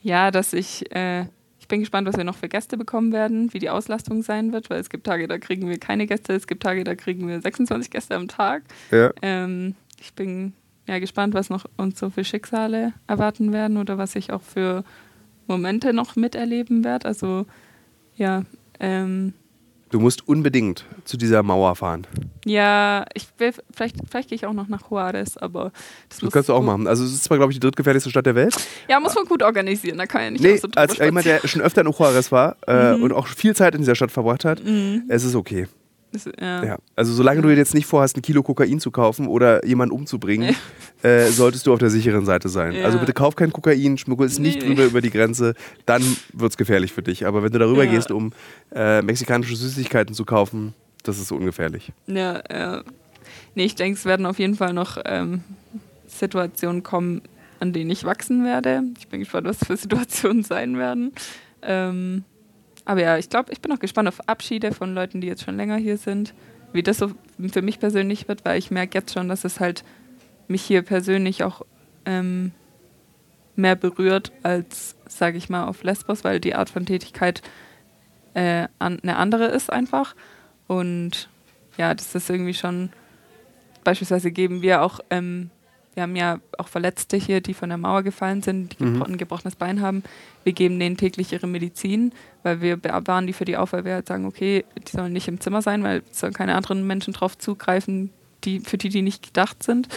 [0.01, 0.93] ja, dass ich.
[0.95, 1.25] Äh,
[1.59, 4.69] ich bin gespannt, was wir noch für Gäste bekommen werden, wie die Auslastung sein wird,
[4.69, 7.39] weil es gibt Tage, da kriegen wir keine Gäste, es gibt Tage, da kriegen wir
[7.39, 8.63] 26 Gäste am Tag.
[8.91, 9.11] Ja.
[9.21, 10.51] Ähm, ich bin
[10.87, 14.83] ja gespannt, was noch uns so für Schicksale erwarten werden oder was ich auch für
[15.47, 17.07] Momente noch miterleben werde.
[17.07, 17.45] Also
[18.15, 18.43] ja,
[18.79, 19.33] ähm,
[19.89, 22.07] Du musst unbedingt zu dieser Mauer fahren.
[22.45, 25.73] ja, ich will vielleicht, vielleicht gehe ich auch noch nach Juarez, aber
[26.07, 26.87] das, Das kannst du auch machen.
[26.87, 28.55] Also es ist zwar, glaube ich, die drittgefährlichste Stadt der Welt.
[28.87, 31.61] Ja, muss man gut organisieren, da kann ja nicht Nee, so als jemand, der schon
[31.61, 35.03] öfter in Juarez war äh, und auch viel Zeit in dieser Stadt verbracht hat, Mhm.
[35.09, 35.67] es ist okay.
[36.11, 36.63] Das- ja.
[36.63, 36.77] Ja.
[36.95, 40.55] Also solange du jetzt nicht vorhast, ein Kilo Kokain zu kaufen oder jemanden umzubringen,
[41.03, 42.73] äh, solltest du auf der sicheren Seite sein.
[42.73, 42.85] Ja.
[42.85, 45.55] Also bitte kauf kein Kokain, schmuggel es nicht Nee, drüber über die Grenze,
[45.85, 46.03] dann
[46.33, 47.25] wird es gefährlich für dich.
[47.25, 47.91] Aber wenn du darüber Ja.
[47.91, 48.33] gehst, um
[48.73, 51.91] äh, mexikanische Süßigkeiten zu kaufen, das ist so ungefährlich.
[52.07, 52.83] Ja, ja.
[53.55, 55.43] Nee, ich denke, es werden auf jeden Fall noch ähm,
[56.07, 57.21] Situationen kommen,
[57.59, 58.83] an denen ich wachsen werde.
[58.99, 61.13] Ich bin gespannt, was für Situationen sein werden.
[61.61, 62.23] Ähm,
[62.85, 65.57] aber ja, ich glaube, ich bin auch gespannt auf Abschiede von Leuten, die jetzt schon
[65.57, 66.33] länger hier sind.
[66.73, 67.11] Wie das so
[67.51, 69.83] für mich persönlich wird, weil ich merke jetzt schon, dass es halt
[70.47, 71.65] mich hier persönlich auch
[72.05, 72.51] ähm,
[73.55, 77.41] mehr berührt als, sage ich mal, auf Lesbos, weil die Art von Tätigkeit
[78.33, 80.15] äh, an, eine andere ist einfach.
[80.67, 81.29] Und
[81.77, 82.89] ja, das ist irgendwie schon,
[83.83, 85.49] beispielsweise geben wir auch, ähm,
[85.93, 89.03] wir haben ja auch Verletzte hier, die von der Mauer gefallen sind, die Mhm.
[89.03, 90.03] ein gebrochenes Bein haben.
[90.43, 92.13] Wir geben denen täglich ihre Medizin,
[92.43, 95.27] weil wir bewahren die für die auf, weil wir halt sagen, okay, die sollen nicht
[95.27, 98.09] im Zimmer sein, weil es sollen keine anderen Menschen drauf zugreifen,
[98.45, 99.89] die, für die die nicht gedacht sind.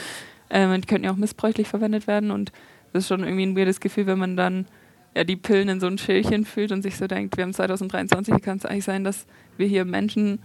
[0.51, 2.53] Ähm, die könnten ja auch missbräuchlich verwendet werden und
[2.93, 4.67] das ist schon irgendwie ein weirdes Gefühl, wenn man dann
[5.17, 8.35] ja, die Pillen in so ein Schälchen fühlt und sich so denkt, wir haben 2023,
[8.35, 9.27] wie kann es eigentlich sein, dass
[9.57, 10.41] wir hier Menschen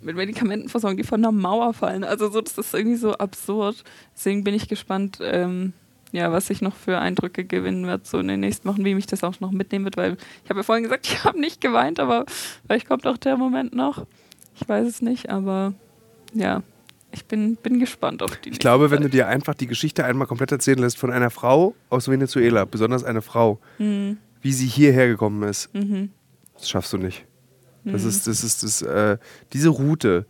[0.00, 2.04] mit Medikamenten versorgen, die von der Mauer fallen.
[2.04, 3.84] Also so, das ist irgendwie so absurd.
[4.16, 5.72] Deswegen bin ich gespannt, ähm,
[6.12, 9.06] ja, was ich noch für Eindrücke gewinnen wird, so in den nächsten Wochen, wie mich
[9.06, 12.00] das auch noch mitnehmen wird, weil ich habe ja vorhin gesagt, ich habe nicht geweint,
[12.00, 12.24] aber
[12.66, 14.06] vielleicht kommt auch der Moment noch.
[14.60, 15.74] Ich weiß es nicht, aber
[16.34, 16.62] ja,
[17.12, 20.26] ich bin, bin gespannt auf die Ich glaube, wenn du dir einfach die Geschichte einmal
[20.26, 24.18] komplett erzählen lässt von einer Frau aus Venezuela, besonders eine Frau, Mhm.
[24.42, 26.10] wie sie hierher gekommen ist, Mhm.
[26.54, 27.24] das schaffst du nicht.
[27.84, 29.18] Das ist, das ist, das, äh,
[29.52, 30.26] diese Route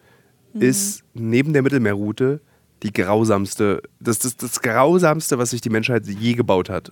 [0.55, 2.41] ist neben der Mittelmeerroute
[2.83, 6.91] die grausamste, das, das, das grausamste, was sich die Menschheit je gebaut hat.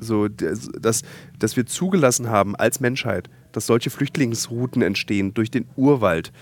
[0.00, 1.02] So, das, das,
[1.38, 6.32] dass wir zugelassen haben als Menschheit, dass solche Flüchtlingsrouten entstehen durch den Urwald,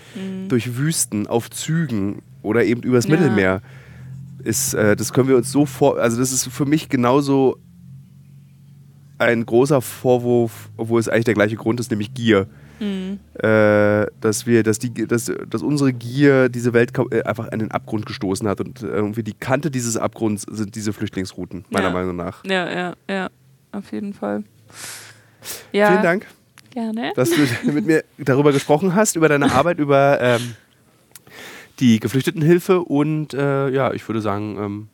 [0.47, 3.11] durch Wüsten, auf Zügen oder eben übers Ja.
[3.11, 3.61] Mittelmeer,
[4.43, 7.57] ist, äh, das können wir uns so vor, also das ist für mich genauso
[9.17, 12.47] ein großer Vorwurf, obwohl es eigentlich der gleiche Grund ist, nämlich Gier.
[12.79, 13.19] Mhm.
[13.35, 17.71] Äh, dass wir, dass die, dass, dass unsere Gier diese Welt äh, einfach an den
[17.71, 21.93] Abgrund gestoßen hat und äh, irgendwie die Kante dieses Abgrunds sind diese Flüchtlingsrouten, meiner Ja.
[21.93, 22.43] Meinung nach.
[22.45, 23.29] Ja, ja, ja,
[23.71, 24.43] auf jeden Fall.
[25.71, 26.25] Ja, Vielen Dank,
[26.71, 27.11] Gerne.
[27.15, 27.37] dass du
[27.71, 30.55] mit mir darüber gesprochen hast, über deine Arbeit, über ähm,
[31.79, 34.87] die Geflüchtetenhilfe und äh, ja, ich würde sagen, ähm,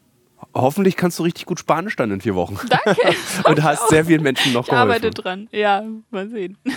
[0.53, 3.15] hoffentlich kannst du richtig gut Spanisch dann in vier Wochen Danke.
[3.45, 5.21] und hast sehr vielen Menschen noch Ich arbeite geholfen.
[5.23, 5.49] dran.
[5.51, 6.57] Ja, mal sehen.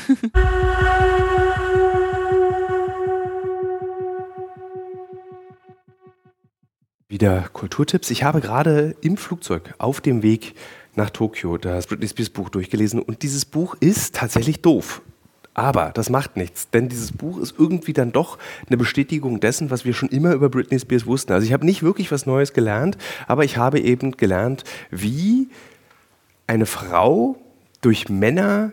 [7.09, 8.11] Wieder Kulturtipps.
[8.11, 10.55] Ich habe gerade im Flugzeug auf dem Weg
[10.95, 15.01] nach Tokio das Britney Spears Buch durchgelesen und dieses Buch ist tatsächlich doof.
[15.59, 19.85] Aber das macht nichts, denn dieses Buch ist irgendwie dann doch eine Bestätigung dessen, was
[19.85, 21.33] wir schon immer über Britney Spears wussten.
[21.33, 24.63] Also ich habe nicht wirklich was Neues gelernt, aber ich habe eben gelernt,
[24.93, 25.49] wie
[26.47, 27.35] eine Frau
[27.81, 28.71] durch Männer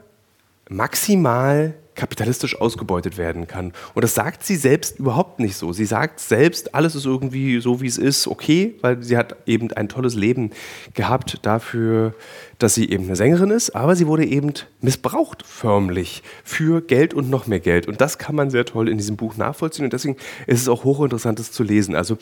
[0.69, 3.73] maximal kapitalistisch ausgebeutet werden kann.
[3.93, 5.73] Und das sagt sie selbst überhaupt nicht so.
[5.73, 9.71] Sie sagt selbst, alles ist irgendwie so, wie es ist, okay, weil sie hat eben
[9.71, 10.51] ein tolles Leben
[10.93, 12.13] gehabt dafür,
[12.59, 17.29] dass sie eben eine Sängerin ist, aber sie wurde eben missbraucht förmlich für Geld und
[17.29, 17.87] noch mehr Geld.
[17.87, 20.15] Und das kann man sehr toll in diesem Buch nachvollziehen und deswegen
[20.47, 21.95] ist es auch hochinteressant, das zu lesen.
[21.95, 22.17] Also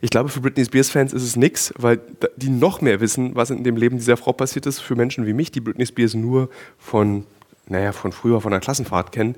[0.00, 2.00] ich glaube, für Britney Spears-Fans ist es nichts, weil
[2.36, 5.32] die noch mehr wissen, was in dem Leben dieser Frau passiert ist, für Menschen wie
[5.32, 6.48] mich, die Britney Spears nur
[6.78, 7.26] von
[7.68, 9.36] naja, von früher von der Klassenfahrt kennen,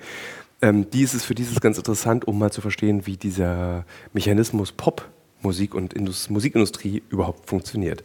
[0.63, 4.73] ähm, die ist es für dieses ganz interessant, um mal zu verstehen, wie dieser Mechanismus
[4.73, 5.09] Pop
[5.43, 8.03] Musik und Indus Musikindustrie überhaupt funktioniert.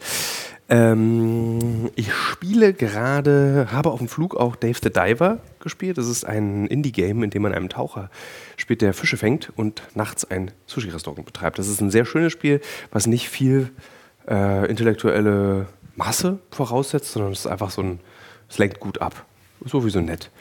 [0.70, 5.98] Ähm, ich spiele gerade, habe auf dem Flug auch Dave the Diver gespielt.
[5.98, 8.10] Das ist ein Indie-Game, in dem man einen Taucher
[8.58, 11.58] spielt, der Fische fängt und nachts ein Sushi-Restaurant betreibt.
[11.58, 12.62] Das ist ein sehr schönes Spiel,
[12.92, 13.72] was nicht viel
[14.30, 18.00] äh, intellektuelle Masse voraussetzt, sondern es ist einfach so ein,
[18.50, 19.26] es lenkt gut ab
[19.66, 20.32] sowieso nett.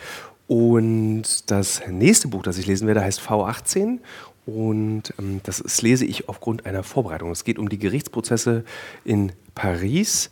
[0.46, 3.98] Und das nächste Buch, das ich lesen werde, heißt V18
[4.46, 7.30] und ähm, das, das, lese ich aufgrund einer Vorbereitung.
[7.30, 8.64] Es geht um die Gerichtsprozesse
[9.04, 10.30] in Paris,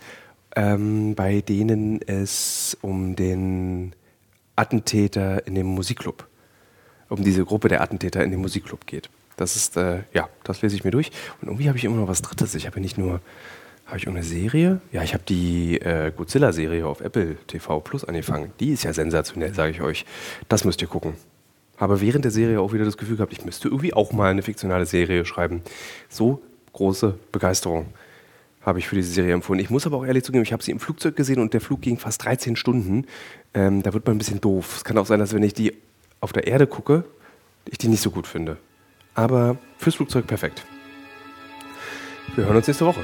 [0.56, 3.94] ähm, bei denen es um den
[4.56, 6.26] Attentäter in dem Musikclub,
[7.08, 9.08] um diese Gruppe der Attentäter in dem Musikclub geht.
[9.36, 11.12] Das ist, äh, ja, das lese ich mir durch.
[11.40, 12.56] Und irgendwie habe ich immer noch was Drittes.
[12.56, 13.20] Ich habe ja nicht nur
[13.88, 14.80] habe ich irgendeine Serie?
[14.92, 18.52] Ja, ich habe die äh, Godzilla-Serie auf Apple TV Plus angefangen.
[18.60, 20.04] Die ist ja sensationell, sage ich euch.
[20.50, 21.14] Das müsst ihr gucken.
[21.78, 24.42] Habe während der Serie auch wieder das Gefühl gehabt, ich müsste irgendwie auch mal eine
[24.42, 25.62] fiktionale Serie schreiben.
[26.10, 26.42] So
[26.74, 27.86] große Begeisterung
[28.60, 29.64] habe ich für diese Serie empfunden.
[29.64, 31.80] Ich muss aber auch ehrlich zugeben, ich habe sie im Flugzeug gesehen und der Flug
[31.80, 33.06] ging fast 13 Stunden.
[33.54, 34.76] Ähm, da wird man ein bisschen doof.
[34.76, 35.72] Es kann auch sein, dass wenn ich die
[36.20, 37.04] auf der Erde gucke,
[37.64, 38.58] ich die nicht so gut finde.
[39.14, 40.62] Aber fürs Flugzeug perfekt.
[42.36, 43.00] Wir hören uns nächste Woche.